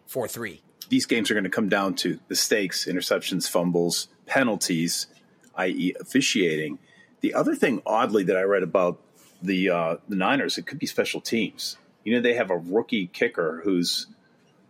4 0.07 0.27
3. 0.27 0.61
These 0.89 1.05
games 1.05 1.29
are 1.29 1.33
going 1.33 1.43
to 1.43 1.49
come 1.49 1.69
down 1.69 1.95
to 1.95 2.19
the 2.27 2.35
stakes, 2.35 2.85
interceptions, 2.85 3.49
fumbles, 3.49 4.07
penalties, 4.25 5.07
i.e., 5.55 5.93
officiating. 5.99 6.79
The 7.21 7.33
other 7.33 7.55
thing, 7.55 7.81
oddly, 7.85 8.23
that 8.23 8.37
I 8.37 8.43
read 8.43 8.63
about 8.63 8.99
the 9.41 9.69
uh, 9.69 9.97
the 10.07 10.15
Niners, 10.15 10.57
it 10.57 10.65
could 10.65 10.79
be 10.79 10.85
special 10.85 11.19
teams. 11.19 11.77
You 12.03 12.15
know, 12.15 12.21
they 12.21 12.35
have 12.35 12.49
a 12.49 12.57
rookie 12.57 13.07
kicker 13.07 13.61
who's 13.63 14.07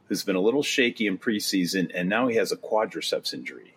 who's 0.07 0.23
been 0.23 0.35
a 0.35 0.41
little 0.41 0.63
shaky 0.63 1.07
in 1.07 1.17
preseason, 1.17 1.91
and 1.93 2.09
now 2.09 2.27
he 2.27 2.35
has 2.35 2.51
a 2.51 2.57
quadriceps 2.57 3.33
injury. 3.33 3.73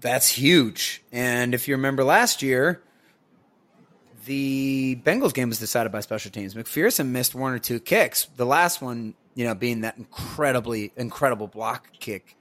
That's 0.00 0.28
huge. 0.28 1.02
And 1.12 1.54
if 1.54 1.68
you 1.68 1.74
remember 1.76 2.04
last 2.04 2.42
year, 2.42 2.82
the 4.26 4.96
Bengals 5.04 5.34
game 5.34 5.48
was 5.48 5.58
decided 5.58 5.92
by 5.92 6.00
special 6.00 6.30
teams. 6.30 6.54
McPherson 6.54 7.08
missed 7.08 7.34
one 7.34 7.52
or 7.52 7.58
two 7.58 7.80
kicks. 7.80 8.26
The 8.36 8.46
last 8.46 8.80
one, 8.80 9.14
you 9.34 9.44
know, 9.44 9.54
being 9.54 9.82
that 9.82 9.96
incredibly 9.96 10.92
incredible 10.96 11.46
block 11.46 11.88
kick, 11.98 12.36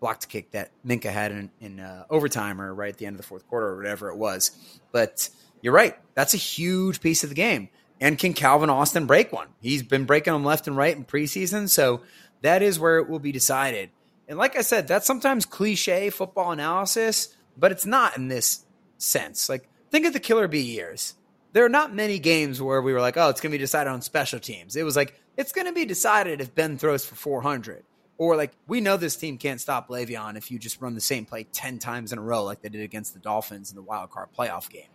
blocked 0.00 0.28
kick 0.28 0.50
that 0.52 0.70
Minkah 0.86 1.10
had 1.10 1.32
in, 1.32 1.50
in 1.60 1.80
uh, 1.80 2.04
overtime 2.10 2.60
or 2.60 2.72
right 2.74 2.90
at 2.90 2.98
the 2.98 3.06
end 3.06 3.14
of 3.14 3.18
the 3.18 3.26
fourth 3.26 3.46
quarter 3.48 3.68
or 3.68 3.76
whatever 3.76 4.10
it 4.10 4.16
was. 4.16 4.52
But 4.92 5.28
you're 5.60 5.72
right. 5.72 5.96
That's 6.14 6.34
a 6.34 6.38
huge 6.38 7.00
piece 7.00 7.24
of 7.24 7.30
the 7.30 7.34
game. 7.34 7.68
And 8.00 8.18
can 8.18 8.34
Calvin 8.34 8.70
Austin 8.70 9.06
break 9.06 9.32
one? 9.32 9.48
He's 9.60 9.82
been 9.82 10.04
breaking 10.04 10.32
them 10.32 10.44
left 10.44 10.66
and 10.66 10.76
right 10.76 10.94
in 10.94 11.04
preseason. 11.04 11.68
So 11.68 12.02
that 12.42 12.62
is 12.62 12.78
where 12.78 12.98
it 12.98 13.08
will 13.08 13.18
be 13.18 13.32
decided. 13.32 13.90
And 14.28 14.38
like 14.38 14.56
I 14.56 14.62
said, 14.62 14.88
that's 14.88 15.06
sometimes 15.06 15.46
cliche 15.46 16.10
football 16.10 16.52
analysis, 16.52 17.36
but 17.56 17.72
it's 17.72 17.86
not 17.86 18.16
in 18.16 18.28
this 18.28 18.64
sense. 18.98 19.48
Like, 19.48 19.68
think 19.90 20.06
of 20.06 20.12
the 20.12 20.20
Killer 20.20 20.48
Bee 20.48 20.60
years. 20.60 21.14
There 21.52 21.64
are 21.64 21.70
not 21.70 21.94
many 21.94 22.18
games 22.18 22.60
where 22.60 22.82
we 22.82 22.92
were 22.92 23.00
like, 23.00 23.16
oh, 23.16 23.28
it's 23.28 23.40
going 23.40 23.52
to 23.52 23.58
be 23.58 23.62
decided 23.62 23.90
on 23.90 24.02
special 24.02 24.40
teams. 24.40 24.76
It 24.76 24.82
was 24.82 24.96
like, 24.96 25.20
it's 25.36 25.52
going 25.52 25.66
to 25.66 25.72
be 25.72 25.84
decided 25.84 26.40
if 26.40 26.54
Ben 26.54 26.78
throws 26.78 27.04
for 27.04 27.14
400. 27.14 27.84
Or 28.16 28.36
like, 28.36 28.52
we 28.66 28.80
know 28.80 28.96
this 28.96 29.16
team 29.16 29.38
can't 29.38 29.60
stop 29.60 29.88
Le'Veon 29.88 30.36
if 30.36 30.50
you 30.50 30.58
just 30.58 30.80
run 30.80 30.94
the 30.94 31.00
same 31.00 31.26
play 31.26 31.44
10 31.44 31.78
times 31.78 32.12
in 32.12 32.18
a 32.18 32.22
row 32.22 32.44
like 32.44 32.62
they 32.62 32.68
did 32.68 32.82
against 32.82 33.12
the 33.12 33.20
Dolphins 33.20 33.70
in 33.70 33.76
the 33.76 33.82
wild 33.82 34.10
card 34.10 34.28
playoff 34.36 34.70
game. 34.70 34.88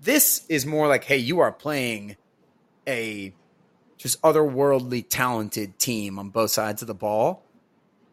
This 0.00 0.44
is 0.48 0.66
more 0.66 0.88
like, 0.88 1.04
hey, 1.04 1.18
you 1.18 1.40
are 1.40 1.52
playing 1.52 2.16
a 2.86 3.34
just 4.02 4.20
otherworldly 4.22 5.06
talented 5.08 5.78
team 5.78 6.18
on 6.18 6.28
both 6.30 6.50
sides 6.50 6.82
of 6.82 6.88
the 6.88 6.94
ball. 6.94 7.44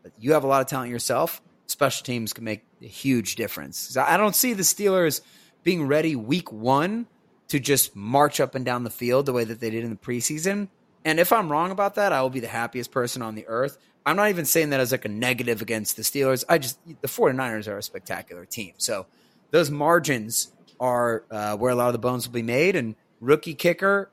But 0.04 0.12
you 0.20 0.34
have 0.34 0.44
a 0.44 0.48
lot 0.48 0.62
of 0.62 0.68
talent 0.68 0.92
yourself. 0.92 1.42
Special 1.66 2.06
teams 2.06 2.32
can 2.32 2.44
make 2.44 2.64
a 2.82 2.86
huge 2.86 3.36
difference. 3.36 3.98
I 3.98 4.16
don't 4.16 4.36
see 4.36 4.54
the 4.54 4.62
Steelers 4.62 5.22
being 5.64 5.88
ready 5.88 6.16
week 6.16 6.52
one 6.52 7.08
to 7.48 7.60
just 7.60 7.96
march 7.96 8.40
up 8.40 8.54
and 8.54 8.64
down 8.64 8.84
the 8.84 8.92
field 8.92 9.26
the 9.26 9.34
way 9.34 9.44
that 9.44 9.60
they 9.60 9.72
did 9.72 9.84
in 9.84 9.90
the 9.90 9.96
preseason. 9.96 10.68
And 11.04 11.20
if 11.20 11.34
I'm 11.34 11.52
wrong 11.52 11.72
about 11.72 11.96
that, 11.96 12.14
I 12.14 12.22
will 12.22 12.30
be 12.30 12.40
the 12.40 12.48
happiest 12.48 12.92
person 12.92 13.24
on 13.24 13.34
the 13.34 13.48
earth. 13.48 13.80
I'm 14.06 14.16
not 14.16 14.30
even 14.30 14.46
saying 14.46 14.70
that 14.70 14.80
as 14.80 14.92
like 14.92 15.06
a 15.06 15.10
negative 15.10 15.62
against 15.62 15.98
the 15.98 16.04
Steelers. 16.04 16.44
I 16.48 16.60
just 16.60 16.80
the 16.86 17.08
49ers 17.08 17.68
are 17.68 17.78
a 17.78 17.84
spectacular 17.84 18.46
team. 18.46 18.74
So 18.78 19.08
those 19.50 19.72
margins 19.72 20.52
are 20.80 21.24
uh, 21.32 21.58
where 21.58 21.72
a 21.72 21.76
lot 21.76 21.88
of 21.88 21.94
the 21.94 22.00
bones 22.00 22.28
will 22.28 22.34
be 22.34 22.44
made. 22.44 22.76
And 22.76 22.96
rookie 23.20 23.56
kicker 23.56 24.12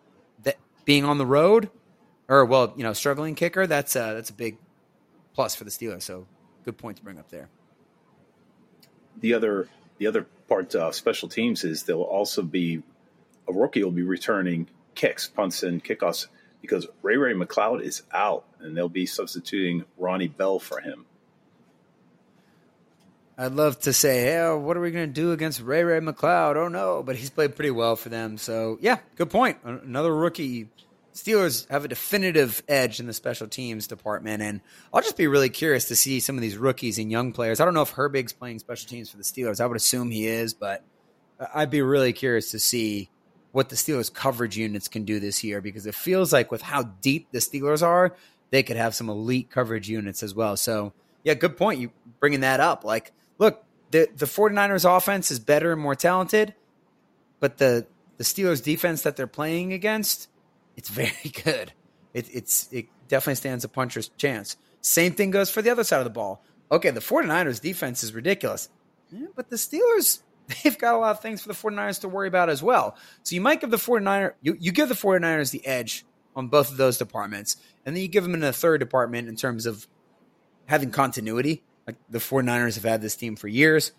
being 0.86 1.04
on 1.04 1.18
the 1.18 1.26
road, 1.26 1.68
or 2.28 2.46
well, 2.46 2.72
you 2.76 2.82
know, 2.82 2.94
struggling 2.94 3.34
kicker, 3.34 3.66
that's 3.66 3.94
a, 3.94 4.14
that's 4.14 4.30
a 4.30 4.32
big 4.32 4.56
plus 5.34 5.54
for 5.54 5.64
the 5.64 5.70
Steelers. 5.70 6.02
So 6.02 6.26
good 6.64 6.78
point 6.78 6.96
to 6.96 7.04
bring 7.04 7.18
up 7.18 7.28
there. 7.28 7.50
The 9.20 9.34
other 9.34 9.68
the 9.98 10.06
other 10.06 10.26
part 10.48 10.74
of 10.74 10.94
special 10.94 11.28
teams 11.28 11.64
is 11.64 11.82
there'll 11.82 12.02
also 12.02 12.42
be 12.42 12.82
a 13.48 13.52
rookie 13.52 13.84
will 13.84 13.90
be 13.90 14.02
returning 14.02 14.68
kicks, 14.94 15.28
punts, 15.28 15.62
and 15.62 15.84
kickoffs 15.84 16.26
because 16.60 16.86
Ray 17.02 17.16
Ray 17.16 17.34
McCloud 17.34 17.82
is 17.82 18.02
out, 18.12 18.44
and 18.60 18.76
they'll 18.76 18.88
be 18.88 19.06
substituting 19.06 19.84
Ronnie 19.96 20.28
Bell 20.28 20.58
for 20.58 20.80
him. 20.80 21.04
I'd 23.38 23.52
love 23.52 23.78
to 23.80 23.92
say, 23.92 24.22
hey, 24.22 24.54
what 24.54 24.76
are 24.76 24.80
we 24.80 24.90
going 24.90 25.08
to 25.08 25.12
do 25.12 25.32
against 25.32 25.60
Ray 25.60 25.84
Ray 25.84 26.00
McCloud? 26.00 26.56
Oh 26.56 26.68
no, 26.68 27.02
but 27.02 27.16
he's 27.16 27.30
played 27.30 27.54
pretty 27.54 27.70
well 27.70 27.96
for 27.96 28.08
them. 28.08 28.38
So 28.38 28.78
yeah, 28.80 28.98
good 29.16 29.30
point. 29.30 29.58
Another 29.64 30.14
rookie. 30.14 30.68
Steelers 31.14 31.66
have 31.70 31.84
a 31.84 31.88
definitive 31.88 32.62
edge 32.68 33.00
in 33.00 33.06
the 33.06 33.14
special 33.14 33.46
teams 33.48 33.86
department, 33.86 34.42
and 34.42 34.60
I'll 34.92 35.00
just 35.00 35.16
be 35.16 35.26
really 35.26 35.48
curious 35.48 35.86
to 35.88 35.96
see 35.96 36.20
some 36.20 36.36
of 36.36 36.42
these 36.42 36.58
rookies 36.58 36.98
and 36.98 37.10
young 37.10 37.32
players. 37.32 37.58
I 37.58 37.64
don't 37.64 37.72
know 37.72 37.82
if 37.82 37.94
Herbig's 37.94 38.34
playing 38.34 38.58
special 38.58 38.86
teams 38.86 39.10
for 39.10 39.16
the 39.16 39.22
Steelers. 39.22 39.58
I 39.58 39.66
would 39.66 39.78
assume 39.78 40.10
he 40.10 40.26
is, 40.26 40.52
but 40.52 40.84
I'd 41.54 41.70
be 41.70 41.80
really 41.80 42.12
curious 42.12 42.50
to 42.50 42.58
see 42.58 43.08
what 43.52 43.70
the 43.70 43.76
Steelers 43.76 44.12
coverage 44.12 44.58
units 44.58 44.88
can 44.88 45.04
do 45.04 45.18
this 45.18 45.42
year 45.42 45.62
because 45.62 45.86
it 45.86 45.94
feels 45.94 46.34
like 46.34 46.50
with 46.50 46.60
how 46.60 46.82
deep 46.82 47.28
the 47.32 47.38
Steelers 47.38 47.82
are, 47.82 48.14
they 48.50 48.62
could 48.62 48.76
have 48.76 48.94
some 48.94 49.08
elite 49.08 49.50
coverage 49.50 49.88
units 49.88 50.22
as 50.22 50.34
well. 50.34 50.58
So 50.58 50.92
yeah, 51.24 51.32
good 51.32 51.56
point. 51.56 51.80
You 51.80 51.90
bringing 52.20 52.40
that 52.40 52.60
up. 52.60 52.84
Like 52.84 53.12
look, 53.38 53.64
the 53.90 54.08
the 54.14 54.26
49ers 54.26 54.96
offense 54.96 55.30
is 55.30 55.38
better 55.38 55.72
and 55.72 55.80
more 55.80 55.94
talented, 55.94 56.54
but 57.40 57.58
the 57.58 57.86
the 58.16 58.24
Steelers 58.24 58.62
defense 58.62 59.02
that 59.02 59.16
they're 59.16 59.26
playing 59.26 59.72
against, 59.72 60.28
it's 60.76 60.88
very 61.02 61.32
good. 61.44 61.72
It, 62.14 62.28
it's 62.32 62.68
it 62.72 62.86
definitely 63.08 63.36
stands 63.36 63.64
a 63.64 63.68
puncher's 63.68 64.08
chance. 64.16 64.56
Same 64.80 65.12
thing 65.12 65.30
goes 65.30 65.50
for 65.50 65.62
the 65.62 65.70
other 65.70 65.84
side 65.84 65.98
of 65.98 66.04
the 66.04 66.10
ball. 66.10 66.42
Okay, 66.70 66.90
the 66.90 67.00
49ers 67.00 67.60
defense 67.60 68.02
is 68.02 68.12
ridiculous. 68.12 68.68
Yeah, 69.10 69.26
but 69.36 69.50
the 69.50 69.56
Steelers, 69.56 70.20
they've 70.64 70.78
got 70.78 70.94
a 70.94 70.98
lot 70.98 71.10
of 71.10 71.20
things 71.20 71.42
for 71.42 71.48
the 71.48 71.54
49ers 71.54 72.00
to 72.00 72.08
worry 72.08 72.28
about 72.28 72.50
as 72.50 72.62
well. 72.62 72.96
So 73.22 73.34
you 73.34 73.40
might 73.40 73.60
give 73.60 73.70
the 73.70 73.76
49er 73.76 74.34
you, 74.42 74.56
you 74.58 74.72
give 74.72 74.88
the 74.88 74.94
49ers 74.94 75.50
the 75.50 75.64
edge 75.66 76.04
on 76.34 76.48
both 76.48 76.70
of 76.70 76.76
those 76.76 76.98
departments, 76.98 77.56
and 77.84 77.94
then 77.94 78.02
you 78.02 78.08
give 78.08 78.24
them 78.24 78.34
in 78.34 78.42
a 78.42 78.52
third 78.52 78.78
department 78.78 79.28
in 79.28 79.36
terms 79.36 79.66
of 79.66 79.86
having 80.66 80.90
continuity 80.90 81.62
like 81.86 81.96
the 82.10 82.18
49ers 82.18 82.74
have 82.74 82.84
had 82.84 83.02
this 83.02 83.16
team 83.16 83.36
for 83.36 83.48
years. 83.48 83.92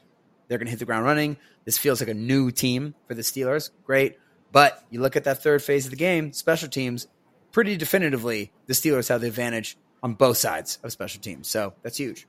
They're 0.48 0.58
going 0.58 0.68
to 0.68 0.72
hit 0.72 0.80
the 0.80 0.86
ground 0.86 1.06
running. 1.06 1.38
This 1.66 1.78
feels 1.78 2.02
like 2.02 2.10
a 2.10 2.14
new 2.14 2.52
team 2.52 2.96
for 3.08 3.14
the 3.14 3.22
Steelers. 3.22 3.70
Great. 3.86 4.18
But 4.52 4.84
you 4.90 5.02
look 5.02 5.16
at 5.16 5.26
that 5.26 5.44
third 5.44 5.62
phase 5.62 5.86
of 5.86 5.92
the 5.92 5.98
game, 5.98 6.32
special 6.34 6.70
teams, 6.70 7.08
pretty 7.52 7.76
definitively, 7.76 8.52
the 8.66 8.74
Steelers 8.74 9.10
have 9.10 9.22
the 9.22 9.28
advantage 9.28 9.78
on 10.02 10.14
both 10.14 10.38
sides 10.38 10.80
of 10.84 10.92
special 10.92 11.22
teams. 11.22 11.48
So 11.48 11.74
that's 11.84 11.98
huge. 11.98 12.28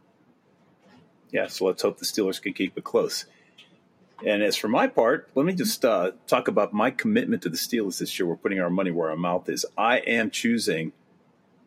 Yeah, 1.31 1.47
so 1.49 1.67
let's 1.67 1.83
hope 1.83 1.99
the 1.99 2.07
Steelers 2.07 2.41
can 2.41 2.55
keep 2.55 2.77
it 2.77 2.85
close. 2.85 3.27
And 4.25 4.43
as 4.43 4.57
for 4.57 4.69
my 4.69 4.89
part, 4.89 5.31
let 5.35 5.47
me 5.47 5.53
just 5.53 5.85
uh, 5.85 6.13
talk 6.27 6.49
about 6.49 6.73
my 6.73 6.91
commitment 6.91 7.43
to 7.43 7.49
the 7.49 7.57
Steelers 7.57 7.99
this 7.99 8.19
year. 8.19 8.27
We're 8.27 8.37
putting 8.37 8.61
our 8.61 8.71
money 8.71 8.91
where 8.91 9.11
our 9.11 9.17
mouth 9.17 9.49
is. 9.49 9.65
I 9.77 9.99
am 9.99 10.31
choosing 10.31 10.93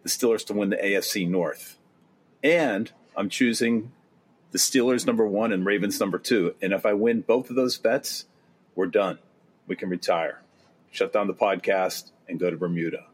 the 0.04 0.10
Steelers 0.10 0.46
to 0.48 0.54
win 0.54 0.70
the 0.70 0.78
AFC 0.78 1.30
North. 1.30 1.78
And 2.44 2.92
I'm 3.16 3.30
choosing 3.30 3.92
the 4.52 4.58
Steelers 4.58 5.06
number 5.06 5.26
one 5.26 5.52
and 5.52 5.66
Ravens 5.66 6.00
number 6.00 6.18
two. 6.18 6.56
And 6.62 6.74
if 6.74 6.86
I 6.86 6.94
win 6.94 7.22
both 7.22 7.50
of 7.50 7.56
those 7.56 7.78
bets, 7.78 8.26
we're 8.76 8.88
done. 8.88 9.20
We 9.68 9.76
can 9.76 9.90
retire, 9.90 10.42
shut 10.92 11.14
down 11.14 11.28
the 11.28 11.34
podcast, 11.34 12.12
and 12.28 12.40
go 12.40 12.50
to 12.50 12.58
Bermuda. 12.58 13.06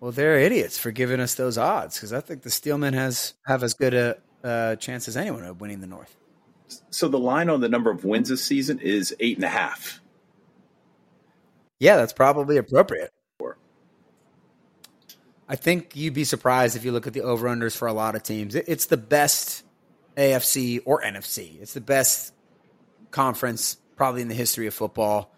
Well, 0.00 0.12
they're 0.12 0.38
idiots 0.38 0.78
for 0.78 0.90
giving 0.90 1.20
us 1.20 1.34
those 1.34 1.56
odds 1.56 1.96
because 1.96 2.12
I 2.12 2.20
think 2.20 2.42
the 2.42 2.50
Steelmen 2.50 2.94
has 2.94 3.34
have 3.46 3.62
as 3.62 3.74
good 3.74 3.94
a 3.94 4.16
uh, 4.42 4.76
chance 4.76 5.06
as 5.08 5.16
anyone 5.16 5.44
of 5.44 5.60
winning 5.60 5.80
the 5.80 5.86
North. 5.86 6.16
So 6.90 7.08
the 7.08 7.18
line 7.18 7.48
on 7.48 7.60
the 7.60 7.68
number 7.68 7.90
of 7.90 8.04
wins 8.04 8.28
this 8.28 8.44
season 8.44 8.78
is 8.80 9.14
eight 9.20 9.36
and 9.36 9.44
a 9.44 9.48
half. 9.48 10.00
Yeah, 11.78 11.96
that's 11.96 12.12
probably 12.12 12.56
appropriate. 12.56 13.10
I 15.48 15.56
think 15.56 15.96
you'd 15.96 16.14
be 16.14 16.24
surprised 16.24 16.76
if 16.76 16.84
you 16.84 16.92
look 16.92 17.06
at 17.06 17.12
the 17.12 17.22
over 17.22 17.48
unders 17.48 17.76
for 17.76 17.88
a 17.88 17.92
lot 17.92 18.14
of 18.14 18.22
teams. 18.22 18.54
It's 18.54 18.86
the 18.86 18.96
best 18.96 19.64
AFC 20.16 20.80
or 20.84 21.02
NFC. 21.02 21.60
It's 21.60 21.74
the 21.74 21.80
best 21.80 22.32
conference 23.10 23.76
probably 23.96 24.22
in 24.22 24.28
the 24.28 24.34
history 24.34 24.66
of 24.66 24.74
football. 24.74 25.32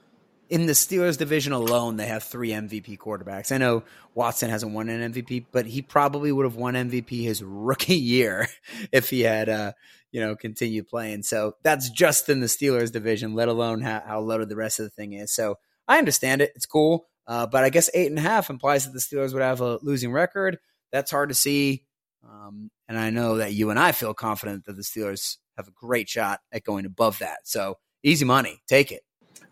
In 0.51 0.67
the 0.67 0.73
Steelers 0.73 1.19
division 1.19 1.53
alone, 1.53 1.97
they 1.97 2.07
have 2.07 2.23
three 2.23 2.51
MVP 2.51 2.99
quarterbacks. 2.99 3.51
I 3.51 3.59
know 3.59 3.83
Watson 4.15 4.51
hasn't 4.51 4.73
won 4.73 4.89
an 4.89 5.13
MVP, 5.13 5.47
but 5.51 5.67
he 5.67 5.83
probably 5.83 6.31
would 6.31 6.45
have 6.45 6.57
won 6.57 6.75
MVP 6.75 7.23
his 7.23 7.43
rookie 7.43 7.95
year 7.97 8.47
if 8.93 9.11
he 9.11 9.23
had, 9.23 9.49
uh, 9.49 9.73
you 10.13 10.21
know, 10.21 10.37
continued 10.37 10.87
playing. 10.87 11.23
So 11.23 11.57
that's 11.63 11.91
just 11.91 12.29
in 12.29 12.41
the 12.41 12.47
Steelers 12.47 12.93
division, 12.93 13.35
let 13.35 13.49
alone 13.49 13.81
how, 13.81 14.03
how 14.07 14.21
loaded 14.21 14.49
the 14.49 14.57
rest 14.57 14.79
of 14.81 14.85
the 14.85 14.91
thing 14.91 15.15
is. 15.15 15.33
So 15.33 15.57
I 15.89 15.99
understand 15.99 16.43
it. 16.43 16.53
It's 16.55 16.67
cool. 16.67 17.07
Uh, 17.27 17.47
but 17.47 17.65
I 17.65 17.71
guess 17.71 17.89
eight 17.95 18.09
and 18.09 18.19
a 18.19 18.23
half 18.23 18.51
implies 18.51 18.85
that 18.85 18.93
the 18.93 18.99
Steelers 18.99 19.33
would 19.33 19.43
have 19.43 19.61
a 19.61 19.79
losing 19.83 20.13
record. 20.13 20.59
That's 20.93 21.11
hard 21.11 21.31
to 21.31 21.35
see. 21.35 21.85
Um, 22.23 22.71
and 22.89 22.99
I 22.99 23.11
know 23.11 23.39
that 23.39 23.53
you 23.53 23.71
and 23.71 23.79
I 23.79 23.93
feel 23.93 24.15
confident 24.15 24.67
that 24.67 24.77
the 24.77 24.83
Steelers 24.83 25.39
have 25.57 25.69
a 25.69 25.73
great 25.73 26.09
shot 26.09 26.41
at 26.53 26.65
going 26.65 26.87
above 26.87 27.19
that. 27.21 27.41
So 27.45 27.79
easy 28.03 28.25
money. 28.25 28.61
Take 28.67 28.93
it. 28.93 29.03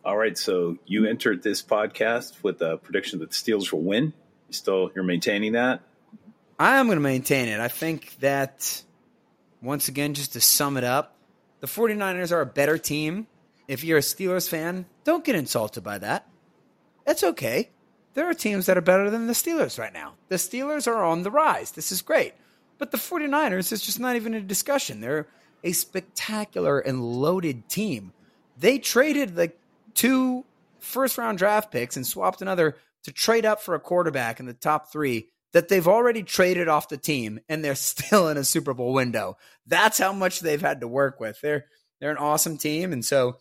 All 0.05 0.17
right. 0.17 0.37
So 0.37 0.79
you 0.87 1.07
entered 1.07 1.43
this 1.43 1.63
podcast 1.63 2.43
with 2.43 2.61
a 2.61 2.77
prediction 2.77 3.21
that 3.21 3.31
the 3.31 3.37
Steelers 3.37 3.73
will 3.73 3.83
win. 3.83 4.13
You 4.49 4.53
still 4.53 4.91
you're 4.95 5.05
maintaining 5.05 5.53
that? 5.53 5.81
I 6.59 6.79
am 6.79 6.87
going 6.87 6.97
to 6.97 7.03
maintain 7.03 7.49
it. 7.49 7.61
I 7.61 7.69
think 7.69 8.17
that 8.21 8.83
once 9.63 9.89
again, 9.89 10.15
just 10.15 10.35
to 10.35 10.41
sum 10.41 10.77
it 10.77 10.85
up, 10.85 11.17
the 11.61 11.67
49ers 11.67 12.33
are 12.33 12.41
a 12.41 12.47
better 12.47 12.79
team. 12.79 13.27
If 13.69 13.85
you're 13.85 13.99
a 13.99 14.03
Steelers 14.03 14.49
fan, 14.49 14.87
don't 15.05 15.25
get 15.25 15.37
insulted 15.37 15.83
by 15.83 15.99
that. 15.99 16.27
That's 17.05 17.23
okay. 17.23 17.71
There 18.15 18.29
are 18.29 18.35
teams 18.35 18.67
that 18.67 18.77
are 18.77 18.83
better 18.83 19.11
than 19.11 19.27
the 19.27 19.33
Steelers 19.33 19.79
right 19.79 19.93
now. 19.93 20.15
The 20.29 20.37
Steelers 20.37 20.87
are 20.87 21.03
on 21.03 21.23
the 21.23 21.31
rise. 21.31 21.73
This 21.73 21.93
is 21.93 22.03
great. 22.03 22.35
But 22.79 22.91
the 22.91 22.99
49ers 22.99 23.73
is 23.73 23.83
just 23.83 24.01
not 24.01 24.17
even 24.17 24.35
a 24.35 24.41
discussion. 24.41 25.01
They're 25.01 25.27
a 25.65 25.73
spectacular 25.73 26.79
and 26.79 27.03
loaded 27.03 27.69
team. 27.69 28.13
They 28.59 28.79
traded 28.79 29.37
like 29.37 29.59
two 29.95 30.45
first 30.81 31.17
round 31.17 31.39
draft 31.39 31.71
picks 31.71 31.97
and 31.97 32.07
swapped 32.07 32.43
another 32.43 32.77
to 33.05 33.13
trade 33.13 33.47
up 33.47 33.63
for 33.63 33.75
a 33.75 33.81
quarterback 33.81 34.41
in 34.41 34.47
the 34.47 34.53
top 34.53 34.93
three 34.93 35.29
that 35.53 35.69
they've 35.69 35.89
already 35.89 36.23
traded 36.23 36.69
off 36.69 36.89
the 36.89 36.97
team 36.97 37.41
and 37.49 37.65
they're 37.65 37.75
still 37.77 38.29
in 38.29 38.37
a 38.37 38.45
Super 38.45 38.75
Bowl 38.75 38.93
window. 38.93 39.37
That's 39.67 39.99
how 39.99 40.13
much 40.13 40.41
they've 40.41 40.61
had 40.61 40.81
to 40.81 40.89
work 40.89 41.21
with. 41.21 41.41
They're 41.41 41.67
they're 42.01 42.11
an 42.11 42.19
awesome 42.19 42.59
team. 42.59 42.93
And 42.93 43.05
so 43.05 43.37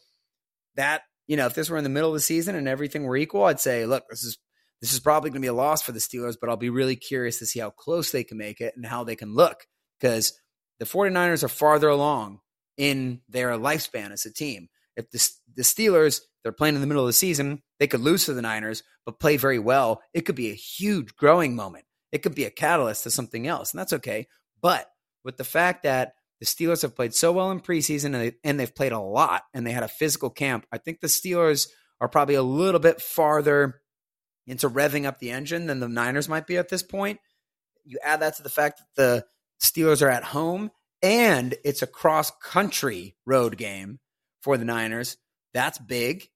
that 0.76 1.02
you 1.32 1.38
know, 1.38 1.46
if 1.46 1.54
this 1.54 1.70
were 1.70 1.78
in 1.78 1.86
the 1.86 1.89
middle 1.89 2.10
of 2.10 2.13
the 2.13 2.20
season 2.20 2.56
and 2.56 2.67
everything 2.67 3.06
were 3.06 3.15
equal, 3.15 3.46
I'd 3.46 3.62
say, 3.62 3.86
look, 3.86 4.04
this 4.10 4.22
is 4.22 4.38
this 4.82 4.91
is 4.91 5.00
probably 5.00 5.30
going 5.30 5.41
to 5.41 5.46
be 5.46 5.48
a 5.48 5.54
loss 5.54 5.82
for 5.82 5.94
the 5.94 6.00
Steelers, 6.00 6.36
but 6.38 6.50
I'll 6.50 6.58
be 6.58 6.70
really 6.70 6.98
curious 6.98 7.39
to 7.39 7.46
see 7.46 7.62
how 7.62 7.70
close 7.70 8.12
they 8.12 8.26
can 8.26 8.38
make 8.38 8.60
it 8.60 8.74
and 8.76 8.86
how 8.86 9.06
they 9.06 9.15
can 9.15 9.34
look 9.34 9.65
because 9.98 10.34
the 10.80 10.86
49ers 10.86 11.41
are 11.41 11.48
farther 11.48 11.88
along 11.88 12.39
in 12.76 13.22
their 13.30 13.52
lifespan 13.52 14.12
as 14.12 14.26
a 14.26 14.34
team. 14.34 14.67
If 14.98 15.10
the, 15.12 15.30
the 15.56 15.62
Steelers, 15.62 16.20
they're 16.44 16.52
playing 16.52 16.76
in 16.76 16.82
the 16.82 16.88
middle 16.88 17.04
of 17.04 17.08
the 17.08 17.13
season, 17.13 17.62
they 17.80 17.88
could 17.88 18.02
lose 18.02 18.26
to 18.26 18.34
the 18.34 18.41
Niners, 18.41 18.84
but 19.06 19.22
play 19.22 19.38
very 19.38 19.60
well. 19.60 20.02
It 20.13 20.26
could 20.26 20.36
be 20.36 20.50
a 20.50 20.56
huge 20.56 21.15
growing 21.15 21.56
moment. 21.56 21.86
It 22.12 22.24
could 22.24 22.36
be 22.36 22.44
a 22.44 22.52
catalyst 22.52 23.04
to 23.04 23.10
something 23.10 23.48
else, 23.48 23.72
and 23.72 23.80
that's 23.80 23.94
okay. 23.94 24.28
But 24.62 24.86
with 25.24 25.38
the 25.38 25.46
fact 25.46 25.84
that 25.84 26.12
the 26.41 26.47
Steelers 26.47 26.82
have 26.82 26.95
played 26.95 27.13
so 27.13 27.32
well 27.32 27.51
in 27.51 27.62
preseason 27.62 28.06
and, 28.06 28.15
they, 28.15 28.34
and 28.43 28.60
they've 28.60 28.75
played 28.75 28.91
a 28.91 28.99
lot 28.99 29.43
and 29.54 29.65
they 29.65 29.71
had 29.71 29.84
a 29.84 29.88
physical 29.88 30.32
camp. 30.32 30.65
I 30.71 30.80
think 30.80 31.00
the 31.00 31.08
Steelers 31.08 31.67
are 32.02 32.10
probably 32.10 32.33
a 32.33 32.42
little 32.42 32.79
bit 32.79 33.00
farther 33.00 33.79
into 34.48 34.67
revving 34.67 35.06
up 35.06 35.19
the 35.19 35.29
engine 35.29 35.67
than 35.67 35.79
the 35.79 35.87
Niners 35.87 36.27
might 36.27 36.48
be 36.48 36.58
at 36.58 36.67
this 36.67 36.81
point. 36.81 37.19
You 37.85 38.00
add 38.04 38.21
that 38.21 38.37
to 38.37 38.44
the 38.44 38.50
fact 38.50 38.79
that 38.79 38.87
the 38.96 39.25
Steelers 39.63 40.02
are 40.02 40.10
at 40.10 40.23
home 40.23 40.71
and 41.04 41.54
it's 41.63 41.83
a 41.83 41.87
cross 41.87 42.31
country 42.42 43.15
road 43.23 43.56
game 43.56 44.00
for 44.42 44.58
the 44.58 44.65
Niners. 44.65 45.17
That's 45.54 45.77
big. 45.77 46.27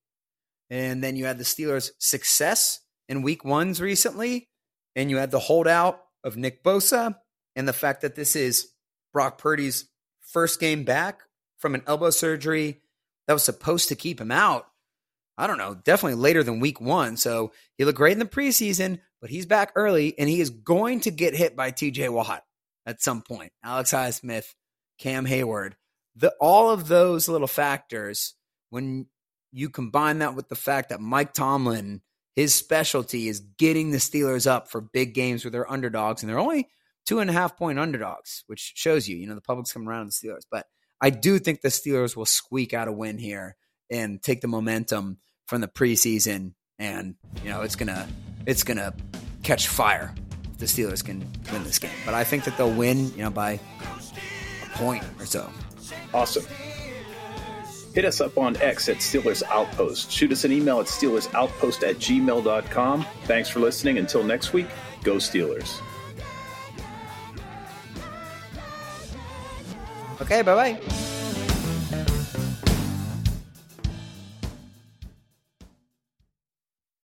And 0.70 1.02
then 1.02 1.16
you 1.16 1.24
had 1.24 1.38
the 1.38 1.44
Steelers' 1.44 1.90
success 1.98 2.78
in 3.08 3.22
week 3.22 3.44
ones 3.44 3.80
recently, 3.80 4.48
and 4.94 5.10
you 5.10 5.16
had 5.16 5.30
the 5.32 5.38
holdout 5.38 6.00
of 6.22 6.36
Nick 6.36 6.62
Bosa 6.62 7.16
and 7.56 7.66
the 7.66 7.72
fact 7.72 8.02
that 8.02 8.14
this 8.14 8.36
is 8.36 8.68
Brock 9.12 9.38
Purdy's 9.38 9.88
first 10.36 10.60
game 10.60 10.84
back 10.84 11.22
from 11.56 11.74
an 11.74 11.82
elbow 11.86 12.10
surgery 12.10 12.82
that 13.26 13.32
was 13.32 13.42
supposed 13.42 13.88
to 13.88 13.96
keep 13.96 14.20
him 14.20 14.30
out. 14.30 14.66
I 15.38 15.46
don't 15.46 15.56
know, 15.56 15.74
definitely 15.74 16.20
later 16.20 16.42
than 16.42 16.60
week 16.60 16.78
one. 16.78 17.16
So 17.16 17.52
he 17.78 17.86
looked 17.86 17.96
great 17.96 18.12
in 18.12 18.18
the 18.18 18.26
preseason, 18.26 19.00
but 19.22 19.30
he's 19.30 19.46
back 19.46 19.72
early 19.74 20.14
and 20.18 20.28
he 20.28 20.42
is 20.42 20.50
going 20.50 21.00
to 21.00 21.10
get 21.10 21.34
hit 21.34 21.56
by 21.56 21.72
TJ 21.72 22.10
Watt 22.10 22.44
at 22.84 23.00
some 23.00 23.22
point. 23.22 23.50
Alex 23.64 23.92
Highsmith, 23.92 24.44
Cam 24.98 25.24
Heyward. 25.24 25.72
the 26.14 26.34
all 26.38 26.68
of 26.68 26.86
those 26.86 27.30
little 27.30 27.46
factors, 27.46 28.34
when 28.68 29.06
you 29.52 29.70
combine 29.70 30.18
that 30.18 30.34
with 30.34 30.50
the 30.50 30.54
fact 30.54 30.90
that 30.90 31.00
Mike 31.00 31.32
Tomlin, 31.32 32.02
his 32.34 32.54
specialty 32.54 33.28
is 33.28 33.40
getting 33.40 33.90
the 33.90 33.96
Steelers 33.96 34.46
up 34.46 34.68
for 34.70 34.82
big 34.82 35.14
games 35.14 35.46
where 35.46 35.50
they're 35.50 35.72
underdogs, 35.72 36.22
and 36.22 36.28
they're 36.28 36.38
only 36.38 36.68
two 37.06 37.20
and 37.20 37.30
a 37.30 37.32
half 37.32 37.56
point 37.56 37.78
underdogs, 37.78 38.44
which 38.46 38.72
shows 38.74 39.08
you, 39.08 39.16
you 39.16 39.26
know, 39.26 39.34
the 39.34 39.40
public's 39.40 39.72
coming 39.72 39.88
around 39.88 40.06
the 40.06 40.12
Steelers. 40.12 40.42
But 40.50 40.66
I 41.00 41.10
do 41.10 41.38
think 41.38 41.60
the 41.60 41.68
Steelers 41.68 42.16
will 42.16 42.26
squeak 42.26 42.74
out 42.74 42.88
a 42.88 42.92
win 42.92 43.18
here 43.18 43.56
and 43.90 44.22
take 44.22 44.40
the 44.40 44.48
momentum 44.48 45.18
from 45.46 45.60
the 45.60 45.68
preseason, 45.68 46.54
and 46.78 47.14
you 47.42 47.50
know, 47.50 47.62
it's 47.62 47.76
gonna 47.76 48.08
it's 48.46 48.64
gonna 48.64 48.92
catch 49.42 49.68
fire 49.68 50.12
if 50.52 50.58
the 50.58 50.66
Steelers 50.66 51.04
can 51.04 51.20
win 51.52 51.62
this 51.64 51.78
game. 51.78 51.90
But 52.04 52.14
I 52.14 52.24
think 52.24 52.44
that 52.44 52.56
they'll 52.56 52.72
win, 52.72 53.10
you 53.12 53.22
know, 53.22 53.30
by 53.30 53.60
a 54.64 54.68
point 54.78 55.04
or 55.20 55.26
so. 55.26 55.48
Awesome. 56.12 56.44
Hit 57.94 58.04
us 58.04 58.20
up 58.20 58.36
on 58.36 58.56
X 58.58 58.88
at 58.88 58.96
Steelers 58.96 59.42
Outpost. 59.44 60.10
Shoot 60.10 60.32
us 60.32 60.44
an 60.44 60.52
email 60.52 60.80
at 60.80 60.86
SteelersOutpost 60.86 61.88
at 61.88 61.96
gmail.com. 61.96 63.06
Thanks 63.24 63.48
for 63.48 63.60
listening. 63.60 63.96
Until 63.96 64.22
next 64.22 64.52
week, 64.52 64.66
go 65.02 65.14
Steelers. 65.14 65.80
Okay, 70.20 70.42
bye 70.42 70.54
bye. 70.54 71.15